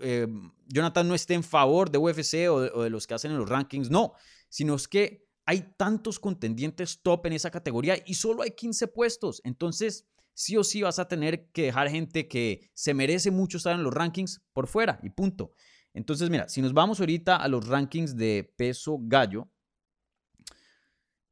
eh, 0.00 0.26
Jonathan 0.66 1.06
no 1.06 1.14
esté 1.14 1.34
en 1.34 1.42
favor 1.42 1.90
de 1.90 1.98
UFC 1.98 2.48
o 2.50 2.60
de, 2.60 2.70
o 2.74 2.82
de 2.82 2.90
los 2.90 3.06
que 3.06 3.14
hacen 3.14 3.32
en 3.32 3.38
los 3.38 3.48
rankings, 3.48 3.90
no, 3.90 4.14
sino 4.48 4.74
es 4.74 4.88
que 4.88 5.26
hay 5.44 5.74
tantos 5.76 6.18
contendientes 6.18 7.02
top 7.02 7.26
en 7.26 7.34
esa 7.34 7.50
categoría 7.50 7.96
y 8.06 8.14
solo 8.14 8.42
hay 8.42 8.52
15 8.52 8.88
puestos. 8.88 9.40
Entonces, 9.44 10.06
sí 10.32 10.56
o 10.56 10.64
sí 10.64 10.82
vas 10.82 10.98
a 10.98 11.08
tener 11.08 11.50
que 11.50 11.64
dejar 11.64 11.90
gente 11.90 12.28
que 12.28 12.70
se 12.72 12.94
merece 12.94 13.30
mucho 13.30 13.58
estar 13.58 13.74
en 13.74 13.82
los 13.82 13.92
rankings 13.92 14.40
por 14.52 14.66
fuera 14.66 14.98
y 15.02 15.10
punto. 15.10 15.52
Entonces, 15.92 16.30
mira, 16.30 16.48
si 16.48 16.62
nos 16.62 16.72
vamos 16.72 17.00
ahorita 17.00 17.36
a 17.36 17.48
los 17.48 17.66
rankings 17.66 18.16
de 18.16 18.52
peso 18.56 18.98
gallo, 19.02 19.50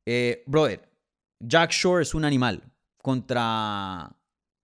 eh, 0.05 0.43
brother, 0.47 0.88
Jack 1.41 1.71
Shore 1.71 2.03
es 2.03 2.15
un 2.15 2.25
animal 2.25 2.63
contra 3.03 4.17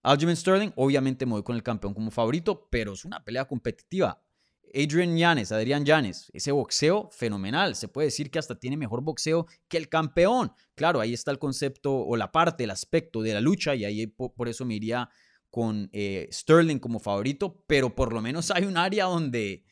Aljamain 0.03 0.37
Sterling. 0.37 0.72
Obviamente 0.77 1.25
me 1.27 1.33
voy 1.33 1.43
con 1.43 1.57
el 1.57 1.62
campeón 1.62 1.95
como 1.95 2.11
favorito, 2.11 2.68
pero 2.70 2.93
es 2.93 3.05
una 3.05 3.25
pelea 3.25 3.47
competitiva. 3.47 4.20
Adrian 4.75 5.16
Yanes, 5.16 5.53
Adrián 5.53 5.85
Yanes, 5.85 6.31
ese 6.33 6.51
boxeo 6.51 7.09
fenomenal. 7.12 7.77
Se 7.77 7.87
puede 7.87 8.09
decir 8.09 8.31
que 8.31 8.41
hasta 8.41 8.59
tiene 8.59 8.77
mejor 8.77 9.03
boxeo 9.03 9.47
que 9.68 9.77
el 9.77 9.89
campeón. 9.89 10.53
Claro, 10.75 11.01
ahí 11.01 11.14
está 11.14 11.31
el 11.31 11.39
concepto 11.39 11.95
o 11.95 12.16
la 12.16 12.33
parte, 12.33 12.64
el 12.64 12.70
aspecto 12.70 13.22
de 13.22 13.35
la 13.35 13.41
lucha 13.41 13.77
y 13.77 13.85
ahí 13.85 14.09
por, 14.09 14.49
eso 14.49 14.64
me 14.64 14.75
iría 14.75 15.09
con 15.51 15.89
eh, 15.93 16.29
Sterling 16.33 16.81
como 16.81 16.99
favorito, 16.99 17.62
pero 17.68 17.95
por 17.95 18.12
lo 18.12 18.20
menos 18.20 18.51
hay 18.51 18.64
un 18.64 18.77
área 18.77 19.05
donde, 19.05 19.64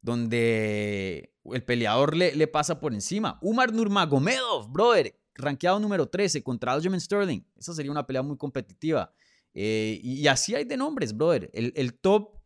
donde 0.00 1.36
el 1.44 1.62
peleador 1.62 2.16
le, 2.16 2.34
le 2.34 2.48
pasa 2.48 2.80
por 2.80 2.92
encima. 2.92 3.38
Umar 3.42 3.72
Nurmagomedov, 3.72 4.72
brother, 4.72 5.21
rankeado 5.34 5.78
número 5.80 6.08
13 6.08 6.42
contra 6.42 6.72
Aljamain 6.72 7.00
Sterling. 7.00 7.40
Esa 7.56 7.74
sería 7.74 7.90
una 7.90 8.06
pelea 8.06 8.22
muy 8.22 8.36
competitiva. 8.36 9.12
Eh, 9.54 10.00
y, 10.02 10.26
así 10.26 10.54
hay 10.54 10.64
de 10.64 10.76
nombres, 10.76 11.16
brother. 11.16 11.50
El, 11.52 11.94
top 12.00 12.40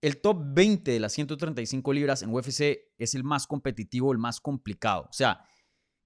el 0.00 0.20
top 0.20 0.38
20 0.54 0.90
de 0.90 1.00
las 1.00 1.12
135 1.12 1.92
libras 1.92 2.22
en 2.22 2.32
UFC 2.32 2.92
es 2.98 3.14
el 3.14 3.24
más 3.24 3.46
competitivo, 3.46 4.12
el 4.12 4.18
más 4.18 4.40
complicado. 4.40 5.06
O 5.08 5.12
sea, 5.12 5.44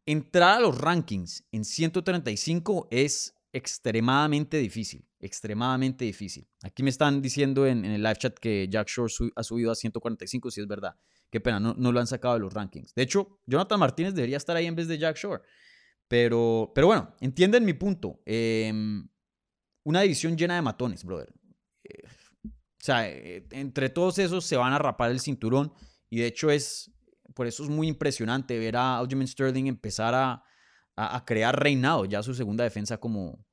entrar 0.06 0.58
a 0.58 0.60
los 0.60 0.78
rankings 0.78 1.44
en 1.52 1.64
135 1.64 2.88
es 2.90 3.34
extremadamente 3.52 4.56
difícil, 4.56 5.06
extremadamente 5.22 6.04
difícil. 6.04 6.46
Aquí 6.62 6.82
me 6.82 6.90
están 6.90 7.22
diciendo 7.22 7.66
en, 7.66 7.84
el 7.84 8.02
live 8.02 8.16
chat 8.16 8.38
que 8.38 8.68
Jack 8.68 8.88
Shore 8.88 9.12
ha 9.36 9.42
subido 9.42 9.70
a 9.70 9.74
145, 9.74 10.50
si 10.50 10.60
es 10.60 10.66
verdad. 10.66 10.96
Qué 11.30 11.40
pena, 11.40 11.58
no, 11.60 11.92
lo 11.92 12.00
han 12.00 12.06
sacado 12.06 12.34
de 12.34 12.40
los 12.40 12.52
rankings. 12.52 12.94
De 12.94 13.02
hecho, 13.02 13.40
Jonathan 13.46 13.80
Martínez 13.80 14.14
debería 14.14 14.36
estar 14.36 14.56
ahí 14.56 14.66
en 14.66 14.74
vez 14.74 14.88
de 14.88 14.98
Jack 14.98 15.16
Shore. 15.16 15.42
Pero, 16.08 16.72
pero 16.74 16.88
bueno, 16.88 17.14
entienden 17.20 17.64
mi 17.64 17.72
punto. 17.72 18.20
Em, 18.26 19.08
una 19.84 20.02
división 20.02 20.36
llena 20.36 20.56
de 20.56 20.62
matones, 20.62 21.04
brother. 21.04 21.32
Eh, 21.84 22.02
o 22.44 22.84
sea, 22.84 23.08
eh, 23.08 23.46
entre 23.52 23.88
todos 23.88 24.18
esos 24.18 24.44
se 24.44 24.56
van 24.56 24.72
a 24.72 24.78
rapar 24.78 25.10
el 25.12 25.20
cinturón 25.20 25.72
y 26.10 26.18
de 26.18 26.26
hecho 26.26 26.50
es, 26.50 26.90
por 27.34 27.46
eso 27.46 27.62
es 27.62 27.70
muy 27.70 27.88
impresionante 27.88 28.58
ver 28.58 28.76
a 28.76 28.98
Aljamain 28.98 29.28
Sterling 29.28 29.66
empezar 29.66 30.14
a, 30.14 30.44
a, 30.96 31.24
crear 31.24 31.58
reinado, 31.58 32.04
ya 32.04 32.22
su 32.22 32.34
segunda 32.34 32.64
defensa 32.64 32.98
como, 32.98 33.46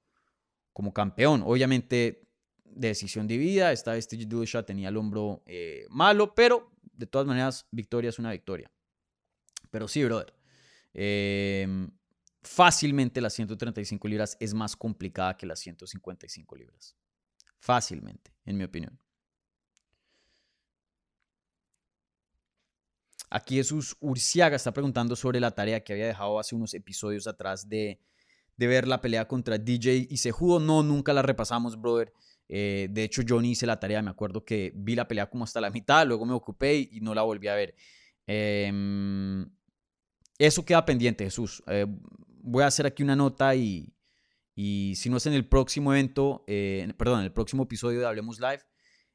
como 0.73 0.93
campeón. 0.93 1.43
Obviamente, 1.45 2.27
decisión 2.63 3.27
dividida, 3.27 3.71
esta 3.71 3.93
vez 3.93 4.07
Dillashaw 4.07 4.63
tenía 4.63 4.89
el 4.89 4.97
hombro 4.97 5.43
eh, 5.45 5.85
malo, 5.89 6.33
pero 6.33 6.71
de 6.99 7.07
todas 7.07 7.25
maneras, 7.25 7.65
victoria 7.71 8.09
es 8.09 8.19
una 8.19 8.31
victoria. 8.31 8.69
Pero 9.71 9.87
sí, 9.87 10.03
brother. 10.03 10.33
Em, 10.93 11.89
fácilmente 12.41 13.21
las 13.21 13.33
135 13.33 14.07
libras 14.07 14.37
es 14.39 14.53
más 14.53 14.75
complicada 14.75 15.37
que 15.37 15.45
las 15.45 15.59
155 15.59 16.55
libras. 16.55 16.95
Fácilmente, 17.59 18.33
en 18.45 18.57
mi 18.57 18.65
opinión. 18.65 18.99
Aquí 23.29 23.55
Jesús 23.55 23.95
Urciaga 23.99 24.55
está 24.55 24.73
preguntando 24.73 25.15
sobre 25.15 25.39
la 25.39 25.51
tarea 25.51 25.83
que 25.83 25.93
había 25.93 26.07
dejado 26.07 26.39
hace 26.39 26.55
unos 26.55 26.73
episodios 26.73 27.27
atrás 27.27 27.69
de, 27.69 28.01
ver 28.67 28.87
la 28.87 29.01
pelea 29.01 29.27
contra 29.27 29.57
DJ 29.57 30.07
y 30.09 30.17
Sejudo. 30.17 30.59
No, 30.59 30.83
nunca 30.83 31.13
la 31.13 31.21
repasamos, 31.21 31.79
brother. 31.79 32.13
Eh, 32.47 32.87
de 32.89 33.03
hecho, 33.03 33.21
yo 33.21 33.39
ni 33.41 33.51
hice 33.51 33.65
la 33.65 33.79
tarea. 33.79 34.01
Me 34.01 34.09
acuerdo 34.09 34.43
que 34.43 34.71
vi 34.75 34.95
la 34.95 35.07
pelea 35.07 35.29
como 35.29 35.43
hasta 35.43 35.61
la 35.61 35.69
mitad, 35.71 36.05
luego 36.05 36.25
me 36.25 36.33
ocupé 36.33 36.89
y, 36.91 36.99
no 37.01 37.13
la 37.13 37.21
volví 37.21 37.47
a 37.47 37.55
ver. 37.55 37.75
Em, 38.27 39.49
eso 40.37 40.65
queda 40.65 40.85
pendiente, 40.85 41.23
Jesús. 41.23 41.63
Eh, 41.67 41.85
voy 42.41 42.63
a 42.63 42.67
hacer 42.67 42.85
aquí 42.85 43.03
una 43.03 43.15
nota 43.15 43.55
y, 43.55 43.93
y 44.55 44.93
si 44.95 45.09
no 45.09 45.17
es 45.17 45.25
en 45.25 45.33
el 45.33 45.47
próximo 45.47 45.93
evento, 45.93 46.43
eh, 46.47 46.91
perdón, 46.97 47.19
en 47.19 47.25
el 47.25 47.33
próximo 47.33 47.63
episodio 47.63 47.99
de 47.99 48.07
Hablemos 48.07 48.39
Live, 48.39 48.61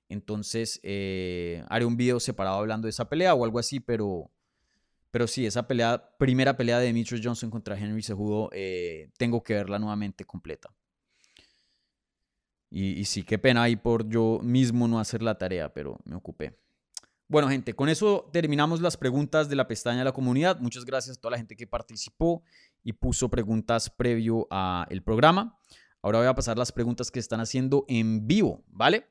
entonces, 0.09 0.81
haré 1.69 1.85
un 1.87 1.97
video 1.97 2.21
separado 2.21 2.59
hablando 2.59 2.87
de 2.87 2.91
esa 2.91 3.09
pelea 3.09 3.35
o 3.35 3.45
algo 3.45 3.59
así, 3.59 3.81
pero, 3.81 4.31
pero 5.15 5.29
sí, 5.29 5.47
esa 5.47 5.69
pelea, 5.69 6.17
primera 6.19 6.57
pelea 6.57 6.81
de 6.81 6.87
Demetrius 6.87 7.21
Johnson 7.23 7.49
contra 7.49 7.79
Henry 7.79 8.03
Cejudo, 8.03 8.51
eh, 8.53 9.13
tengo 9.17 9.45
que 9.45 9.55
verla 9.55 9.79
nuevamente 9.79 10.25
completa. 10.25 10.75
Y, 12.69 12.99
y, 12.99 13.05
sí, 13.05 13.23
qué 13.23 13.39
pena 13.39 13.63
ahí 13.63 13.77
por 13.77 14.09
yo 14.09 14.41
mismo 14.43 14.89
no 14.89 14.99
hacer 14.99 15.23
la 15.23 15.39
tarea, 15.39 15.73
pero 15.73 16.01
me 16.05 16.17
ocupé. 16.17 16.59
Bueno, 17.29 17.49
gente, 17.49 17.75
con 17.75 17.89
eso 17.89 18.29
terminamos 18.33 18.81
las 18.81 18.97
preguntas 18.97 19.49
de 19.49 19.55
la 19.55 19.69
pestaña 19.69 20.01
de 20.01 20.07
la 20.07 20.11
comunidad. 20.11 20.59
Muchas 20.59 20.85
gracias 20.85 21.17
a 21.17 21.21
toda 21.21 21.31
la 21.31 21.39
gente 21.39 21.55
que 21.55 21.69
participó 21.69 22.43
y 22.83 22.95
puso 22.95 23.29
preguntas 23.29 23.91
previo 23.91 24.49
al 24.51 25.01
programa. 25.05 25.57
Ahora 26.03 26.19
voy 26.19 26.27
a 26.27 26.35
pasar 26.35 26.59
las 26.59 26.73
preguntas 26.73 27.13
que 27.13 27.21
están 27.21 27.39
haciendo 27.39 27.85
en 27.87 28.27
vivo, 28.27 28.65
¿vale? 28.67 29.07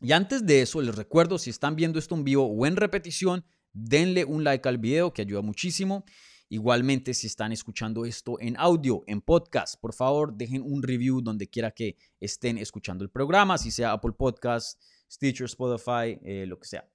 Y 0.00 0.10
antes 0.10 0.44
de 0.44 0.62
eso, 0.62 0.82
les 0.82 0.96
recuerdo, 0.96 1.38
si 1.38 1.50
están 1.50 1.76
viendo 1.76 2.00
esto 2.00 2.16
en 2.16 2.24
vivo 2.24 2.44
o 2.44 2.66
en 2.66 2.74
repetición, 2.74 3.44
denle 3.72 4.24
un 4.24 4.44
like 4.44 4.68
al 4.68 4.78
video 4.78 5.12
que 5.12 5.22
ayuda 5.22 5.42
muchísimo. 5.42 6.04
Igualmente, 6.48 7.14
si 7.14 7.26
están 7.26 7.50
escuchando 7.52 8.04
esto 8.04 8.38
en 8.38 8.56
audio, 8.58 9.04
en 9.06 9.22
podcast, 9.22 9.80
por 9.80 9.94
favor, 9.94 10.34
dejen 10.34 10.62
un 10.62 10.82
review 10.82 11.22
donde 11.22 11.48
quiera 11.48 11.70
que 11.70 11.96
estén 12.20 12.58
escuchando 12.58 13.04
el 13.04 13.10
programa, 13.10 13.56
si 13.56 13.70
sea 13.70 13.92
Apple 13.92 14.12
Podcast, 14.12 14.78
Stitcher, 15.10 15.46
Spotify, 15.46 16.18
eh, 16.22 16.44
lo 16.46 16.58
que 16.58 16.68
sea. 16.68 16.86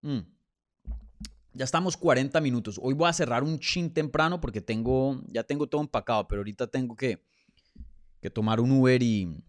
Mm. 0.00 0.20
Ya 1.52 1.64
estamos 1.64 1.96
40 1.96 2.40
minutos. 2.40 2.80
Hoy 2.82 2.94
voy 2.94 3.08
a 3.08 3.12
cerrar 3.12 3.44
un 3.44 3.58
chin 3.58 3.92
temprano 3.92 4.40
porque 4.40 4.60
tengo, 4.60 5.22
ya 5.28 5.44
tengo 5.44 5.68
todo 5.68 5.82
empacado, 5.82 6.26
pero 6.26 6.40
ahorita 6.40 6.66
tengo 6.66 6.96
que, 6.96 7.22
que 8.20 8.30
tomar 8.30 8.60
un 8.60 8.72
Uber 8.72 9.02
y, 9.02 9.44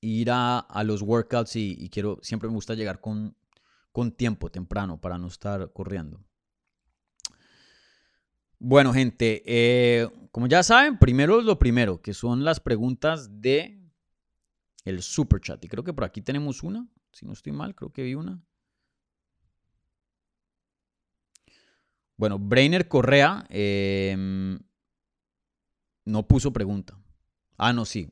ir 0.00 0.30
a, 0.30 0.66
los 0.84 1.02
workouts 1.02 1.54
y, 1.54 1.88
quiero, 1.90 2.18
siempre 2.22 2.48
me 2.48 2.54
gusta 2.54 2.74
llegar 2.74 3.00
con, 3.00 3.36
con 3.92 4.12
tiempo 4.12 4.50
temprano 4.50 5.00
para 5.00 5.18
no 5.18 5.28
estar 5.28 5.72
corriendo. 5.72 6.24
Bueno, 8.58 8.92
gente, 8.92 9.42
eh, 9.44 10.08
como 10.30 10.46
ya 10.46 10.62
saben, 10.62 10.98
primero 10.98 11.40
lo 11.42 11.58
primero, 11.58 12.00
que 12.00 12.14
son 12.14 12.44
las 12.44 12.60
preguntas 12.60 13.40
de 13.40 13.82
el 14.84 15.02
super 15.02 15.40
chat. 15.40 15.64
Y 15.64 15.68
creo 15.68 15.84
que 15.84 15.92
por 15.92 16.04
aquí 16.04 16.22
tenemos 16.22 16.62
una, 16.62 16.88
si 17.12 17.26
no 17.26 17.32
estoy 17.32 17.52
mal, 17.52 17.74
creo 17.74 17.92
que 17.92 18.02
vi 18.02 18.14
una. 18.14 18.40
Bueno, 22.16 22.38
Brainer 22.38 22.86
Correa 22.86 23.44
em, 23.48 24.58
no 26.04 26.26
puso 26.28 26.52
pregunta. 26.52 26.96
Ah, 27.56 27.72
no, 27.72 27.84
sí. 27.84 28.08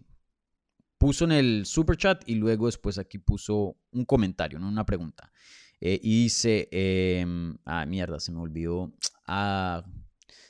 Puso 0.99 1.25
en 1.27 1.33
el 1.33 1.65
super 1.65 1.97
chat 1.97 2.29
y 2.29 2.35
luego 2.35 2.67
después 2.67 2.99
aquí 2.99 3.19
puso 3.19 3.77
un 3.93 4.05
comentario, 4.05 4.59
no 4.59 4.69
una 4.69 4.85
pregunta. 4.85 5.33
Eh, 5.81 5.99
dice, 6.03 6.69
em, 6.71 7.57
ah, 7.65 7.87
mierda, 7.87 8.21
se 8.21 8.33
me 8.33 8.41
olvidó. 8.41 8.93
Ah, 9.27 9.85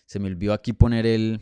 se 0.07 0.19
me 0.19 0.27
olvidó 0.27 0.53
aquí 0.53 0.73
poner 0.73 1.07
el, 1.07 1.41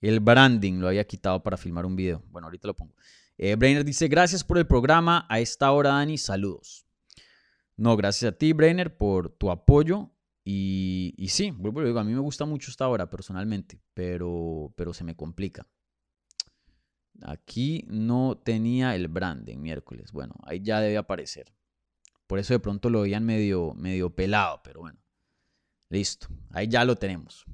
el 0.00 0.20
branding, 0.20 0.80
lo 0.80 0.88
había 0.88 1.06
quitado 1.06 1.42
para 1.42 1.56
filmar 1.56 1.86
un 1.86 1.94
video. 1.94 2.24
Bueno, 2.30 2.46
ahorita 2.46 2.68
lo 2.68 2.74
pongo. 2.74 2.94
Eh, 3.36 3.54
Brainer 3.54 3.84
dice, 3.84 4.08
gracias 4.08 4.42
por 4.42 4.58
el 4.58 4.66
programa. 4.66 5.26
A 5.28 5.38
esta 5.38 5.70
hora, 5.70 5.90
Dani, 5.90 6.18
saludos. 6.18 6.84
No, 7.76 7.96
gracias 7.96 8.32
a 8.32 8.36
ti, 8.36 8.52
Brainer, 8.52 8.96
por 8.96 9.30
tu 9.30 9.50
apoyo. 9.50 10.10
Y, 10.44 11.14
y 11.16 11.28
sí, 11.28 11.52
vuelvo 11.52 11.80
a 11.80 11.84
digo, 11.84 12.00
a 12.00 12.04
mí 12.04 12.12
me 12.12 12.20
gusta 12.20 12.46
mucho 12.46 12.70
esta 12.70 12.88
hora 12.88 13.08
personalmente, 13.10 13.80
pero, 13.94 14.72
pero 14.76 14.92
se 14.92 15.04
me 15.04 15.14
complica. 15.14 15.68
Aquí 17.22 17.84
no 17.86 18.40
tenía 18.42 18.96
el 18.96 19.08
branding 19.08 19.58
miércoles. 19.58 20.10
Bueno, 20.10 20.34
ahí 20.44 20.60
ya 20.60 20.80
debe 20.80 20.96
aparecer. 20.96 21.52
Por 22.28 22.38
eso 22.38 22.52
de 22.52 22.60
pronto 22.60 22.90
lo 22.90 23.00
veían 23.00 23.24
medio, 23.24 23.72
medio 23.74 24.14
pelado, 24.14 24.60
pero 24.62 24.80
bueno. 24.80 25.00
Listo, 25.88 26.28
ahí 26.50 26.68
ya 26.68 26.84
lo 26.84 26.94
tenemos. 26.94 27.46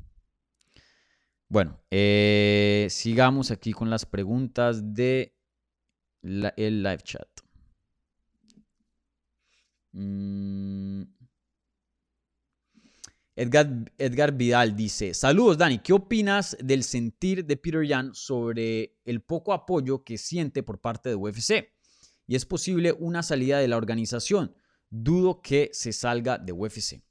Bueno, 1.49 1.81
eh, 1.91 2.89
sigamos 2.91 3.53
aquí 3.53 3.73
con 3.73 3.89
las 3.89 4.05
preguntas 4.05 4.93
de 4.93 5.37
el 6.23 6.83
live 6.83 7.03
chat. 7.05 7.29
Mm. 9.93 11.03
Edgar, 13.37 13.93
Edgar, 13.99 14.33
Vidal 14.33 14.75
dice, 14.75 15.13
saludos 15.13 15.59
Dani, 15.59 15.79
¿qué 15.79 15.93
opinas 15.93 16.57
del 16.61 16.83
sentir 16.83 17.45
de 17.45 17.57
Peter 17.57 17.85
Yan 17.85 18.15
sobre 18.15 18.97
el 19.05 19.23
poco 19.23 19.53
apoyo 19.53 20.03
que 20.03 20.19
siente 20.19 20.65
por 20.65 20.81
parte 20.81 21.11
de 21.11 21.15
UFC? 21.17 21.73
Y 22.27 22.35
es 22.35 22.47
posible 22.47 22.93
una 22.93 23.23
salida 23.23 23.59
de 23.59 23.69
la 23.69 23.77
organización. 23.77 24.57
Dudo 24.91 25.41
que 25.43 25.71
se 25.73 25.93
salga 25.93 26.39
de 26.39 26.53
UFC. 26.53 27.03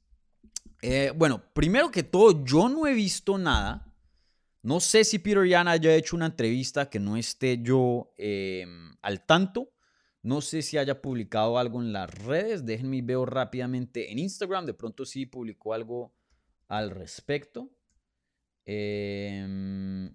Eh, 0.81 1.11
bueno, 1.15 1.41
primero 1.53 1.89
que 1.89 2.03
todo, 2.03 2.43
yo 2.43 2.67
no 2.67 2.85
he 2.85 2.93
visto 2.93 3.37
nada. 3.37 3.93
No 4.63 4.79
sé 4.79 5.03
si 5.03 5.19
Peter 5.19 5.45
Yan 5.45 5.67
haya 5.67 5.95
hecho 5.95 6.15
una 6.15 6.27
entrevista 6.27 6.89
que 6.89 6.99
no 6.99 7.17
esté 7.17 7.61
yo 7.61 8.13
em, 8.17 8.95
al 9.01 9.25
tanto. 9.25 9.73
No 10.21 10.39
sé 10.39 10.61
si 10.61 10.77
haya 10.77 11.01
publicado 11.01 11.57
algo 11.57 11.81
en 11.81 11.91
las 11.91 12.13
redes. 12.13 12.65
Déjenme 12.65 13.01
ver 13.01 13.19
rápidamente 13.19 14.11
en 14.11 14.19
Instagram. 14.19 14.65
De 14.65 14.73
pronto 14.73 15.05
sí 15.05 15.25
publicó 15.25 15.73
algo 15.73 16.15
al 16.67 16.91
respecto. 16.91 17.69
Em, 18.65 20.13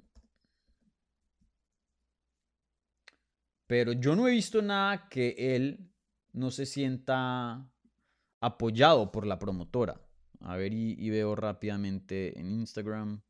pero 3.67 3.93
yo 3.93 4.17
no 4.17 4.27
he 4.29 4.33
visto 4.33 4.63
nada 4.63 5.09
que 5.11 5.35
él 5.39 5.93
no 6.39 6.51
se 6.51 6.67
sienta 6.67 7.69
apoyado 8.41 9.11
por 9.11 9.27
la 9.27 9.39
promotora. 9.39 10.01
A 10.41 10.57
ver, 10.57 10.73
y, 10.73 11.11
veo 11.11 11.35
rápidamente 11.35 12.39
en 12.39 12.53
Instagram. 12.53 13.21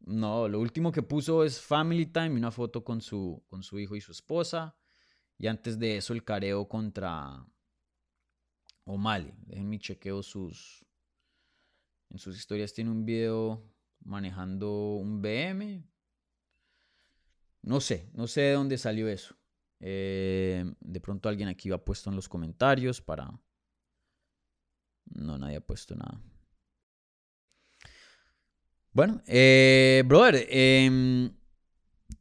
No, 0.00 0.48
lo 0.48 0.60
último 0.60 0.90
que 0.90 1.02
puso 1.02 1.44
es 1.44 1.60
Family 1.60 2.06
Time 2.06 2.30
una 2.30 2.50
foto 2.50 2.84
con 2.84 3.00
su, 3.00 3.42
con 3.46 3.62
su 3.62 3.78
hijo 3.78 3.94
y 3.94 4.00
su 4.00 4.12
esposa. 4.12 4.76
Y 5.38 5.46
antes 5.46 5.78
de 5.78 5.96
eso, 5.96 6.12
el 6.12 6.24
careo 6.24 6.68
contra 6.68 7.46
O'Malley. 8.84 9.32
Déjenme 9.46 9.78
chequeo 9.78 10.22
sus. 10.22 10.84
En 12.10 12.18
sus 12.18 12.36
historias 12.36 12.72
tiene 12.72 12.90
un 12.90 13.04
video 13.04 13.62
manejando 14.04 14.94
un 14.94 15.22
BM. 15.22 15.84
No 17.62 17.80
sé, 17.80 18.10
no 18.12 18.26
sé 18.26 18.42
de 18.42 18.52
dónde 18.52 18.78
salió 18.78 19.08
eso. 19.08 19.36
Eh, 19.80 20.64
de 20.80 21.00
pronto 21.00 21.28
alguien 21.28 21.48
aquí 21.48 21.70
ha 21.70 21.78
puesto 21.78 22.10
en 22.10 22.16
los 22.16 22.28
comentarios 22.28 23.00
para. 23.00 23.30
No, 25.14 25.38
nadie 25.38 25.56
ha 25.56 25.60
puesto 25.60 25.94
nada. 25.94 26.20
Bueno, 28.92 29.22
eh, 29.26 30.02
brother, 30.06 30.46
eh, 30.48 31.30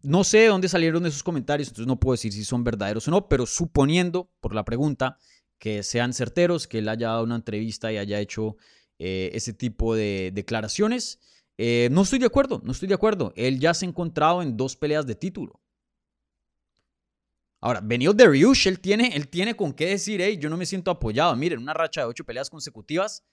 no 0.02 0.24
sé 0.26 0.40
de 0.40 0.48
dónde 0.48 0.68
salieron 0.68 1.06
esos 1.06 1.24
comentarios, 1.24 1.70
entonces 1.70 1.88
no 1.88 2.00
puedo 2.00 2.14
decir 2.14 2.34
si 2.34 2.44
son 2.44 2.66
verdaderos 2.66 3.08
o 3.08 3.12
no, 3.12 3.30
pero 3.30 3.46
suponiendo 3.46 4.30
por 4.42 4.54
la 4.54 4.66
pregunta 4.66 5.18
que 5.58 5.84
sean 5.84 6.14
certeros, 6.14 6.68
que 6.68 6.80
él 6.80 6.90
haya 6.90 7.08
dado 7.08 7.24
una 7.24 7.38
entrevista 7.38 7.94
y 7.94 7.98
haya 7.98 8.20
hecho 8.20 8.58
eh, 9.00 9.32
ese 9.34 9.54
tipo 9.54 9.96
de 9.96 10.32
declaraciones, 10.34 11.22
no 11.58 12.02
estoy 12.02 12.20
de 12.20 12.26
acuerdo, 12.26 12.62
no 12.66 12.74
estoy 12.74 12.90
de 12.90 12.96
acuerdo. 12.96 13.32
Él 13.38 13.62
ya 13.62 13.74
se 13.74 13.86
ha 13.86 13.90
encontrado 13.90 14.42
en 14.42 14.58
dos 14.58 14.76
peleas 14.76 15.08
de 15.08 15.16
título. 15.16 15.62
Ahora, 17.66 17.82
venido 17.82 18.14
de 18.14 18.28
Ryush, 18.28 18.68
él 18.68 18.80
tiene, 18.80 19.16
él 19.16 19.28
tiene 19.28 19.56
con 19.56 19.74
qué 19.74 19.88
decir, 19.88 20.22
hey, 20.22 20.38
yo 20.40 20.52
no 20.52 20.56
me 20.56 20.68
siento 20.68 20.92
apoyado. 20.92 21.36
Miren, 21.36 21.58
una 21.58 21.74
racha 21.74 22.02
de 22.02 22.06
ocho 22.06 22.24
peleas 22.24 22.48
consecutivas. 22.48 23.26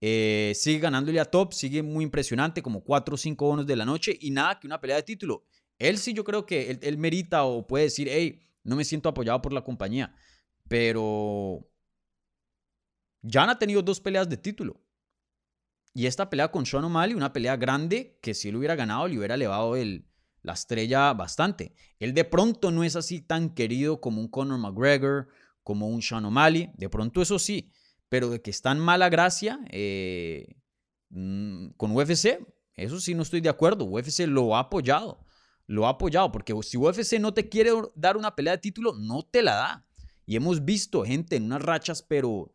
Eh, 0.00 0.52
sigue 0.54 0.78
ganándole 0.78 1.20
a 1.20 1.26
top, 1.26 1.52
sigue 1.52 1.82
muy 1.82 2.02
impresionante, 2.02 2.62
como 2.62 2.82
cuatro 2.82 3.16
o 3.16 3.18
cinco 3.18 3.44
bonos 3.44 3.66
de 3.66 3.76
la 3.76 3.84
noche 3.84 4.16
y 4.18 4.30
nada 4.30 4.58
que 4.58 4.66
una 4.66 4.80
pelea 4.80 4.96
de 4.96 5.02
título. 5.02 5.44
Él 5.78 5.98
sí 5.98 6.14
yo 6.14 6.24
creo 6.24 6.46
que 6.46 6.78
él, 6.80 6.96
merita 6.96 7.44
o 7.44 7.66
puede 7.66 7.84
decir, 7.84 8.08
hey, 8.10 8.40
no 8.62 8.74
me 8.74 8.86
siento 8.86 9.10
apoyado 9.10 9.42
por 9.42 9.52
la 9.52 9.62
compañía. 9.62 10.14
Pero 10.66 11.68
Jan 13.22 13.50
ha 13.50 13.58
tenido 13.58 13.82
dos 13.82 14.00
peleas 14.00 14.30
de 14.30 14.38
título. 14.38 14.80
Y 15.92 16.06
esta 16.06 16.30
pelea 16.30 16.50
con 16.50 16.64
Sean 16.64 16.84
O'Malley, 16.84 17.14
una 17.14 17.34
pelea 17.34 17.58
grande 17.58 18.18
que 18.22 18.32
si 18.32 18.48
él 18.48 18.56
hubiera 18.56 18.76
ganado 18.76 19.06
le 19.08 19.18
hubiera 19.18 19.34
elevado 19.34 19.76
el, 19.76 20.06
la 20.44 20.52
estrella 20.52 21.12
bastante. 21.14 21.74
Él 21.98 22.14
de 22.14 22.24
pronto 22.24 22.70
no 22.70 22.84
es 22.84 22.94
así 22.94 23.20
tan 23.20 23.50
querido 23.54 24.00
como 24.00 24.20
un 24.20 24.28
Conor 24.28 24.58
McGregor, 24.58 25.26
como 25.64 25.88
un 25.88 26.00
Sean 26.00 26.24
O'Malley. 26.24 26.70
De 26.76 26.88
pronto 26.88 27.20
eso 27.20 27.40
sí. 27.40 27.72
Pero 28.08 28.30
de 28.30 28.40
que 28.40 28.50
está 28.50 28.70
en 28.70 28.78
mala 28.78 29.08
gracia 29.08 29.58
eh, 29.70 30.54
mm, 31.08 31.70
con 31.76 31.90
UFC, 31.90 32.38
eso 32.74 33.00
sí 33.00 33.14
no 33.14 33.22
estoy 33.22 33.40
de 33.40 33.48
acuerdo. 33.48 33.86
UFC 33.86 34.20
lo 34.28 34.54
ha 34.54 34.60
apoyado 34.60 35.24
lo 35.66 35.86
ha 35.86 35.90
apoyado, 35.90 36.30
porque 36.30 36.54
si 36.62 36.76
UFC 36.76 37.18
no 37.18 37.32
te 37.32 37.48
quiere 37.48 37.70
dar 37.94 38.16
una 38.16 38.34
pelea 38.34 38.54
de 38.54 38.58
título, 38.58 38.94
no 38.94 39.22
te 39.22 39.42
la 39.42 39.54
da. 39.54 39.86
Y 40.26 40.36
hemos 40.36 40.64
visto 40.64 41.04
gente 41.04 41.36
en 41.36 41.44
unas 41.44 41.62
rachas, 41.62 42.02
pero 42.02 42.52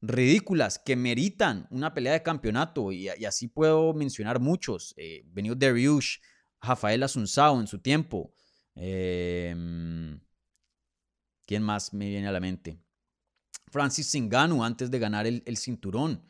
ridículas, 0.00 0.78
que 0.78 0.96
meritan 0.96 1.66
una 1.70 1.94
pelea 1.94 2.12
de 2.12 2.22
campeonato, 2.22 2.92
y, 2.92 3.08
así 3.08 3.48
puedo 3.48 3.94
mencionar 3.94 4.40
muchos. 4.40 4.94
Eh, 4.96 5.22
Benio 5.26 5.54
Dariush, 5.54 6.18
Rafael 6.66 7.02
Asunzao 7.02 7.60
en 7.60 7.66
su 7.66 7.78
tiempo. 7.78 8.32
Em, 8.74 10.20
¿Quién 11.46 11.62
más 11.62 11.92
me 11.92 12.08
viene 12.08 12.28
a 12.28 12.32
la 12.32 12.40
mente? 12.40 12.78
Francis 13.70 14.06
Singanu 14.06 14.64
antes 14.64 14.90
de 14.90 14.98
ganar 14.98 15.26
el, 15.26 15.42
el 15.46 15.56
cinturón. 15.56 16.22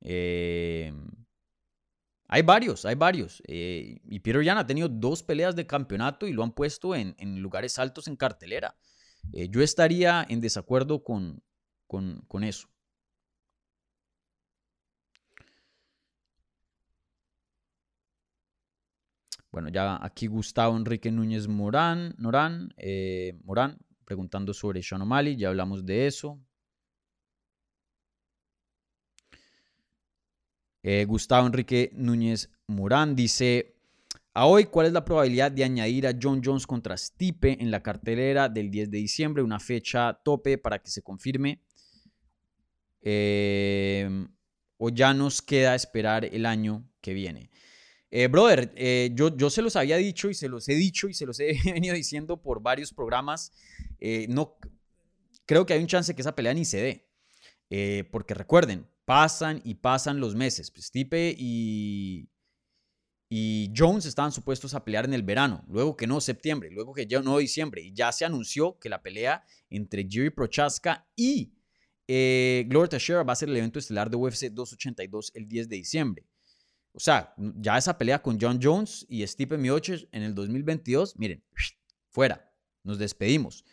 Eh, 0.00 0.92
hay 2.28 2.42
varios, 2.42 2.84
hay 2.84 2.94
varios. 2.94 3.42
Eh, 3.46 4.00
y 4.04 4.20
Peter 4.20 4.42
Yan 4.42 4.58
ha 4.58 4.66
tenido 4.66 4.88
dos 4.88 5.22
peleas 5.22 5.54
de 5.54 5.66
campeonato 5.66 6.26
y 6.26 6.32
lo 6.32 6.42
han 6.42 6.52
puesto 6.52 6.94
en, 6.94 7.14
lugares 7.40 7.78
altos 7.78 8.08
en 8.08 8.16
cartelera. 8.16 8.76
Eh, 9.32 9.48
yo 9.48 9.62
estaría 9.62 10.26
en 10.28 10.40
desacuerdo 10.40 11.02
con, 11.02 11.42
con, 11.86 12.44
eso. 12.44 12.68
Bueno, 19.54 19.68
ya 19.68 20.04
aquí 20.04 20.26
Gustavo 20.26 20.76
Enrique 20.76 21.12
Núñez 21.12 21.46
Morán, 21.46 22.16
Norán, 22.18 22.74
eh, 22.76 23.38
Morán 23.44 23.78
preguntando 24.04 24.52
sobre 24.52 24.82
Sean 24.82 25.02
O'Malley, 25.02 25.36
ya 25.36 25.46
hablamos 25.46 25.86
de 25.86 26.08
eso. 26.08 26.40
Eh, 30.82 31.04
Gustavo 31.04 31.46
Enrique 31.46 31.92
Núñez 31.94 32.50
Morán 32.66 33.14
dice, 33.14 33.76
a 34.32 34.46
hoy, 34.46 34.64
¿cuál 34.64 34.88
es 34.88 34.92
la 34.92 35.04
probabilidad 35.04 35.52
de 35.52 35.62
añadir 35.62 36.08
a 36.08 36.18
John 36.20 36.42
Jones 36.44 36.66
contra 36.66 36.96
Stipe 36.96 37.56
en 37.62 37.70
la 37.70 37.80
cartelera 37.80 38.48
del 38.48 38.72
10 38.72 38.90
de 38.90 38.98
diciembre? 38.98 39.40
Una 39.40 39.60
fecha 39.60 40.20
tope 40.24 40.58
para 40.58 40.80
que 40.80 40.90
se 40.90 41.02
confirme. 41.02 41.62
Eh, 43.02 44.26
o 44.78 44.88
ya 44.88 45.14
nos 45.14 45.40
queda 45.42 45.76
esperar 45.76 46.24
el 46.24 46.44
año 46.44 46.90
que 47.00 47.14
viene. 47.14 47.50
Eh, 48.16 48.28
brother, 48.28 48.72
yo, 49.14 49.36
yo 49.36 49.50
se 49.50 49.60
los 49.60 49.74
había 49.74 49.96
dicho 49.96 50.30
y 50.30 50.34
se 50.34 50.48
los 50.48 50.68
he 50.68 50.74
dicho 50.74 51.08
y 51.08 51.14
se 51.14 51.26
los 51.26 51.40
he 51.40 51.58
venido 51.64 51.94
diciendo 51.96 52.40
por 52.40 52.62
varios 52.62 52.92
programas. 52.92 53.52
no, 54.28 54.56
creo 55.46 55.66
que 55.66 55.72
hay 55.72 55.80
un 55.80 55.88
chance 55.88 56.14
que 56.14 56.22
esa 56.22 56.36
pelea 56.36 56.54
ni 56.54 56.64
se 56.64 57.06
dé. 57.70 58.04
porque 58.10 58.34
recuerden, 58.34 58.86
Pasan 59.04 59.60
y 59.64 59.74
pasan 59.74 60.18
los 60.18 60.34
meses. 60.34 60.70
Pues 60.70 60.86
Stipe 60.86 61.34
y, 61.36 62.30
y 63.28 63.70
Jones 63.76 64.06
estaban 64.06 64.32
supuestos 64.32 64.74
a 64.74 64.84
pelear 64.84 65.04
en 65.04 65.12
el 65.12 65.22
verano, 65.22 65.62
luego 65.68 65.96
que 65.96 66.06
no 66.06 66.20
septiembre, 66.20 66.70
luego 66.70 66.94
que 66.94 67.06
ya 67.06 67.20
no 67.20 67.36
diciembre, 67.36 67.82
y 67.82 67.92
ya 67.92 68.12
se 68.12 68.24
anunció 68.24 68.78
que 68.78 68.88
la 68.88 69.02
pelea 69.02 69.44
entre 69.68 70.06
Jerry 70.08 70.30
Prochaska 70.30 71.06
y 71.14 71.52
eh, 72.08 72.64
Gloria 72.66 72.88
Teixeira 72.88 73.22
va 73.24 73.34
a 73.34 73.36
ser 73.36 73.50
el 73.50 73.56
evento 73.56 73.78
estelar 73.78 74.08
de 74.08 74.16
UFC 74.16 74.46
282 74.50 75.32
el 75.34 75.48
10 75.48 75.68
de 75.68 75.76
diciembre. 75.76 76.26
O 76.94 77.00
sea, 77.00 77.34
ya 77.36 77.76
esa 77.76 77.98
pelea 77.98 78.22
con 78.22 78.38
John 78.40 78.60
Jones 78.62 79.04
y 79.08 79.26
Stipe 79.26 79.58
Miocic 79.58 80.08
en 80.12 80.22
el 80.22 80.34
2022, 80.34 81.18
miren, 81.18 81.44
fuera, 82.08 82.52
nos 82.84 82.98
despedimos. 82.98 83.64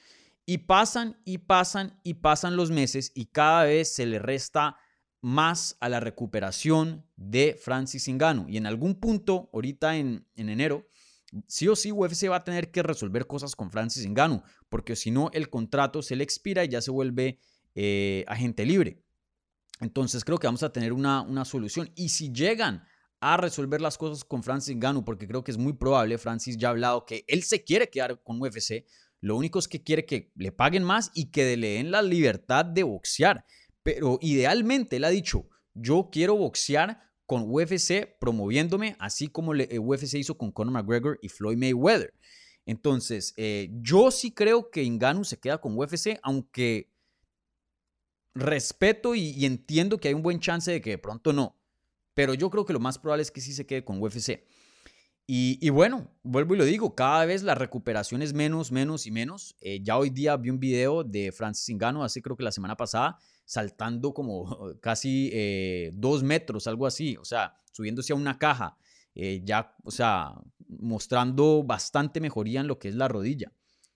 Y 0.45 0.59
pasan 0.59 1.21
y 1.23 1.37
pasan 1.37 1.99
y 2.03 2.15
pasan 2.15 2.55
los 2.55 2.71
meses 2.71 3.11
y 3.13 3.27
cada 3.27 3.65
vez 3.65 3.93
se 3.93 4.07
le 4.07 4.17
resta 4.17 4.77
más 5.21 5.77
a 5.79 5.87
la 5.87 5.99
recuperación 5.99 7.05
de 7.15 7.57
Francis 7.61 8.09
Ngannou. 8.09 8.49
Y 8.49 8.57
en 8.57 8.65
algún 8.65 8.95
punto, 8.95 9.51
ahorita 9.53 9.97
en, 9.97 10.27
en 10.33 10.49
enero, 10.49 10.87
sí 11.47 11.67
o 11.67 11.75
sí 11.75 11.91
UFC 11.91 12.27
va 12.27 12.37
a 12.37 12.43
tener 12.43 12.71
que 12.71 12.81
resolver 12.81 13.27
cosas 13.27 13.55
con 13.55 13.69
Francis 13.69 14.07
Ngannou, 14.07 14.41
porque 14.67 14.95
si 14.95 15.11
no 15.11 15.29
el 15.33 15.51
contrato 15.51 16.01
se 16.01 16.15
le 16.15 16.23
expira 16.23 16.65
y 16.65 16.69
ya 16.69 16.81
se 16.81 16.89
vuelve 16.89 17.39
eh, 17.75 18.25
agente 18.27 18.65
libre. 18.65 19.05
Entonces 19.79 20.23
creo 20.23 20.39
que 20.39 20.47
vamos 20.47 20.63
a 20.63 20.71
tener 20.71 20.91
una, 20.91 21.21
una 21.21 21.45
solución. 21.45 21.91
Y 21.95 22.09
si 22.09 22.31
llegan 22.31 22.83
a 23.21 23.37
resolver 23.37 23.79
las 23.79 23.97
cosas 23.97 24.25
con 24.25 24.43
Francis 24.43 24.75
Ngannou, 24.75 25.05
porque 25.05 25.27
creo 25.27 25.43
que 25.43 25.51
es 25.51 25.57
muy 25.57 25.73
probable, 25.73 26.17
Francis 26.17 26.57
ya 26.57 26.67
ha 26.67 26.71
hablado 26.71 27.05
que 27.05 27.23
él 27.27 27.43
se 27.43 27.63
quiere 27.63 27.89
quedar 27.89 28.21
con 28.23 28.41
UFC, 28.41 28.85
lo 29.21 29.37
único 29.37 29.59
es 29.59 29.67
que 29.67 29.83
quiere 29.83 30.05
que 30.05 30.31
le 30.35 30.51
paguen 30.51 30.83
más 30.83 31.11
y 31.13 31.29
que 31.29 31.55
le 31.55 31.75
den 31.75 31.91
la 31.91 32.01
libertad 32.01 32.65
de 32.65 32.81
boxear. 32.81 33.45
Pero 33.83 34.17
idealmente 34.19 34.95
él 34.95 35.03
ha 35.03 35.09
dicho, 35.09 35.47
yo 35.75 36.09
quiero 36.11 36.35
boxear 36.35 36.99
con 37.27 37.45
UFC 37.47 38.17
promoviéndome, 38.19 38.95
así 38.99 39.27
como 39.27 39.53
eh, 39.55 39.79
UFC 39.79 40.15
hizo 40.15 40.37
con 40.37 40.51
Conor 40.51 40.73
McGregor 40.73 41.19
y 41.21 41.29
Floyd 41.29 41.57
Mayweather. 41.57 42.13
Entonces, 42.65 43.33
eh, 43.37 43.69
yo 43.81 44.11
sí 44.11 44.31
creo 44.33 44.69
que 44.71 44.87
Ngannou 44.89 45.23
se 45.23 45.39
queda 45.39 45.59
con 45.59 45.77
UFC, 45.77 46.19
aunque 46.23 46.91
respeto 48.33 49.13
y, 49.13 49.45
entiendo 49.45 49.97
que 49.97 50.07
hay 50.07 50.13
un 50.13 50.23
buen 50.23 50.39
chance 50.39 50.71
de 50.71 50.81
que 50.81 50.91
de 50.91 50.97
pronto 50.97 51.31
no. 51.31 51.60
Pero 52.21 52.35
yo 52.35 52.51
creo 52.51 52.65
que 52.65 52.73
lo 52.73 52.79
más 52.79 52.99
probable 52.99 53.23
es 53.23 53.31
que 53.31 53.41
sí 53.41 53.51
se 53.51 53.65
quede 53.65 53.83
con 53.83 53.99
UFC. 53.99 54.43
Y, 55.25 55.67
bueno, 55.71 56.07
vuelvo 56.21 56.53
y 56.53 56.57
lo 56.59 56.65
digo, 56.65 56.93
cada 56.93 57.25
vez 57.25 57.41
la 57.41 57.55
recuperación 57.55 58.21
es 58.21 58.31
menos, 58.31 58.71
menos 58.71 59.07
y 59.07 59.11
menos. 59.11 59.55
Eh, 59.59 59.79
ya 59.81 59.97
hoy 59.97 60.11
día 60.11 60.37
vi 60.37 60.51
un 60.51 60.59
video 60.59 61.03
de 61.03 61.31
Francis 61.31 61.75
Ngannou, 61.75 62.03
así 62.03 62.21
creo 62.21 62.37
que 62.37 62.43
la 62.43 62.51
semana 62.51 62.77
pasada, 62.77 63.17
saltando 63.43 64.13
como 64.13 64.75
casi 64.81 65.31
eh, 65.33 65.89
dos 65.95 66.21
metros, 66.21 66.67
algo 66.67 66.85
así, 66.85 67.17
o 67.17 67.25
sea, 67.25 67.55
subiéndose 67.71 68.13
a 68.13 68.17
una 68.17 68.37
caja, 68.37 68.77
eh, 69.15 69.41
ya, 69.43 69.75
o 69.83 69.89
sea, 69.89 70.35
mostrando 70.67 71.63
bastante 71.63 72.21
mejoría 72.21 72.61
en 72.61 72.67
lo 72.67 72.77
que 72.77 72.89
es 72.89 72.95
la 72.95 73.07
rodilla. 73.07 73.51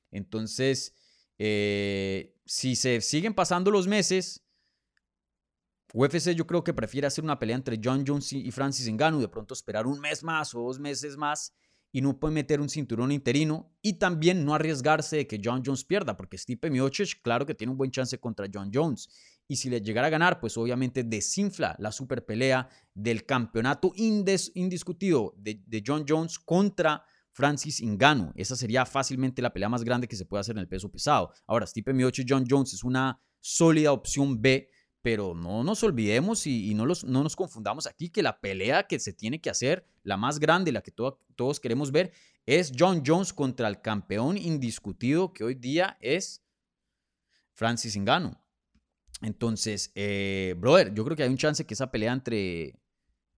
Entonces, 0.10 0.96
si 1.38 2.76
se 2.76 3.02
siguen 3.02 3.36
pasando 3.36 3.70
los 3.70 3.88
meses, 3.88 4.45
UFC 5.96 6.32
yo 6.36 6.46
creo 6.46 6.62
que 6.62 6.74
prefiere 6.74 7.08
hacer 7.08 7.24
una 7.24 7.40
pelea 7.40 7.56
entre 7.56 7.80
John 7.82 8.04
Jones 8.06 8.34
y 8.34 8.52
Francis 8.52 8.92
Ngannou, 8.92 9.22
de 9.22 9.30
pronto 9.30 9.54
esperar 9.54 9.88
un 9.88 10.02
mes 10.02 10.24
más 10.24 10.54
o 10.54 10.60
dos 10.60 10.78
meses 10.78 11.16
más 11.16 11.56
y 11.94 12.02
no 12.02 12.20
puede 12.20 12.34
meter 12.34 12.60
un 12.60 12.68
cinturón 12.68 13.14
interino 13.14 13.72
y 13.82 13.94
también 13.94 14.44
no 14.44 14.54
arriesgarse 14.54 15.16
de 15.16 15.28
que 15.28 15.40
John 15.42 15.64
Jones 15.66 15.86
pierda, 15.86 16.18
porque 16.18 16.38
Stipe 16.38 16.70
Miocic 16.70 17.22
claro 17.22 17.46
que 17.46 17.56
tiene 17.56 17.72
un 17.72 17.78
buen 17.78 17.92
chance 17.92 18.20
contra 18.20 18.48
John 18.54 18.72
Jones 18.74 19.08
y 19.48 19.56
si 19.56 19.70
le 19.70 19.80
llegara 19.80 20.08
a 20.08 20.10
ganar, 20.10 20.42
pues 20.42 20.58
obviamente 20.58 21.06
desinfla 21.06 21.78
la 21.80 21.94
super 21.94 22.26
pelea 22.26 22.68
del 22.94 23.26
campeonato 23.26 23.94
indiscutido 23.96 25.34
de, 25.38 25.64
de 25.66 25.82
John 25.88 26.04
Jones 26.06 26.40
contra 26.40 27.06
Francis 27.32 27.82
Ngannou. 27.82 28.34
Esa 28.36 28.58
sería 28.58 28.86
fácilmente 28.86 29.42
la 29.42 29.54
pelea 29.54 29.70
más 29.70 29.86
grande 29.86 30.10
que 30.10 30.18
se 30.18 30.26
puede 30.26 30.42
hacer 30.42 30.58
en 30.58 30.62
el 30.62 30.68
peso 30.68 30.92
pesado. 30.92 31.32
Ahora, 31.48 31.66
Stipe 31.66 31.94
Miocic 31.94 32.28
John 32.28 32.44
Jones 32.50 32.74
es 32.74 32.84
una 32.84 33.22
sólida 33.40 33.94
opción 33.94 34.42
B 34.42 34.70
pero 35.06 35.36
no 35.36 35.64
nos 35.64 35.84
olvidemos 35.84 36.48
y, 36.48 36.74
no, 36.74 36.88
no, 36.88 37.22
nos 37.22 37.36
confundamos 37.36 37.86
aquí 37.86 38.10
que 38.10 38.24
la 38.24 38.42
pelea 38.42 38.88
que 38.88 38.98
se 38.98 39.14
tiene 39.14 39.40
que 39.40 39.52
hacer, 39.52 39.86
la 40.02 40.18
más 40.18 40.40
grande, 40.40 40.72
la 40.72 40.82
que 40.82 40.90
todos 40.90 41.60
queremos 41.60 41.92
ver, 41.92 42.12
es 42.48 42.72
John 42.76 43.04
Jones 43.06 43.32
contra 43.32 43.68
el 43.68 43.82
campeón 43.82 44.36
indiscutido 44.36 45.32
que 45.32 45.44
hoy 45.44 45.54
día 45.54 45.96
es 46.02 46.44
Francis 47.54 47.96
Ngannou. 47.96 48.36
Entonces, 49.22 49.92
eh, 49.94 50.56
brother, 50.58 50.92
yo 50.92 51.06
creo 51.06 51.16
que 51.16 51.22
hay 51.22 51.30
un 51.30 51.38
chance 51.38 51.68
que 51.68 51.76
esa 51.76 51.92
pelea 51.92 52.12
entre 52.12 52.74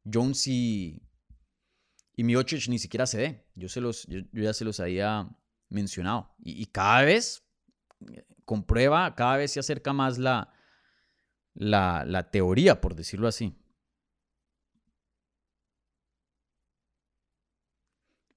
Jones 0.10 0.48
y, 0.48 1.02
y 2.16 2.24
Miocic 2.24 2.70
ni 2.70 2.80
siquiera 2.80 3.06
se 3.06 3.18
dé. 3.18 3.46
Yo, 3.56 3.68
se 3.68 3.82
los, 3.82 4.08
yo, 4.08 4.22
ya 4.32 4.54
se 4.54 4.64
los 4.64 4.80
había 4.80 5.28
mencionado. 5.68 6.34
Y, 6.40 6.62
y 6.62 6.68
cada 6.68 7.02
vez 7.02 7.44
eh, 8.14 8.26
comprueba, 8.46 9.14
cada 9.16 9.36
vez 9.36 9.52
se 9.52 9.60
acerca 9.60 9.92
más 9.92 10.18
la, 10.18 10.54
la, 11.58 12.30
teoría, 12.32 12.80
por 12.80 12.96
decirlo 12.96 13.28
así. 13.28 13.54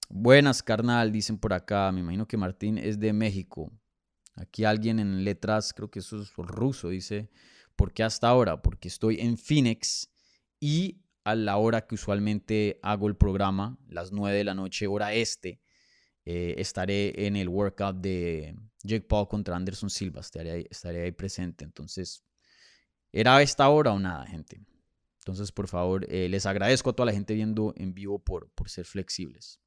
Buenas, 0.08 0.62
carnal, 0.62 1.12
dicen 1.12 1.38
por 1.38 1.52
acá. 1.52 1.92
Me 1.92 2.00
imagino 2.00 2.26
que 2.26 2.36
Martín 2.36 2.78
es 2.78 2.98
de 2.98 3.12
México. 3.12 3.70
Aquí 4.34 4.64
alguien 4.64 4.98
en 4.98 5.24
letras, 5.24 5.72
creo 5.72 5.90
que 5.90 5.98
eso 5.98 6.20
es 6.20 6.34
ruso, 6.36 6.88
dice, 6.88 7.30
¿por 7.76 7.92
qué 7.92 8.02
hasta 8.02 8.28
ahora? 8.28 8.62
Porque 8.62 8.88
estoy 8.88 9.20
en 9.20 9.36
Phoenix 9.36 10.10
y 10.58 11.02
a 11.24 11.34
la 11.34 11.58
hora 11.58 11.86
que 11.86 11.96
usualmente 11.96 12.78
hago 12.82 13.06
el 13.06 13.16
programa, 13.16 13.78
las 13.86 14.12
9 14.12 14.38
de 14.38 14.44
la 14.44 14.54
noche, 14.54 14.86
hora 14.86 15.12
este, 15.12 15.60
eh, 16.24 16.54
estaré 16.58 17.26
en 17.26 17.36
el 17.36 17.48
workout 17.48 17.96
de 17.96 18.56
Jake 18.82 19.06
Paul 19.06 19.28
contra 19.28 19.56
Anderson 19.56 19.90
Silva, 19.90 20.20
estaré 20.20 20.50
ahí, 20.50 20.66
estaré 20.70 21.02
ahí 21.02 21.12
presente. 21.12 21.64
Entonces, 21.64 22.24
¿Era 23.12 23.42
esta 23.42 23.68
hora 23.68 23.92
o 23.92 23.98
nada, 23.98 24.26
gente? 24.26 24.60
Entonces, 25.18 25.52
por 25.52 25.68
favor, 25.68 26.06
eh, 26.08 26.28
les 26.28 26.46
agradezco 26.46 26.90
a 26.90 26.92
toda 26.92 27.06
la 27.06 27.12
gente 27.12 27.34
viendo 27.34 27.74
en 27.76 27.92
vivo 27.92 28.18
por, 28.18 28.50
por 28.50 28.68
ser 28.68 28.84
flexibles. 28.84 29.60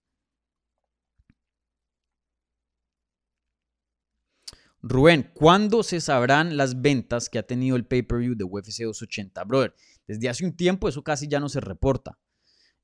Rubén, 4.81 5.31
¿cuándo 5.33 5.81
se 5.81 6.01
sabrán 6.01 6.57
las 6.57 6.81
ventas 6.81 7.29
que 7.29 7.39
ha 7.39 7.47
tenido 7.47 7.77
el 7.77 7.85
pay-per-view 7.85 8.35
de 8.35 8.43
UFC 8.43 8.83
280? 8.83 9.43
Brother, 9.45 9.73
desde 10.07 10.27
hace 10.27 10.43
un 10.43 10.53
tiempo 10.53 10.89
eso 10.89 11.01
casi 11.03 11.27
ya 11.29 11.39
no 11.39 11.47
se 11.47 11.61
reporta. 11.61 12.19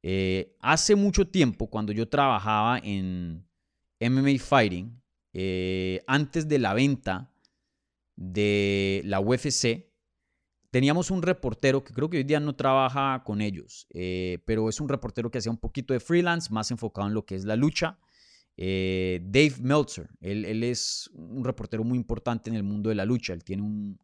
Eh, 0.02 0.56
hace 0.62 0.96
mucho 0.96 1.28
tiempo, 1.28 1.70
cuando 1.70 1.92
yo 1.92 2.08
trabajaba 2.08 2.80
en 2.80 3.46
MMA 4.00 4.40
Fighting, 4.40 5.02
eh, 5.34 6.02
antes 6.08 6.48
de 6.48 6.60
la 6.60 6.74
venta 6.74 7.34
de 8.16 9.02
la 9.04 9.20
UFC, 9.20 9.89
Teníamos 10.72 11.10
un 11.10 11.24
reportero 11.24 11.84
que 11.84 11.94
creo 11.94 12.10
que 12.10 12.18
hoy 12.18 12.24
día 12.24 12.40
no 12.40 12.56
trabaja 12.56 13.24
con 13.26 13.42
ellos, 13.42 13.88
eh, 13.90 14.38
pero 14.46 14.70
es 14.70 14.80
un 14.80 14.88
reportero 14.88 15.32
que 15.32 15.40
hacía 15.40 15.52
un 15.52 15.58
poquito 15.58 15.94
de 15.94 16.00
freelance, 16.00 16.54
más 16.54 16.70
enfocado 16.70 17.08
en 17.08 17.16
lo 17.16 17.26
que 17.26 17.36
es 17.36 17.46
la 17.46 17.56
lucha. 17.56 17.98
Eh, 18.56 19.22
Dave 19.24 19.56
Meltzer, 19.62 20.10
él, 20.22 20.64
es 20.64 21.10
un 21.14 21.44
reportero 21.44 21.84
muy 21.84 21.98
importante 21.98 22.50
en 22.50 22.56
el 22.56 22.64
mundo 22.64 22.90
de 22.90 22.96
la 22.96 23.06
lucha. 23.06 23.34
Él 23.34 23.44
tiene 23.44 23.98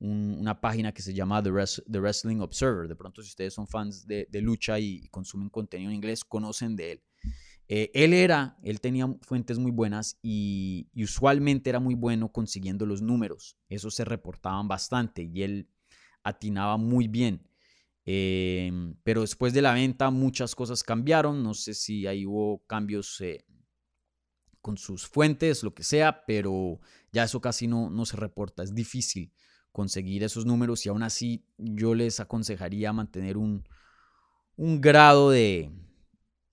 una 0.00 0.60
página 0.60 0.92
que 0.92 1.02
se 1.02 1.12
llama 1.12 1.42
The, 1.42 1.50
Wrestling 1.50 2.38
Observer. 2.38 2.88
De 2.88 2.96
pronto, 2.96 3.22
si 3.22 3.28
ustedes 3.28 3.52
son 3.52 3.66
fans 3.66 4.06
de, 4.06 4.28
lucha 4.40 4.78
y, 4.78 5.08
consumen 5.08 5.50
contenido 5.50 5.90
en 5.90 5.96
inglés, 5.96 6.24
conocen 6.24 6.74
de 6.74 6.92
él. 6.92 7.02
Eh, 7.70 7.90
él 7.92 8.14
era, 8.14 8.56
él 8.62 8.80
tenía 8.80 9.14
fuentes 9.20 9.58
muy 9.58 9.72
buenas 9.72 10.18
y, 10.22 10.88
usualmente 10.94 11.68
era 11.68 11.80
muy 11.80 11.94
bueno 11.94 12.32
consiguiendo 12.32 12.86
los 12.86 13.02
números. 13.02 13.58
Esos 13.68 13.94
se 13.94 14.06
reportaban 14.06 14.68
bastante 14.68 15.24
y 15.24 15.42
él 15.42 15.68
atinaba 16.22 16.76
muy 16.76 17.08
bien. 17.08 17.48
Em, 18.04 18.94
pero 19.02 19.20
después 19.20 19.52
de 19.52 19.60
la 19.60 19.74
venta 19.74 20.10
muchas 20.10 20.54
cosas 20.54 20.82
cambiaron. 20.82 21.42
No 21.42 21.54
sé 21.54 21.74
si 21.74 22.06
ahí 22.06 22.24
hubo 22.26 22.64
cambios 22.66 23.20
eh, 23.20 23.44
con 24.60 24.78
sus 24.78 25.06
fuentes, 25.06 25.62
lo 25.62 25.74
que 25.74 25.84
sea, 25.84 26.24
pero 26.26 26.80
ya 27.12 27.24
eso 27.24 27.40
casi 27.40 27.66
no, 27.66 27.90
no 27.90 28.06
se 28.06 28.16
reporta. 28.16 28.62
Es 28.62 28.74
difícil 28.74 29.32
conseguir 29.72 30.24
esos 30.24 30.46
números 30.46 30.86
y 30.86 30.88
aún 30.88 31.02
así 31.02 31.44
yo 31.58 31.94
les 31.94 32.20
aconsejaría 32.20 32.92
mantener 32.92 33.36
un, 33.36 33.68
un 34.56 34.80
grado 34.80 35.30
de, 35.30 35.70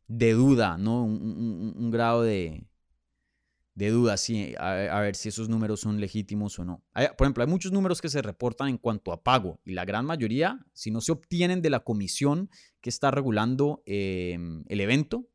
de 0.07 0.33
duda, 0.33 0.77
¿no? 0.77 1.05
un 1.05 1.89
grado 1.91 2.23
de, 2.23 2.67
de 3.75 3.89
dudas 3.89 4.29
a, 4.57 4.99
ver 5.01 5.15
si 5.15 5.29
esos 5.29 5.49
números 5.49 5.81
son 5.81 5.99
legítimos 5.99 6.57
o 6.59 6.65
no. 6.65 6.81
por 7.17 7.25
ejemplo, 7.25 7.43
hay 7.43 7.49
muchos 7.49 7.73
números 7.73 8.01
que 8.01 8.09
se 8.09 8.21
reportan 8.21 8.69
en 8.69 8.77
cuanto 8.77 9.11
a 9.11 9.21
pago 9.21 9.59
y 9.65 9.73
la 9.73 9.83
gran 9.83 10.05
mayoría, 10.05 10.65
si 10.73 10.91
no 10.91 11.01
se 11.01 11.11
obtienen 11.11 11.61
de 11.61 11.69
la 11.69 11.81
comisión 11.81 12.49
que 12.79 12.89
está 12.89 13.11
regulando 13.11 13.83
em, 13.85 14.63
el 14.67 14.79
evento, 14.79 15.27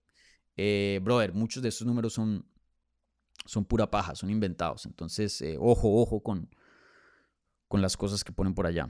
eh, 0.56 1.00
brother, 1.02 1.34
muchos 1.34 1.62
de 1.62 1.68
esos 1.68 1.86
números 1.86 2.14
son, 2.14 2.46
son 3.44 3.66
pura 3.66 3.90
paja, 3.90 4.14
son 4.14 4.30
inventados. 4.30 4.86
Entonces, 4.86 5.40
eh, 5.42 5.56
ojo, 5.60 6.00
ojo 6.00 6.22
con, 6.22 6.48
con 7.68 7.82
las 7.82 7.96
cosas 7.98 8.24
que 8.24 8.32
ponen 8.32 8.54
por 8.54 8.66
allá. 8.66 8.88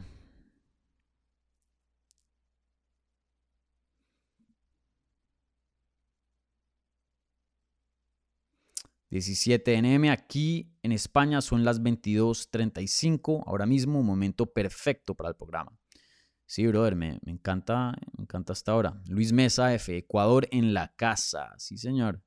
17 9.10 9.82
NM. 9.82 10.10
Aquí 10.10 10.72
en 10.82 10.92
España 10.92 11.40
son 11.40 11.64
las 11.64 11.82
22.35. 11.82 13.44
Ahora 13.46 13.66
mismo, 13.66 14.02
momento 14.02 14.46
perfecto 14.46 15.14
para 15.14 15.28
el 15.28 15.36
programa. 15.36 15.76
Sí, 16.46 16.66
brother, 16.66 16.96
me, 16.96 17.20
me 17.24 17.32
encanta, 17.32 17.92
me 18.16 18.22
encanta 18.22 18.52
hasta 18.52 18.72
ahora. 18.72 19.00
Luis 19.06 19.32
Mesa 19.32 19.72
F, 19.74 19.96
Ecuador 19.96 20.48
en 20.50 20.74
la 20.74 20.94
casa. 20.96 21.54
Sí, 21.58 21.76
señor. 21.76 22.22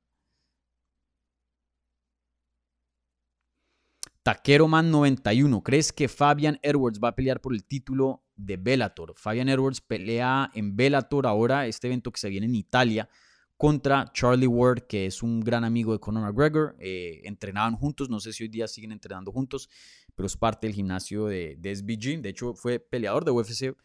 Taquero 4.24 4.68
Man 4.68 4.90
91, 4.90 5.62
¿crees 5.62 5.92
que 5.92 6.08
Fabian 6.08 6.58
Edwards 6.62 6.98
va 6.98 7.08
a 7.08 7.14
pelear 7.14 7.42
por 7.42 7.52
el 7.52 7.62
título 7.66 8.24
de 8.34 8.56
Bellator? 8.56 9.12
Fabian 9.18 9.50
Edwards 9.50 9.82
pelea 9.82 10.50
en 10.54 10.74
Bellator 10.74 11.26
ahora, 11.26 11.66
este 11.66 11.88
evento 11.88 12.10
que 12.10 12.18
se 12.18 12.30
viene 12.30 12.46
en 12.46 12.54
Italia, 12.54 13.10
contra 13.56 14.10
Charlie 14.12 14.46
Ward, 14.46 14.82
que 14.82 15.06
es 15.06 15.22
un 15.22 15.40
gran 15.40 15.64
amigo 15.64 15.92
de 15.92 16.00
Conor 16.00 16.24
McGregor. 16.24 16.76
Eh, 16.78 17.22
entrenaban 17.24 17.76
juntos, 17.76 18.10
no 18.10 18.20
sé 18.20 18.32
si 18.32 18.44
hoy 18.44 18.48
día 18.48 18.66
siguen 18.66 18.92
entrenando 18.92 19.32
juntos, 19.32 19.68
pero 20.14 20.26
es 20.26 20.36
parte 20.36 20.66
del 20.66 20.74
gimnasio 20.74 21.26
de, 21.26 21.56
de 21.58 21.74
SBG. 21.74 22.20
De 22.20 22.30
hecho, 22.30 22.54
fue 22.54 22.78
peleador 22.78 23.24
de 23.24 23.30
UFC 23.30 23.76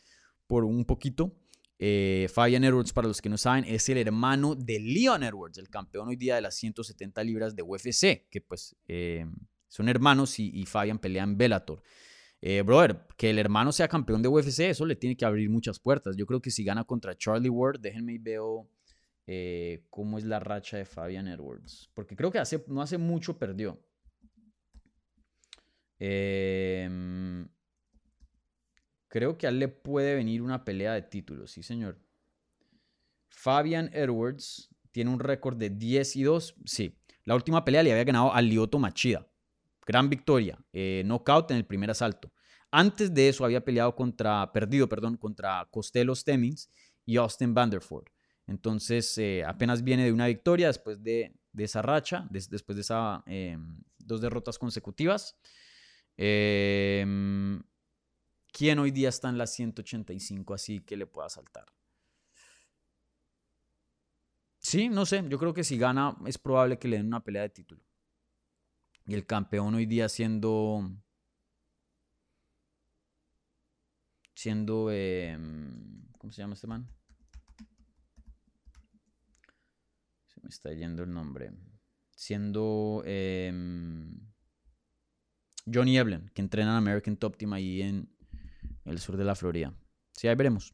por 0.47 0.63
un 0.65 0.85
poquito. 0.85 1.35
Eh, 1.77 2.27
Fabian 2.33 2.63
Edwards, 2.63 2.91
para 2.91 3.07
los 3.07 3.21
que 3.21 3.29
no 3.29 3.37
saben, 3.37 3.63
es 3.63 3.87
el 3.89 3.99
hermano 3.99 4.55
de 4.55 4.79
Leon 4.79 5.23
Edwards, 5.23 5.57
el 5.59 5.69
campeón 5.69 6.09
hoy 6.09 6.17
día 6.17 6.35
de 6.35 6.41
las 6.41 6.55
170 6.55 7.23
libras 7.23 7.55
de 7.55 7.63
UFC, 7.63 8.27
que 8.29 8.41
pues... 8.41 8.75
Eh, 8.87 9.25
son 9.71 9.87
hermanos 9.87 10.39
y, 10.39 10.65
Fabian 10.65 10.97
pelean 10.97 11.29
en 11.29 11.37
Bellator. 11.37 11.83
Brother, 12.65 13.05
que 13.15 13.29
el 13.29 13.37
hermano 13.37 13.71
sea 13.71 13.87
campeón 13.87 14.23
de 14.23 14.27
UFC, 14.27 14.61
eso 14.61 14.83
le 14.83 14.95
tiene 14.95 15.15
que 15.15 15.25
abrir 15.25 15.47
muchas 15.47 15.79
puertas. 15.79 16.17
Yo 16.17 16.25
creo 16.25 16.41
que 16.41 16.49
si 16.49 16.63
gana 16.63 16.83
contra 16.85 17.15
Charlie 17.15 17.49
Ward, 17.49 17.79
déjenme 17.79 18.13
y 18.13 18.17
veo 18.17 18.67
eh, 19.31 19.85
cómo 19.91 20.17
es 20.17 20.23
la 20.23 20.39
racha 20.39 20.77
de 20.77 20.85
Fabian 20.85 21.27
Edwards. 21.27 21.91
Porque 21.93 22.15
creo 22.15 22.31
que 22.31 22.39
hace, 22.39 22.65
no 22.67 22.81
hace 22.81 22.97
mucho 22.97 23.37
perdió. 23.37 23.79
Em, 25.99 27.47
creo 29.07 29.37
que 29.37 29.45
a 29.45 29.51
él 29.51 29.59
le 29.59 29.67
puede 29.67 30.15
venir 30.15 30.41
una 30.41 30.65
pelea 30.65 30.93
de 30.93 31.03
títulos, 31.03 31.51
sí 31.51 31.61
señor. 31.61 31.99
Fabian 33.27 33.91
Edwards 33.93 34.73
tiene 34.89 35.11
un 35.11 35.19
récord 35.19 35.57
de 35.57 35.69
10 35.69 36.15
y 36.15 36.23
2. 36.23 36.55
Sí, 36.65 36.97
la 37.23 37.35
última 37.35 37.63
pelea 37.63 37.83
le 37.83 37.91
había 37.91 38.05
ganado 38.05 38.33
a 38.33 38.41
Lyoto 38.41 38.79
Machida. 38.79 39.27
Gran 39.85 40.09
victoria, 40.09 40.57
eh, 40.73 41.03
knockout 41.05 41.51
en 41.51 41.57
el 41.57 41.67
primer 41.67 41.91
asalto. 41.91 42.33
Antes 42.71 43.13
de 43.13 43.29
eso 43.29 43.45
había 43.45 43.63
peleado 43.63 43.95
contra, 43.95 44.51
perdido, 44.51 44.89
perdón, 44.89 45.17
contra 45.17 45.67
Costello 45.69 46.15
Stemmings 46.15 46.67
y 47.05 47.17
Austin 47.17 47.53
Vanderford. 47.53 48.07
Entonces 48.49 49.15
eh, 49.19 49.43
apenas 49.45 49.83
viene 49.83 50.05
de 50.05 50.11
una 50.11 50.25
victoria 50.25 50.67
después 50.67 51.03
de, 51.03 51.35
esa 51.55 51.83
racha, 51.83 52.27
después 52.31 52.75
de 52.75 52.81
esas 52.81 53.21
em, 53.27 53.79
dos 53.99 54.21
derrotas 54.21 54.57
consecutivas. 54.57 55.37
Em, 56.17 57.61
¿Quién 58.51 58.79
hoy 58.79 58.89
día 58.89 59.09
está 59.09 59.29
en 59.29 59.37
las 59.37 59.53
185 59.53 60.55
así 60.55 60.79
que 60.79 60.97
le 60.97 61.05
pueda 61.05 61.29
saltar? 61.29 61.65
Sí, 64.57 64.89
no 64.89 65.05
sé, 65.05 65.23
yo 65.29 65.37
creo 65.37 65.53
que 65.53 65.63
si 65.63 65.77
gana 65.77 66.17
es 66.25 66.39
probable 66.39 66.79
que 66.79 66.87
le 66.87 66.97
den 66.97 67.05
una 67.05 67.23
pelea 67.23 67.43
de 67.43 67.49
título. 67.49 67.83
Y 69.05 69.13
el 69.13 69.27
campeón 69.27 69.75
hoy 69.75 69.85
día 69.85 70.09
siendo. 70.09 70.89
Siendo. 74.33 74.89
Em, 74.91 76.07
¿Cómo 76.17 76.33
se 76.33 76.41
llama 76.41 76.55
este 76.55 76.67
man? 76.67 76.89
Me 80.41 80.49
está 80.49 80.73
yendo 80.73 81.03
el 81.03 81.13
nombre. 81.13 81.51
Siendo. 82.15 83.03
Em, 83.05 84.19
Johnny 85.71 85.97
Evelyn, 85.97 86.29
que 86.33 86.41
entrena 86.41 86.71
en 86.71 86.77
American 86.77 87.17
Top 87.17 87.37
Team 87.37 87.53
ahí 87.53 87.81
en 87.81 88.09
el 88.85 88.99
sur 88.99 89.17
de 89.17 89.23
la 89.23 89.35
Florida. 89.35 89.73
Sí, 90.13 90.27
ahí 90.27 90.35
veremos. 90.35 90.73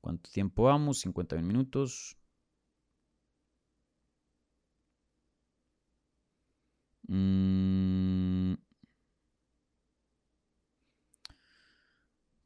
¿Cuánto 0.00 0.30
tiempo 0.30 0.64
vamos? 0.64 1.00
51 1.00 1.46
minutos. 1.46 2.16
Mm. 7.08 8.09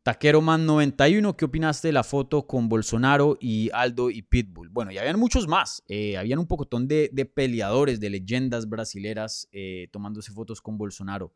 Taquero 0.04 0.42
Man 0.42 0.66
91, 0.66 1.34
¿qué 1.34 1.46
opinaste 1.46 1.88
de 1.88 1.92
la 1.92 2.04
foto 2.04 2.46
con 2.46 2.68
Bolsonaro 2.68 3.38
y 3.40 3.70
Aldo 3.72 4.10
y 4.10 4.20
Pitbull? 4.20 4.68
Bueno, 4.68 4.92
y 4.92 4.98
habían 4.98 5.18
muchos 5.18 5.48
más. 5.48 5.82
Eh, 5.88 6.18
habían 6.18 6.40
un 6.40 6.46
pocotón 6.46 6.86
de, 6.86 7.08
de, 7.10 7.24
peleadores, 7.24 8.00
de 8.00 8.10
leyendas 8.10 8.68
brasileras 8.68 9.48
eh, 9.50 9.88
tomándose 9.90 10.30
fotos 10.30 10.60
con 10.60 10.76
Bolsonaro. 10.76 11.32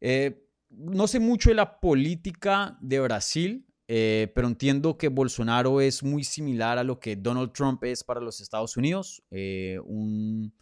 Eh, 0.00 0.42
no 0.70 1.06
sé 1.06 1.20
mucho 1.20 1.50
de 1.50 1.56
la 1.56 1.80
política 1.80 2.78
de 2.80 2.98
Brasil, 2.98 3.66
pero 3.86 4.48
entiendo 4.48 4.96
que 4.96 5.08
Bolsonaro 5.08 5.82
es 5.82 6.02
muy 6.02 6.24
similar 6.24 6.78
a 6.78 6.84
lo 6.84 6.98
que 6.98 7.14
Donald 7.14 7.52
Trump 7.52 7.84
es 7.84 8.02
para 8.02 8.22
los 8.22 8.40
Estados 8.40 8.78
Unidos. 8.78 9.22
un 9.84 10.54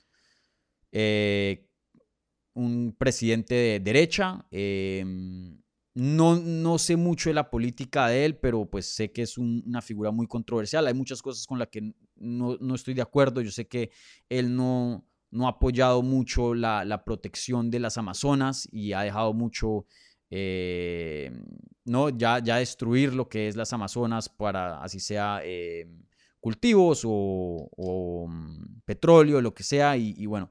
un 2.55 2.97
presidente 2.99 3.55
de 3.55 3.81
derecha. 3.81 4.45
Em, 4.51 5.61
no, 5.95 6.37
no, 6.37 6.79
sé 6.79 6.97
mucho 6.97 7.31
de 7.31 7.35
la 7.35 7.51
política 7.51 8.07
de 8.09 8.25
él, 8.25 8.37
pero 8.37 8.65
pues 8.67 8.87
sé 8.87 9.11
que 9.11 9.23
es 9.23 9.37
una 9.39 9.83
figura 9.83 10.11
muy 10.11 10.27
controversial. 10.27 10.87
Hay 10.87 10.95
muchas 10.95 11.21
cosas 11.21 11.47
con 11.47 11.59
las 11.59 11.69
que 11.69 11.93
no, 12.17 12.75
estoy 12.75 12.95
de 12.95 13.03
acuerdo. 13.03 13.41
Yo 13.41 13.51
sé 13.51 13.67
que 13.67 13.91
él 14.29 14.55
no, 14.55 15.05
no 15.31 15.47
ha 15.47 15.51
apoyado 15.51 16.03
mucho 16.03 16.55
la, 16.55 17.03
protección 17.05 17.71
de 17.71 17.81
las 17.81 17.99
Amazonas 17.99 18.69
y 18.71 18.93
ha 18.93 19.03
dejado 19.03 19.33
mucho, 19.35 19.87
em, 20.31 21.45
¿no? 21.85 22.11
Ya, 22.11 22.39
ya 22.39 22.57
destruir 22.57 23.15
lo 23.15 23.29
que 23.29 23.49
es 23.49 23.57
las 23.57 23.73
Amazonas 23.73 24.29
para 24.29 24.83
así 24.83 25.01
sea 25.01 25.41
em, 25.45 26.05
cultivos 26.41 27.03
o, 27.05 28.27
mm, 28.29 28.83
petróleo, 28.85 29.41
lo 29.41 29.55
que 29.55 29.65
sea. 29.65 29.97
y 29.97 30.27
bueno, 30.27 30.51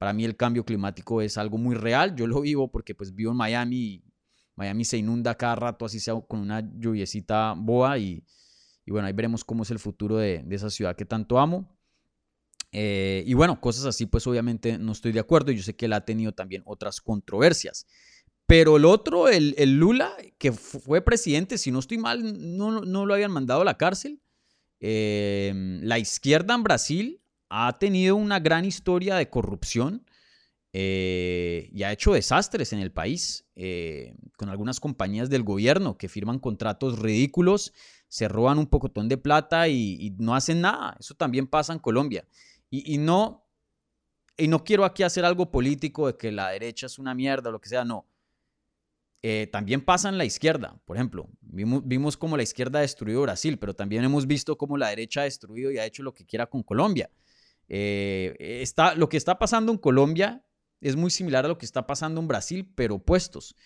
para 0.00 0.14
mí 0.14 0.24
el 0.24 0.34
cambio 0.34 0.64
climático 0.64 1.20
es 1.20 1.36
algo 1.36 1.58
muy 1.58 1.74
real. 1.76 2.16
Yo 2.16 2.26
lo 2.26 2.40
vivo 2.40 2.70
porque 2.70 2.94
pues 2.94 3.14
vivo 3.14 3.32
en 3.32 3.36
Miami 3.36 3.76
y 3.76 4.04
Miami 4.56 4.84
se 4.84 4.98
inunda 4.98 5.34
cada 5.36 5.56
rato, 5.56 5.84
así 5.84 6.00
sea 6.00 6.14
con 6.20 6.40
una 6.40 6.60
lluviecita 6.60 7.54
boa 7.56 7.98
y, 7.98 8.24
bueno, 8.86 9.06
ahí 9.06 9.12
veremos 9.12 9.44
cómo 9.44 9.62
es 9.62 9.70
el 9.70 9.78
futuro 9.78 10.16
de, 10.16 10.44
esa 10.50 10.70
ciudad 10.70 10.96
que 10.96 11.04
tanto 11.04 11.38
amo. 11.38 11.76
Eh, 12.72 13.24
y 13.26 13.34
bueno, 13.34 13.60
cosas 13.60 13.84
así 13.84 14.06
pues 14.06 14.26
obviamente 14.26 14.78
no 14.78 14.92
estoy 14.92 15.12
de 15.12 15.20
acuerdo. 15.20 15.50
Yo 15.52 15.62
sé 15.62 15.74
que 15.74 15.86
él 15.86 15.92
ha 15.92 16.04
tenido 16.04 16.32
también 16.32 16.62
otras 16.66 17.00
controversias. 17.00 17.86
Pero 18.46 18.76
el 18.76 18.84
otro, 18.84 19.28
el, 19.28 19.54
Lula, 19.78 20.12
que 20.38 20.50
fue 20.52 21.02
presidente, 21.02 21.56
si 21.56 21.70
no 21.70 21.78
estoy 21.78 21.98
mal, 21.98 22.56
no, 22.56 22.80
no 22.80 23.06
lo 23.06 23.14
habían 23.14 23.30
mandado 23.30 23.62
a 23.62 23.64
la 23.64 23.78
cárcel. 23.78 24.20
Eh, 24.80 25.52
la 25.82 25.98
izquierda 25.98 26.54
en 26.54 26.62
Brasil 26.64 27.22
ha 27.48 27.78
tenido 27.78 28.16
una 28.16 28.40
gran 28.40 28.64
historia 28.64 29.16
de 29.16 29.30
corrupción 29.30 30.04
eh, 30.72 31.68
y 31.72 31.82
ha 31.82 31.92
hecho 31.92 32.12
desastres 32.12 32.72
en 32.72 32.78
el 32.78 32.92
país 32.92 33.44
eh, 33.56 34.14
con 34.36 34.50
algunas 34.50 34.78
compañías 34.78 35.28
del 35.28 35.42
gobierno 35.42 35.98
que 35.98 36.08
firman 36.08 36.38
contratos 36.38 37.00
ridículos, 37.00 37.72
se 38.08 38.28
roban 38.28 38.58
un 38.58 38.66
pocotón 38.66 39.08
de 39.08 39.16
plata 39.16 39.68
y, 39.68 40.14
no 40.18 40.34
hacen 40.34 40.60
nada. 40.60 40.96
Eso 40.98 41.14
también 41.14 41.46
pasa 41.46 41.72
en 41.72 41.78
Colombia. 41.78 42.24
Y, 42.72 42.98
no, 42.98 43.48
y 44.36 44.46
no 44.46 44.62
quiero 44.62 44.84
aquí 44.84 45.02
hacer 45.02 45.24
algo 45.24 45.50
político 45.50 46.06
de 46.06 46.16
que 46.16 46.30
la 46.30 46.50
derecha 46.50 46.86
es 46.86 47.00
una 47.00 47.14
mierda 47.14 47.48
o 47.48 47.52
lo 47.52 47.60
que 47.60 47.68
sea, 47.68 47.84
no. 47.84 48.06
Eh, 49.22 49.48
también 49.52 49.84
pasa 49.84 50.08
en 50.08 50.18
la 50.18 50.24
izquierda, 50.24 50.80
por 50.84 50.96
ejemplo. 50.96 51.28
Vimos, 51.40 51.82
vimos 51.84 52.16
cómo 52.16 52.36
la 52.36 52.44
izquierda 52.44 52.78
ha 52.78 52.82
destruido 52.82 53.22
Brasil, 53.22 53.58
pero 53.58 53.74
también 53.74 54.04
hemos 54.04 54.26
visto 54.26 54.56
cómo 54.56 54.76
la 54.76 54.88
derecha 54.88 55.22
ha 55.22 55.24
destruido 55.24 55.72
y 55.72 55.78
ha 55.78 55.84
hecho 55.84 56.04
lo 56.04 56.14
que 56.14 56.24
quiera 56.24 56.46
con 56.46 56.62
Colombia. 56.62 57.10
Eh, 57.68 58.36
está, 58.62 58.94
lo 58.94 59.08
que 59.08 59.16
está 59.16 59.38
pasando 59.38 59.72
en 59.72 59.78
Colombia 59.78 60.44
es 60.80 60.96
muy 60.96 61.10
similar 61.10 61.44
a 61.44 61.48
lo 61.48 61.58
que 61.58 61.66
está 61.66 61.86
pasando 61.86 62.20
en 62.20 62.28
Brasil, 62.28 62.70
pero 62.74 62.96
opuestos. 62.96 63.56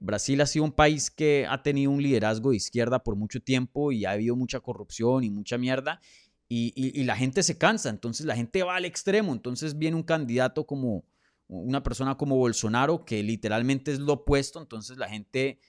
Brasil 0.00 0.40
ha 0.40 0.46
sido 0.46 0.64
un 0.64 0.72
país 0.72 1.10
que 1.10 1.46
ha 1.48 1.62
tenido 1.62 1.90
un 1.90 2.02
liderazgo 2.02 2.50
de 2.50 2.56
izquierda 2.56 3.02
por 3.02 3.16
mucho 3.16 3.40
tiempo 3.40 3.90
y 3.92 4.04
ha 4.04 4.12
habido 4.12 4.36
mucha 4.36 4.60
corrupción 4.60 5.24
y 5.24 5.30
mucha 5.30 5.58
mierda 5.58 6.00
y, 6.48 7.04
la 7.04 7.16
gente 7.16 7.42
se 7.42 7.58
cansa, 7.58 7.90
entonces 7.90 8.24
la 8.24 8.34
gente 8.34 8.62
va 8.62 8.76
al 8.76 8.86
extremo, 8.86 9.32
entonces 9.32 9.76
viene 9.76 9.96
un 9.96 10.02
candidato 10.02 10.66
como 10.66 11.04
una 11.46 11.82
persona 11.82 12.16
como 12.16 12.36
Bolsonaro 12.36 13.04
que 13.04 13.22
literalmente 13.22 13.92
es 13.92 13.98
lo 13.98 14.14
opuesto, 14.14 14.58
entonces 14.60 14.96
la 14.96 15.08
gente 15.08 15.60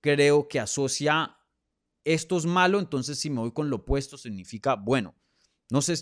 creo 0.00 0.48
que 0.48 0.60
asocia 0.60 1.36
esto 2.04 2.36
es 2.36 2.46
malo, 2.46 2.80
entonces 2.80 3.18
si 3.18 3.30
me 3.30 3.40
voy 3.40 3.52
con 3.52 3.70
lo 3.70 3.76
opuesto 3.76 4.16
significa 4.16 4.74
bueno. 4.74 5.14
No 5.70 5.82
sé, 5.82 5.94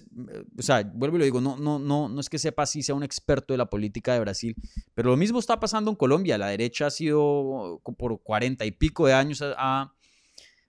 o 0.57 0.62
sea, 0.62 0.83
vuelvo 0.95 1.17
y 1.17 1.19
lo 1.19 1.25
digo, 1.25 1.41
no, 1.41 1.57
no, 1.57 1.79
no, 1.79 2.09
no 2.09 2.21
es 2.21 2.29
que 2.29 2.39
sepa 2.39 2.67
si 2.67 2.83
sea 2.83 2.95
un 2.95 3.03
experto 3.03 3.53
de 3.53 3.59
la 3.59 3.69
política 3.69 4.12
de 4.12 4.21
Brasil, 4.21 4.55
pero 4.95 5.11
lo 5.11 5.17
mismo 5.17 5.41
está 5.41 5.59
pasando 5.59 5.91
en 5.91 5.97
Colombia. 5.97 6.39
La 6.39 6.47
derecha 6.49 6.87
ha 6.87 6.91
sido 6.91 7.81
por 7.99 8.23
cuarenta 8.23 8.64
y 8.64 8.71
pico 8.71 9.07
de 9.07 9.14
años 9.14 9.43
ha, 9.43 9.93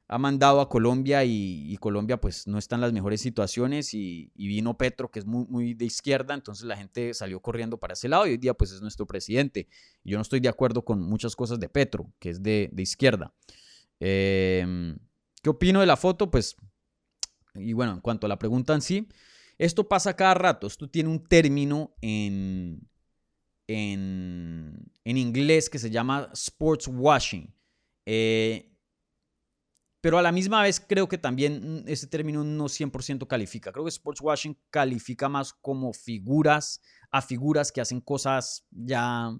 ha 0.08 0.18
mandado 0.18 0.62
a 0.62 0.70
Colombia 0.70 1.24
y, 1.26 1.76
Colombia 1.80 2.20
pues 2.20 2.48
no 2.48 2.58
está 2.58 2.76
en 2.76 2.82
las 2.82 2.94
mejores 2.94 3.22
situaciones 3.22 3.94
y, 3.94 4.32
vino 4.36 4.78
Petro 4.78 5.12
que 5.12 5.20
es 5.20 5.26
muy, 5.26 5.46
muy 5.48 5.74
de 5.74 5.86
izquierda, 5.86 6.34
entonces 6.34 6.66
la 6.66 6.78
gente 6.78 7.14
salió 7.14 7.42
corriendo 7.42 7.78
para 7.78 7.94
ese 7.94 8.08
lado 8.08 8.26
y 8.26 8.32
hoy 8.32 8.38
día 8.38 8.54
pues 8.54 8.72
es 8.72 8.82
nuestro 8.82 9.06
presidente. 9.06 9.68
Yo 10.04 10.18
no 10.18 10.22
estoy 10.22 10.40
de 10.40 10.50
acuerdo 10.50 10.84
con 10.84 11.02
muchas 11.02 11.36
cosas 11.36 11.60
de 11.60 11.70
Petro, 11.70 12.12
que 12.20 12.30
es 12.30 12.42
de, 12.42 12.70
de 12.72 12.82
izquierda. 12.82 13.34
Em, 14.00 14.98
¿Qué 15.42 15.50
opino 15.50 15.82
de 15.82 15.86
la 15.86 15.98
foto? 15.98 16.32
Pues, 16.32 16.56
y 17.60 17.74
bueno, 17.74 17.94
en 17.94 18.02
cuanto 18.02 18.26
a 18.26 18.30
la 18.30 18.40
pregunta 18.40 18.74
en 18.74 18.82
sí, 18.82 19.08
esto 19.58 19.88
pasa 19.88 20.16
cada 20.16 20.34
rato. 20.34 20.68
Esto 20.68 20.90
tiene 20.90 21.10
un 21.10 21.24
término 21.24 21.96
en, 22.02 22.88
en, 23.68 24.90
inglés 25.04 25.70
que 25.70 25.80
se 25.80 25.90
llama 25.90 26.30
sports 26.34 26.88
washing. 26.88 27.54
Eh, 28.06 28.72
pero 30.00 30.18
a 30.18 30.22
la 30.22 30.32
misma 30.32 30.62
vez 30.62 30.80
creo 30.80 31.08
que 31.08 31.18
también 31.18 31.84
ese 31.88 32.08
término 32.08 32.44
no 32.44 32.66
100% 32.66 33.28
califica. 33.28 33.72
Creo 33.72 33.84
que 33.84 33.90
sports 33.90 34.22
washing 34.22 34.58
califica 34.70 35.28
más 35.28 35.54
como 35.54 35.92
figuras 35.92 36.82
a 37.12 37.22
figuras 37.22 37.72
que 37.72 37.82
hacen 37.82 38.00
cosas 38.00 38.66
ya 38.72 39.38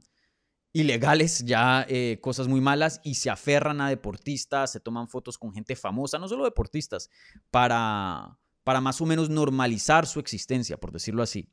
ilegales, 0.80 1.44
ya 1.46 1.86
eh, 1.90 2.20
cosas 2.22 2.48
muy 2.48 2.62
malas 2.62 3.02
y 3.04 3.16
se 3.16 3.30
aferran 3.30 3.82
a 3.82 3.90
deportistas, 3.90 4.72
se 4.72 4.80
toman 4.80 5.08
fotos 5.08 5.38
con 5.38 5.52
gente 5.52 5.76
famosa, 5.76 6.20
no 6.20 6.28
solo 6.28 6.44
deportistas, 6.44 7.10
para, 7.50 8.38
para 8.64 8.80
más 8.80 9.02
o 9.02 9.06
menos 9.06 9.30
normalizar 9.30 10.06
su 10.06 10.20
existencia, 10.20 10.78
por 10.78 10.92
decirlo 10.92 11.24
así. 11.24 11.50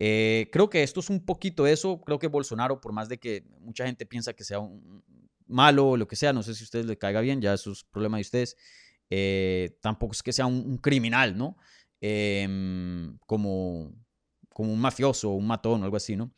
Eh, 0.00 0.48
creo 0.52 0.70
que 0.70 0.82
esto 0.82 1.00
es 1.00 1.10
un 1.10 1.24
poquito 1.24 1.66
eso. 1.66 2.00
Creo 2.00 2.18
que 2.18 2.28
Bolsonaro, 2.28 2.80
por 2.80 2.92
más 2.92 3.08
de 3.08 3.18
que 3.18 3.44
mucha 3.60 3.86
gente 3.86 4.06
piensa 4.06 4.32
que 4.32 4.44
sea 4.44 4.60
un 4.60 5.04
malo 5.46 5.90
o 5.90 5.96
lo 5.96 6.06
que 6.06 6.16
sea, 6.16 6.32
no 6.32 6.42
sé 6.42 6.54
si 6.54 6.62
a 6.62 6.66
ustedes 6.66 6.86
le 6.86 6.98
caiga 6.98 7.20
bien, 7.20 7.40
ya 7.40 7.54
eso 7.54 7.72
es 7.72 7.84
problema 7.84 8.18
de 8.18 8.22
ustedes. 8.22 8.56
Eh, 9.10 9.78
tampoco 9.80 10.12
es 10.12 10.22
que 10.22 10.32
sea 10.32 10.46
un, 10.46 10.78
criminal, 10.78 11.36
¿no? 11.36 11.56
Em, 12.00 13.18
como, 13.26 13.92
como 14.50 14.72
un 14.72 14.80
mafioso 14.80 15.30
un 15.30 15.46
matón 15.46 15.82
o 15.82 15.84
algo 15.84 15.96
así, 15.96 16.16
¿no? 16.16 16.32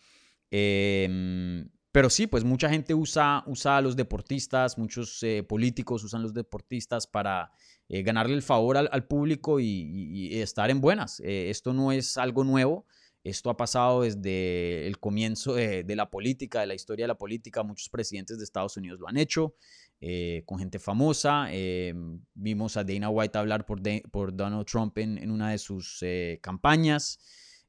Em, 0.50 1.68
pero 1.92 2.10
sí, 2.10 2.26
pues 2.26 2.44
mucha 2.44 2.68
gente 2.68 2.94
usa, 2.94 3.42
usa 3.46 3.76
a 3.76 3.80
los 3.80 3.96
deportistas, 3.96 4.78
muchos 4.78 5.22
eh, 5.22 5.42
políticos 5.42 6.04
usan 6.04 6.22
los 6.22 6.34
deportistas 6.34 7.06
para 7.06 7.52
ganarle 7.88 8.36
el 8.36 8.42
favor 8.42 8.76
al, 8.76 9.06
público 9.08 9.58
y, 9.58 10.40
estar 10.40 10.70
en 10.70 10.80
buenas. 10.80 11.18
esto 11.24 11.72
no 11.72 11.90
es 11.90 12.16
algo 12.18 12.44
nuevo. 12.44 12.86
Esto 13.22 13.50
ha 13.50 13.56
pasado 13.56 14.02
desde 14.02 14.86
el 14.86 14.98
comienzo 14.98 15.54
de, 15.54 15.84
la 15.94 16.10
política, 16.10 16.60
de 16.60 16.66
la 16.66 16.74
historia 16.74 17.04
de 17.04 17.08
la 17.08 17.18
política. 17.18 17.62
Muchos 17.62 17.90
presidentes 17.90 18.38
de 18.38 18.44
Estados 18.44 18.78
Unidos 18.78 18.98
lo 18.98 19.08
han 19.08 19.18
hecho, 19.18 19.54
eh, 20.00 20.42
con 20.46 20.58
gente 20.58 20.78
famosa. 20.78 21.48
Eh, 21.50 21.94
vimos 22.32 22.78
a 22.78 22.84
Dana 22.84 23.10
White 23.10 23.36
hablar 23.36 23.66
por, 23.66 23.82
por 24.10 24.34
Donald 24.34 24.66
Trump 24.66 24.96
en, 24.96 25.30
una 25.30 25.50
de 25.50 25.58
sus 25.58 25.98
eh, 26.00 26.38
campañas. 26.42 27.18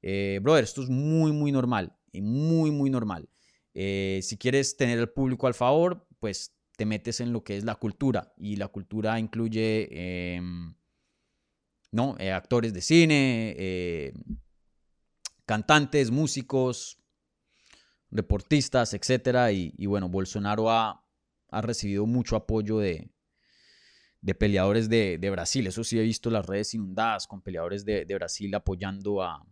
brother, 0.02 0.64
esto 0.64 0.84
es 0.84 0.90
muy, 0.90 1.34
muy 1.34 1.52
normal, 1.52 1.94
muy, 2.14 2.72
muy 2.72 2.90
normal. 2.90 3.28
Si 3.74 4.38
quieres 4.38 4.78
tener 4.78 5.00
el 5.00 5.10
público 5.10 5.48
al 5.48 5.54
favor, 5.54 6.08
pues 6.20 6.56
te 6.78 6.86
metes 6.86 7.20
en 7.20 7.34
lo 7.34 7.44
que 7.44 7.58
es 7.58 7.64
la 7.64 7.76
cultura. 7.76 8.34
Y 8.38 8.56
la 8.56 8.68
cultura 8.68 9.20
incluye, 9.20 10.36
em, 10.36 10.74
¿no? 11.92 12.16
actores 12.20 12.74
de 12.74 12.82
cine 12.82 14.14
cantantes, 15.52 16.12
músicos, 16.12 16.98
deportistas, 18.10 18.94
etcétera. 18.94 19.52
Y, 19.52 19.86
bueno, 19.86 20.08
Bolsonaro 20.08 20.72
ha, 20.72 21.04
recibido 21.52 22.06
mucho 22.06 22.38
apoyo 22.38 22.78
de, 22.78 23.12
peleadores 24.40 24.88
de, 24.88 25.30
Brasil. 25.30 25.68
Eso 25.68 25.84
sí 25.84 26.00
he 26.00 26.04
visto 26.04 26.30
las 26.30 26.46
redes 26.46 26.74
inundadas 26.74 27.28
con 27.28 27.42
peleadores 27.42 27.84
de, 27.84 28.06
Brasil 28.16 28.56
apoyando 28.56 29.22
a 29.22 29.46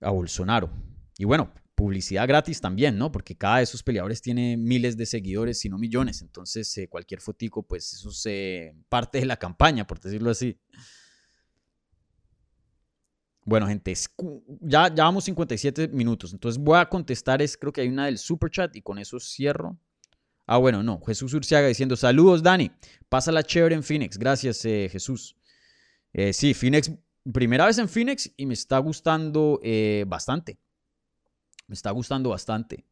Bolsonaro. 0.00 0.70
Y 1.18 1.24
bueno, 1.24 1.52
publicidad 1.76 2.26
gratis 2.26 2.60
también, 2.60 2.98
¿no? 2.98 3.12
Porque 3.12 3.36
cada 3.36 3.58
de 3.58 3.64
esos 3.64 3.82
peleadores 3.82 4.22
tiene 4.22 4.56
miles 4.56 4.96
de 4.96 5.06
seguidores, 5.06 5.60
si 5.60 5.68
no 5.68 5.78
millones. 5.78 6.22
Entonces, 6.22 6.76
eh, 6.78 6.88
cualquier 6.88 7.20
fotico, 7.20 7.62
pues 7.62 7.92
eso 7.92 8.10
es 8.10 8.74
parte 8.88 9.20
de 9.20 9.26
la 9.26 9.36
campaña, 9.36 9.86
por 9.86 10.00
decirlo 10.00 10.30
así. 10.30 10.58
Bueno, 13.44 13.68
gente, 13.68 13.94
ya, 14.60 14.92
ya 14.92 15.04
vamos 15.04 15.24
57 15.24 15.88
minutos. 15.88 16.32
Entonces 16.32 16.60
voy 16.60 16.78
a 16.78 16.88
contestar, 16.88 17.40
es, 17.42 17.56
creo 17.56 17.72
que 17.72 17.82
hay 17.82 17.88
una 17.88 18.06
del 18.06 18.18
super 18.18 18.50
chat 18.50 18.74
y 18.74 18.82
con 18.82 18.98
eso 18.98 19.20
cierro. 19.20 19.78
Ah, 20.46 20.56
bueno, 20.56 20.82
no. 20.82 21.00
Jesús 21.02 21.34
Urciaga 21.34 21.68
diciendo, 21.68 21.94
saludos, 21.94 22.42
Dani. 22.42 22.72
Pasa 23.08 23.30
la 23.30 23.42
chévere 23.42 23.74
en 23.74 23.82
Phoenix. 23.82 24.18
Gracias, 24.18 24.64
eh, 24.64 24.88
Jesús. 24.90 25.36
Eh, 26.12 26.32
sí, 26.32 26.54
Phoenix, 26.54 26.90
primera 27.32 27.66
vez 27.66 27.78
en 27.78 27.88
Phoenix 27.88 28.32
y 28.36 28.46
me 28.46 28.54
está 28.54 28.78
gustando 28.78 29.60
bastante. 30.06 30.58
Me 31.68 31.74
está 31.74 31.90
gustando 31.90 32.30
bastante. 32.30 32.86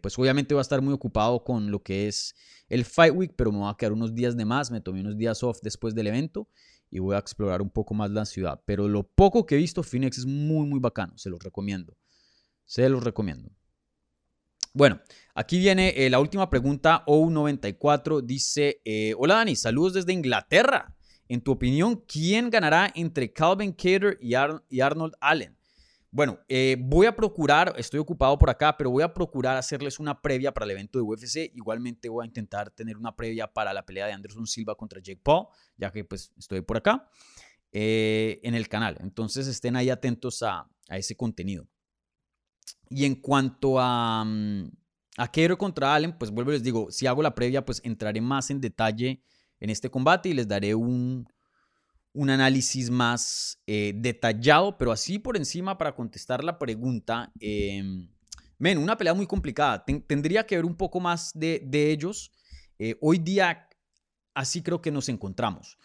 pues 0.00 0.18
obviamente 0.18 0.54
voy 0.54 0.60
a 0.60 0.62
estar 0.62 0.80
muy 0.80 0.94
ocupado 0.94 1.42
con 1.42 1.70
lo 1.70 1.82
que 1.82 2.08
es 2.08 2.34
el 2.68 2.84
Fight 2.84 3.14
Week, 3.14 3.32
pero 3.36 3.50
me 3.52 3.58
voy 3.58 3.70
a 3.70 3.76
quedar 3.76 3.92
unos 3.92 4.14
días 4.14 4.36
de 4.36 4.44
más. 4.44 4.70
Me 4.70 4.80
tomé 4.80 5.00
unos 5.00 5.16
días 5.16 5.42
off 5.42 5.58
después 5.62 5.94
del 5.94 6.06
evento 6.06 6.48
y 6.90 7.00
voy 7.00 7.16
a 7.16 7.18
explorar 7.18 7.60
un 7.60 7.70
poco 7.70 7.92
más 7.92 8.10
la 8.12 8.24
ciudad. 8.24 8.62
Pero 8.64 8.88
lo 8.88 9.02
poco 9.02 9.46
que 9.46 9.56
he 9.56 9.58
visto, 9.58 9.82
Phoenix 9.82 10.18
es 10.18 10.26
muy, 10.26 10.66
muy 10.66 10.78
bacano. 10.78 11.18
Se 11.18 11.28
los 11.28 11.42
recomiendo. 11.42 11.96
Se 12.64 12.88
los 12.88 13.02
recomiendo. 13.02 13.50
Bueno, 14.72 15.00
aquí 15.34 15.58
viene 15.58 15.92
eh, 15.96 16.08
la 16.08 16.20
última 16.20 16.48
pregunta. 16.48 17.04
O94 17.06 18.22
dice: 18.22 18.80
eh, 18.84 19.14
Hola 19.18 19.34
Dani, 19.34 19.56
saludos 19.56 19.94
desde 19.94 20.12
Inglaterra. 20.12 20.94
En 21.28 21.40
tu 21.40 21.52
opinión, 21.52 22.04
¿quién 22.06 22.50
ganará 22.50 22.92
entre 22.94 23.32
Calvin 23.32 23.72
Cater 23.72 24.18
y 24.20 24.34
Arnold 24.34 25.14
Allen? 25.20 25.56
Bueno, 26.14 26.38
eh, 26.46 26.76
voy 26.78 27.06
a 27.06 27.16
procurar, 27.16 27.74
estoy 27.76 27.98
ocupado 27.98 28.38
por 28.38 28.48
acá, 28.48 28.76
pero 28.76 28.88
voy 28.88 29.02
a 29.02 29.12
procurar 29.12 29.56
hacerles 29.56 29.98
una 29.98 30.22
previa 30.22 30.54
para 30.54 30.62
el 30.62 30.70
evento 30.70 30.96
de 30.96 31.02
UFC. 31.02 31.50
Igualmente 31.56 32.08
voy 32.08 32.22
a 32.22 32.26
intentar 32.28 32.70
tener 32.70 32.96
una 32.96 33.16
previa 33.16 33.52
para 33.52 33.72
la 33.72 33.84
pelea 33.84 34.06
de 34.06 34.12
Anderson 34.12 34.46
Silva 34.46 34.76
contra 34.76 35.00
Jake 35.00 35.20
Paul, 35.20 35.48
ya 35.76 35.90
que 35.90 36.04
pues 36.04 36.32
estoy 36.38 36.60
por 36.60 36.76
acá 36.76 37.10
eh, 37.72 38.38
en 38.44 38.54
el 38.54 38.68
canal. 38.68 38.96
Entonces 39.00 39.48
estén 39.48 39.74
ahí 39.74 39.90
atentos 39.90 40.44
a, 40.44 40.70
ese 40.88 41.16
contenido. 41.16 41.66
Y 42.88 43.06
en 43.06 43.16
cuanto 43.16 43.80
a, 43.80 44.24
mm, 44.24 44.70
a 45.16 45.32
contra 45.58 45.96
Allen, 45.96 46.16
pues 46.16 46.30
vuelvo 46.30 46.52
y 46.52 46.54
les 46.54 46.62
digo, 46.62 46.92
si 46.92 47.08
hago 47.08 47.24
la 47.24 47.34
previa, 47.34 47.64
pues 47.64 47.80
entraré 47.82 48.20
más 48.20 48.50
en 48.50 48.60
detalle 48.60 49.20
en 49.58 49.68
este 49.68 49.90
combate 49.90 50.28
y 50.28 50.34
les 50.34 50.46
daré 50.46 50.76
un, 50.76 51.26
un 52.14 52.30
análisis 52.30 52.90
más 52.90 53.62
eh, 53.66 53.92
detallado, 53.94 54.78
pero 54.78 54.90
así 54.90 55.18
por 55.18 55.36
encima 55.36 55.76
para 55.76 55.94
contestar 55.94 56.42
la 56.42 56.58
pregunta. 56.58 57.30
Eh, 57.40 58.08
una 58.58 58.96
pelea 58.96 59.14
muy 59.14 59.26
complicada. 59.26 59.84
tendría 59.84 60.46
que 60.46 60.56
ver 60.56 60.64
un 60.64 60.76
poco 60.76 61.00
más 61.00 61.32
de, 61.34 61.62
ellos. 61.72 62.32
Eh, 62.78 62.96
hoy 63.00 63.18
día, 63.18 63.68
así 64.34 64.62
creo 64.62 64.80
que 64.80 64.90
nos 64.90 65.08
encontramos. 65.08 65.78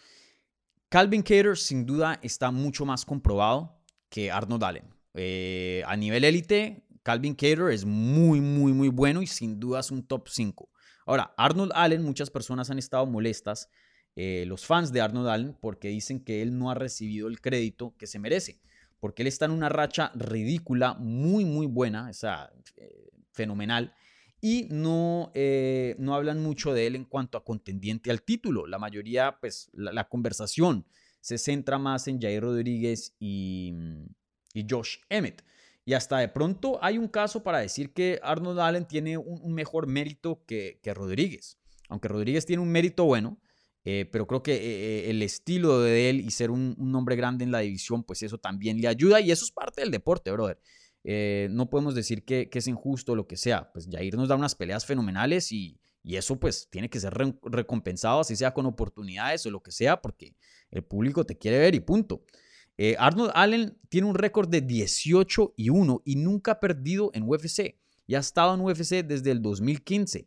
Calvin 0.88 1.22
Cater 1.22 1.56
sin 1.56 1.86
duda 1.86 2.18
está 2.22 2.50
mucho 2.50 2.84
más 2.84 3.04
comprobado 3.04 3.80
que 4.08 4.30
Arnold 4.30 4.64
Allen. 4.64 4.84
Eh, 5.14 5.82
a 5.86 5.96
nivel 5.96 6.24
élite, 6.24 6.84
Calvin 7.02 7.34
Cater 7.34 7.70
es 7.70 7.84
muy, 7.84 8.40
muy, 8.40 8.72
muy 8.72 8.88
bueno 8.88 9.22
y 9.22 9.26
sin 9.26 9.60
duda 9.60 9.80
es 9.80 9.90
un 9.90 10.04
top 10.06 10.28
5. 10.28 10.68
Ahora, 11.06 11.34
Arnold 11.36 11.72
Allen, 11.74 12.02
muchas 12.02 12.30
personas 12.30 12.70
han 12.70 12.78
estado 12.78 13.06
molestas 13.06 13.68
eh, 14.16 14.44
los 14.46 14.66
fans 14.66 14.92
de 14.92 15.00
Arnold 15.00 15.28
Allen 15.28 15.56
porque 15.60 15.88
dicen 15.88 16.20
que 16.20 16.42
él 16.42 16.58
no 16.58 16.70
ha 16.70 16.74
recibido 16.74 17.28
el 17.28 17.40
crédito 17.40 17.94
que 17.96 18.06
se 18.06 18.18
merece, 18.18 18.60
porque 18.98 19.22
él 19.22 19.28
está 19.28 19.44
en 19.46 19.52
una 19.52 19.68
racha 19.68 20.12
ridícula, 20.14 20.94
muy, 20.94 21.44
muy 21.44 21.66
buena, 21.66 22.08
o 22.10 22.12
sea, 22.12 22.50
eh, 22.76 23.10
fenomenal, 23.32 23.94
y 24.40 24.68
no, 24.70 25.30
eh, 25.34 25.96
no 25.98 26.14
hablan 26.14 26.42
mucho 26.42 26.72
de 26.72 26.86
él 26.86 26.96
en 26.96 27.04
cuanto 27.04 27.36
a 27.36 27.44
contendiente 27.44 28.10
al 28.10 28.22
título. 28.22 28.66
La 28.66 28.78
mayoría, 28.78 29.36
pues, 29.38 29.68
la, 29.74 30.08
conversación 30.08 30.86
se 31.20 31.36
centra 31.36 31.78
más 31.78 32.08
en 32.08 32.20
Jair 32.20 32.42
Rodríguez 32.42 33.14
y, 33.20 33.74
y 34.54 34.66
Josh 34.68 34.96
Emmett. 35.10 35.44
Y 35.84 35.92
hasta 35.92 36.18
de 36.18 36.28
pronto 36.28 36.78
hay 36.82 36.96
un 36.96 37.08
caso 37.08 37.42
para 37.42 37.58
decir 37.58 37.92
que 37.92 38.18
Arnold 38.22 38.60
Allen 38.60 38.86
tiene 38.86 39.18
un, 39.18 39.52
mejor 39.52 39.86
mérito 39.86 40.42
que, 40.46 40.78
que, 40.82 40.94
Rodríguez. 40.94 41.58
Aunque 41.88 42.08
Rodríguez 42.08 42.46
tiene 42.46 42.62
un 42.62 42.70
mérito 42.70 43.04
bueno, 43.04 43.38
eh, 43.84 44.08
pero 44.10 44.26
creo 44.26 44.42
que 44.42 44.54
eh, 44.54 44.58
eh, 44.60 45.10
el 45.10 45.22
estilo 45.22 45.80
de 45.80 46.10
él 46.10 46.20
y 46.20 46.30
ser 46.30 46.50
un, 46.50 46.76
hombre 46.94 47.16
grande 47.16 47.44
en 47.44 47.52
la 47.52 47.60
división, 47.60 48.04
pues 48.04 48.22
eso 48.22 48.38
también 48.38 48.80
le 48.80 48.88
ayuda 48.88 49.20
y 49.20 49.30
eso 49.30 49.44
es 49.44 49.50
parte 49.50 49.80
del 49.80 49.90
deporte, 49.90 50.30
brother. 50.30 50.58
no 51.50 51.70
podemos 51.70 51.94
decir 51.94 52.24
que, 52.24 52.48
es 52.52 52.66
injusto 52.66 53.14
lo 53.14 53.26
que 53.26 53.36
sea. 53.36 53.70
Pues 53.72 53.88
Jair 53.90 54.16
nos 54.16 54.28
da 54.28 54.36
unas 54.36 54.54
peleas 54.54 54.84
fenomenales 54.84 55.52
y, 55.52 55.78
eso 56.02 56.40
pues 56.40 56.68
tiene 56.70 56.88
que 56.88 56.98
ser 56.98 57.12
recompensado, 57.42 58.20
así 58.20 58.34
sea 58.34 58.54
con 58.54 58.64
oportunidades 58.64 59.44
o 59.44 59.50
lo 59.50 59.62
que 59.62 59.70
sea, 59.70 60.00
porque 60.00 60.34
el 60.70 60.82
público 60.82 61.26
te 61.26 61.36
quiere 61.36 61.58
ver 61.58 61.74
y 61.74 61.80
punto. 61.80 62.24
Arnold 62.98 63.32
Allen 63.34 63.78
tiene 63.90 64.06
un 64.06 64.14
récord 64.14 64.48
de 64.48 64.62
18 64.62 65.52
y 65.58 65.68
1 65.68 66.02
y 66.06 66.16
nunca 66.16 66.52
ha 66.52 66.60
perdido 66.60 67.10
en 67.12 67.24
UFC. 67.28 67.76
Y 68.06 68.14
ha 68.14 68.20
estado 68.20 68.54
en 68.54 68.62
UFC 68.62 69.04
desde 69.04 69.30
el 69.30 69.42
2015 69.42 70.26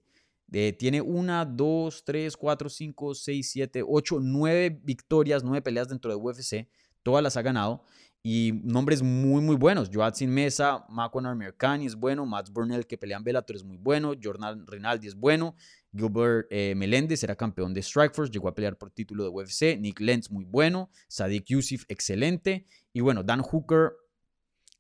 tiene 0.78 1.02
una, 1.02 1.46
dos, 1.46 2.04
tres, 2.06 2.38
cuatro, 2.38 2.70
cinco, 2.70 3.16
seis, 3.16 3.50
siete, 3.52 3.82
ocho, 3.86 4.20
nueve 4.22 4.80
victorias, 4.84 5.44
nueve 5.44 5.64
peleas 5.64 5.90
dentro 5.90 6.12
de 6.12 6.18
UFC. 6.18 6.68
Todas 7.02 7.24
las 7.24 7.38
ha 7.38 7.42
ganado. 7.42 7.84
y 8.26 8.54
nombres 8.64 9.02
muy, 9.02 9.42
muy 9.42 9.58
buenos. 9.58 9.90
Joatsin 9.94 10.30
Mesa, 10.30 10.86
Makwan 10.88 11.26
Armirkani 11.26 11.88
es 11.88 11.96
bueno, 11.96 12.26
Mats 12.26 12.50
Burnell 12.50 12.88
que 12.88 12.98
pelean 12.98 13.24
Bellator 13.24 13.58
es 13.58 13.66
muy 13.66 13.76
bueno, 13.76 14.14
Jordan 14.22 14.66
Rinaldi 14.66 15.08
es 15.08 15.16
bueno, 15.16 15.56
Gilbert 15.94 16.48
eh, 16.50 16.74
Meléndez 16.74 17.22
era 17.24 17.36
campeón 17.36 17.74
de 17.74 17.82
Strikeforce, 17.82 18.32
llegó 18.32 18.48
a 18.48 18.56
pelear 18.56 18.78
por 18.78 18.92
título 18.92 19.24
de 19.24 19.30
UFC, 19.30 19.78
Nick 19.78 20.00
Lentz 20.00 20.32
muy 20.32 20.46
bueno, 20.46 20.90
Sadiq 21.10 21.48
Yusuf 21.48 21.84
excelente, 21.90 22.66
y 22.94 23.02
bueno, 23.02 23.24
Dan 23.24 23.42
Hooker 23.42 23.92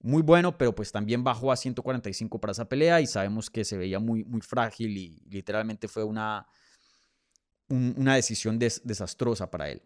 muy 0.03 0.21
bueno, 0.21 0.57
pero 0.57 0.75
pues 0.75 0.91
también 0.91 1.23
bajó 1.23 1.51
a 1.51 1.55
145 1.55 2.39
para 2.39 2.51
esa 2.51 2.67
pelea 2.67 2.99
y 2.99 3.07
sabemos 3.07 3.49
que 3.49 3.63
se 3.63 3.77
veía 3.77 3.99
muy, 3.99 4.25
muy 4.25 4.41
frágil 4.41 4.97
y 4.97 5.23
literalmente 5.29 5.87
fue 5.87 6.03
una, 6.03 6.45
una 7.69 8.15
decisión 8.15 8.59
desastrosa 8.59 9.49
para 9.49 9.69
él. 9.69 9.81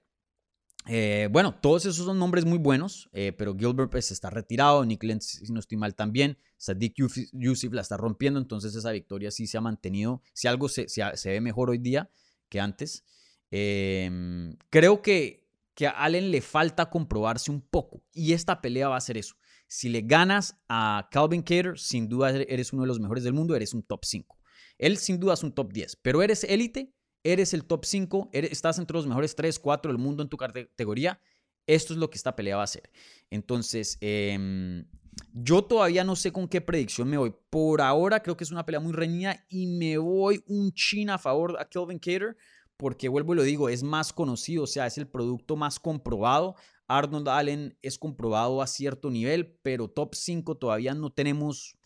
Eh, 0.88 1.28
bueno, 1.32 1.54
todos 1.54 1.86
esos 1.86 2.06
son 2.06 2.18
nombres 2.18 2.46
muy 2.46 2.58
buenos, 2.58 3.10
eh, 3.12 3.32
pero 3.38 3.56
Gilbert 3.56 3.92
pues 3.92 4.10
está 4.12 4.30
retirado, 4.30 4.84
Nick 4.86 5.04
Lentz, 5.04 5.40
si 5.46 5.52
no 5.52 5.60
estoy 5.60 5.78
mal 5.78 5.94
también, 5.94 6.38
Sadiq 6.58 6.96
Yusuf 7.34 7.74
la 7.74 7.82
está 7.82 7.98
rompiendo, 7.98 8.40
entonces 8.40 8.74
esa 8.74 8.92
victoria 8.92 9.30
sí 9.30 9.46
se 9.48 9.58
ha 9.58 9.62
mantenido, 9.62 10.24
si 10.34 10.48
algo 10.48 10.70
se, 10.70 10.88
se, 10.88 11.30
ve 11.30 11.42
mejor 11.42 11.70
hoy 11.70 11.78
día 11.78 12.10
que 12.50 12.60
antes. 12.60 13.04
Em, 13.52 14.58
creo 14.70 15.02
que, 15.02 15.48
que 15.76 15.88
a 15.88 15.92
Allen 15.92 16.32
le 16.32 16.42
falta 16.42 16.90
comprobarse 16.90 17.52
un 17.52 17.62
poco 17.62 18.02
y 18.14 18.34
esta 18.34 18.62
pelea 18.62 18.88
va 18.88 18.98
a 18.98 19.02
ser 19.02 19.18
eso. 19.18 19.36
Si 19.68 19.90
le 19.90 20.02
ganas 20.02 20.58
a 20.70 21.08
Calvin 21.12 21.42
Cater, 21.42 21.78
sin 21.78 22.08
duda 22.08 22.32
eres 22.32 22.74
uno 22.74 22.84
de 22.84 22.88
los 22.88 23.00
mejores 23.00 23.24
del 23.24 23.34
mundo, 23.34 23.56
eres 23.56 23.74
un 23.74 23.84
top 23.84 24.06
5. 24.06 24.38
Él 24.78 24.98
sin 24.98 25.20
duda 25.20 25.34
es 25.34 25.44
un 25.44 25.54
top 25.54 25.74
10, 25.74 25.98
pero 25.98 26.22
eres 26.22 26.44
élite 26.44 26.94
eres 27.24 27.54
el 27.54 27.66
top 27.66 27.86
5, 27.86 28.30
estás 28.32 28.80
entre 28.80 28.96
los 28.96 29.08
mejores 29.08 29.36
3, 29.36 29.60
4 29.60 29.92
del 29.92 30.00
mundo 30.02 30.24
en 30.24 30.30
tu 30.30 30.38
categoría, 30.38 31.20
esto 31.66 31.94
es 31.94 32.00
lo 32.00 32.10
que 32.10 32.18
esta 32.18 32.36
pelea 32.36 32.56
va 32.56 32.62
a 32.62 32.66
hacer. 32.66 32.90
Entonces, 33.30 33.98
em, 34.00 34.86
yo 35.34 35.64
todavía 35.64 36.04
no 36.04 36.16
sé 36.16 36.32
con 36.32 36.48
qué 36.48 36.62
predicción 36.62 37.10
me 37.10 37.18
voy. 37.18 37.34
Por 37.50 37.82
ahora 37.82 38.22
creo 38.22 38.38
que 38.38 38.44
es 38.44 38.52
una 38.52 38.66
pelea 38.66 38.80
muy 38.80 38.94
reñida 38.94 39.46
y 39.50 39.68
me 39.68 39.98
voy 39.98 40.42
un 40.48 40.72
chin 40.72 41.10
a 41.10 41.18
favor 41.18 41.58
a 41.60 41.68
Kelvin 41.68 42.00
Cater 42.00 42.38
porque 42.78 43.10
vuelvo 43.10 43.34
y 43.34 43.38
lo 43.38 43.44
digo, 43.44 43.70
es 43.70 43.84
más 43.84 44.14
conocido, 44.14 44.64
o 44.64 44.68
sea, 44.68 44.86
es 44.86 44.98
el 44.98 45.08
producto 45.08 45.56
más 45.56 45.80
comprobado. 45.80 46.56
Arnold 46.88 47.28
Allen 47.28 47.78
es 47.82 47.98
comprobado 47.98 48.62
a 48.62 48.68
cierto 48.68 49.10
nivel, 49.10 49.58
pero 49.62 49.90
top 49.90 50.16
5 50.16 50.56
todavía 50.56 50.94
no 50.94 51.12
tenemos... 51.12 51.78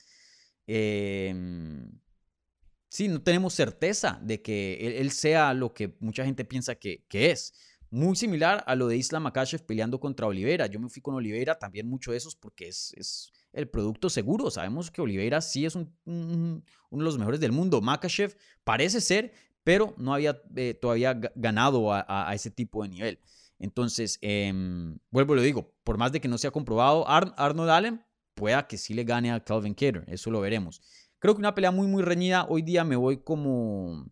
Eh, 0.67 1.33
sí, 2.91 3.07
no 3.07 3.21
tenemos 3.21 3.53
certeza 3.53 4.19
de 4.21 4.41
que 4.41 4.99
él, 4.99 5.11
sea 5.11 5.53
lo 5.53 5.73
que 5.73 5.95
mucha 5.99 6.23
gente 6.25 6.45
piensa 6.45 6.75
que, 6.75 7.05
es. 7.11 7.53
Muy 7.89 8.15
similar 8.15 8.63
a 8.67 8.75
lo 8.75 8.87
de 8.87 8.95
Islam 8.95 9.23
Makashev 9.23 9.65
peleando 9.65 9.99
contra 9.99 10.27
Oliveira. 10.27 10.67
Yo 10.67 10.79
me 10.79 10.89
fui 10.89 11.01
con 11.01 11.15
Oliveira 11.15 11.57
también 11.57 11.87
mucho 11.89 12.11
de 12.11 12.17
esos 12.17 12.35
porque 12.35 12.67
es, 12.67 13.31
el 13.53 13.67
producto 13.67 14.09
seguro. 14.09 14.49
Sabemos 14.49 14.91
que 14.91 15.01
Oliveira 15.01 15.41
sí 15.41 15.65
es 15.65 15.75
un, 15.75 15.93
uno 16.05 16.63
de 16.91 17.03
los 17.03 17.17
mejores 17.17 17.39
del 17.39 17.51
mundo. 17.51 17.81
Makashev 17.81 18.37
parece 18.63 19.01
ser, 19.01 19.33
pero 19.63 19.93
no 19.97 20.13
había 20.13 20.41
eh, 20.55 20.73
todavía 20.73 21.13
ganado 21.35 21.93
a, 21.93 22.31
ese 22.33 22.49
tipo 22.49 22.83
de 22.83 22.89
nivel. 22.89 23.19
Entonces, 23.61 24.17
em, 24.21 24.99
vuelvo 25.11 25.33
y 25.33 25.35
lo 25.37 25.43
digo, 25.43 25.71
por 25.83 25.99
más 25.99 26.11
de 26.11 26.19
que 26.19 26.27
no 26.27 26.39
sea 26.39 26.49
comprobado, 26.49 27.07
Arnold 27.07 27.69
Allen 27.69 28.03
pueda 28.33 28.67
que 28.67 28.79
sí 28.79 28.95
le 28.95 29.03
gane 29.03 29.31
a 29.31 29.43
Calvin 29.43 29.75
Cater. 29.75 30.03
Eso 30.07 30.31
lo 30.31 30.41
veremos. 30.41 30.81
Creo 31.19 31.35
que 31.35 31.39
una 31.39 31.53
pelea 31.53 31.69
muy, 31.69 31.85
muy 31.85 32.01
reñida. 32.01 32.47
Hoy 32.49 32.63
día 32.63 32.83
me 32.83 32.95
voy 32.95 33.17
como. 33.17 34.11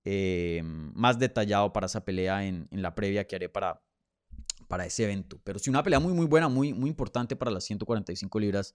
em, 0.04 0.92
más 0.94 1.18
detallado 1.18 1.72
para 1.72 1.86
esa 1.86 2.04
pelea 2.04 2.46
en, 2.46 2.68
la 2.70 2.94
previa 2.94 3.26
que 3.26 3.36
haré 3.36 3.48
para, 3.48 3.82
para 4.68 4.86
ese 4.86 5.04
evento. 5.04 5.40
Pero 5.42 5.58
sí, 5.58 5.70
una 5.70 5.82
pelea 5.82 5.98
muy, 5.98 6.12
muy 6.12 6.26
buena, 6.26 6.48
muy, 6.48 6.72
muy 6.72 6.90
importante 6.90 7.34
para 7.34 7.50
las 7.50 7.64
145 7.64 8.38
libras. 8.38 8.74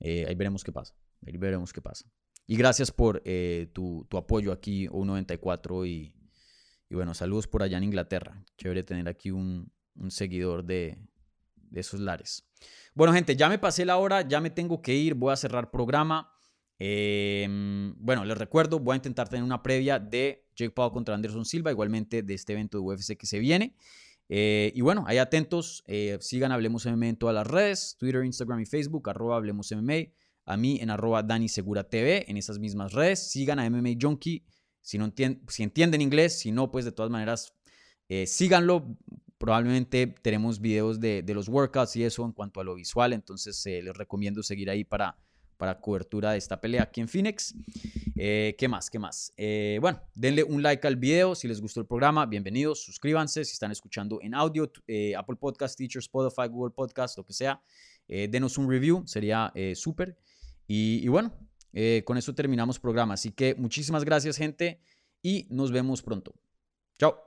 Eh, 0.00 0.26
ahí 0.28 0.34
veremos 0.34 0.64
qué 0.64 0.72
pasa. 0.72 0.94
Ahí 1.26 1.36
veremos 1.36 1.72
qué 1.72 1.80
pasa. 1.80 2.04
Y 2.46 2.56
gracias 2.56 2.90
por 2.90 3.22
eh, 3.24 3.70
tu, 3.72 4.06
tu, 4.08 4.16
apoyo 4.16 4.52
aquí, 4.52 4.88
U94. 4.88 5.88
Y, 5.88 6.14
y 6.88 6.94
bueno, 6.94 7.14
saludos 7.14 7.46
por 7.46 7.62
allá 7.62 7.78
en 7.78 7.84
Inglaterra. 7.84 8.44
Chévere 8.56 8.82
tener 8.84 9.08
aquí 9.08 9.30
un, 9.30 9.72
un 9.98 10.10
seguidor 10.10 10.64
de, 10.64 10.98
esos 11.74 12.00
lares. 12.00 12.46
Bueno, 12.94 13.12
gente, 13.12 13.36
ya 13.36 13.48
me 13.48 13.58
pasé 13.58 13.84
la 13.84 13.98
hora, 13.98 14.26
ya 14.26 14.40
me 14.40 14.50
tengo 14.50 14.80
que 14.80 14.94
ir, 14.94 15.14
voy 15.14 15.32
a 15.32 15.36
cerrar 15.36 15.70
programa. 15.70 16.32
Em, 16.78 17.94
bueno, 17.98 18.24
les 18.24 18.38
recuerdo, 18.38 18.78
voy 18.78 18.94
a 18.94 18.96
intentar 18.96 19.28
tener 19.28 19.42
una 19.42 19.62
previa 19.62 19.98
de 19.98 20.48
Jake 20.54 20.70
Paul 20.70 20.92
contra 20.92 21.14
Anderson 21.14 21.44
Silva, 21.44 21.70
igualmente 21.70 22.22
de 22.22 22.34
este 22.34 22.52
evento 22.52 22.78
de 22.78 22.84
UFC 22.84 23.16
que 23.16 23.26
se 23.26 23.38
viene. 23.38 23.76
Eh, 24.28 24.72
y 24.74 24.80
bueno, 24.80 25.04
ahí 25.06 25.18
atentos, 25.18 25.84
eh, 25.86 26.18
sigan 26.20 26.52
Hablemos 26.52 26.84
MMA 26.86 27.08
en 27.08 27.16
todas 27.16 27.34
las 27.34 27.46
redes, 27.46 27.96
Twitter, 27.98 28.24
Instagram 28.24 28.60
y 28.60 28.66
Facebook, 28.66 29.08
arroba 29.08 29.36
Hablemos 29.36 29.70
MMA, 29.70 30.12
a 30.44 30.56
mí 30.56 30.78
en 30.80 30.90
arroba 30.90 31.22
Dani 31.22 31.48
Segura 31.48 31.84
TV, 31.84 32.24
en 32.28 32.36
esas 32.36 32.58
mismas 32.58 32.92
redes, 32.92 33.30
sigan 33.30 33.58
a 33.58 33.68
MMA 33.70 33.90
Junkie, 34.00 34.44
si, 34.80 34.98
no 34.98 35.12
si 35.48 35.62
entienden 35.62 36.00
inglés, 36.00 36.38
si 36.38 36.50
no, 36.52 36.70
pues 36.70 36.84
de 36.84 36.92
todas 36.92 37.10
maneras, 37.10 37.52
eh, 38.08 38.26
síganlo, 38.26 38.96
Probablemente 39.38 40.06
tenemos 40.06 40.60
videos 40.60 40.98
de, 40.98 41.22
los 41.28 41.48
workouts 41.48 41.94
y 41.96 42.04
eso 42.04 42.24
en 42.24 42.32
cuanto 42.32 42.60
a 42.60 42.64
lo 42.64 42.74
visual, 42.74 43.12
entonces 43.12 43.64
eh, 43.66 43.82
les 43.82 43.94
recomiendo 43.94 44.42
seguir 44.42 44.70
ahí 44.70 44.82
para, 44.82 45.18
para 45.56 45.80
cobertura 45.80 46.32
de 46.32 46.38
esta 46.38 46.60
pelea 46.60 46.82
aquí 46.82 47.00
en 47.00 47.08
Phoenix. 47.08 47.54
Eh, 48.16 48.54
¿Qué 48.58 48.68
más? 48.68 48.90
¿Qué 48.90 48.98
más? 48.98 49.32
Eh, 49.36 49.78
bueno, 49.80 50.00
denle 50.14 50.44
un 50.44 50.62
like 50.62 50.86
al 50.86 50.96
video 50.96 51.34
si 51.34 51.48
les 51.48 51.60
gustó 51.60 51.80
el 51.80 51.86
programa. 51.86 52.26
Bienvenidos, 52.26 52.82
suscríbanse 52.82 53.44
si 53.44 53.52
están 53.52 53.72
escuchando 53.72 54.20
en 54.22 54.34
audio, 54.34 54.70
Apple 55.16 55.36
Podcast, 55.36 55.76
Teacher, 55.76 56.00
Spotify, 56.00 56.48
Google 56.48 56.72
Podcast, 56.74 57.16
lo 57.18 57.24
que 57.24 57.32
sea. 57.32 57.60
denos 58.06 58.58
un 58.58 58.70
review, 58.70 59.02
sería 59.06 59.52
súper. 59.74 60.16
Y, 60.66 61.00
y, 61.02 61.08
bueno, 61.08 61.32
con 62.04 62.16
eso 62.16 62.34
terminamos 62.34 62.78
programa. 62.78 63.14
Así 63.14 63.32
que 63.32 63.54
muchísimas 63.54 64.04
gracias, 64.04 64.36
gente, 64.36 64.80
y 65.22 65.46
nos 65.50 65.72
vemos 65.72 66.02
pronto. 66.02 66.34
Chao. 66.98 67.26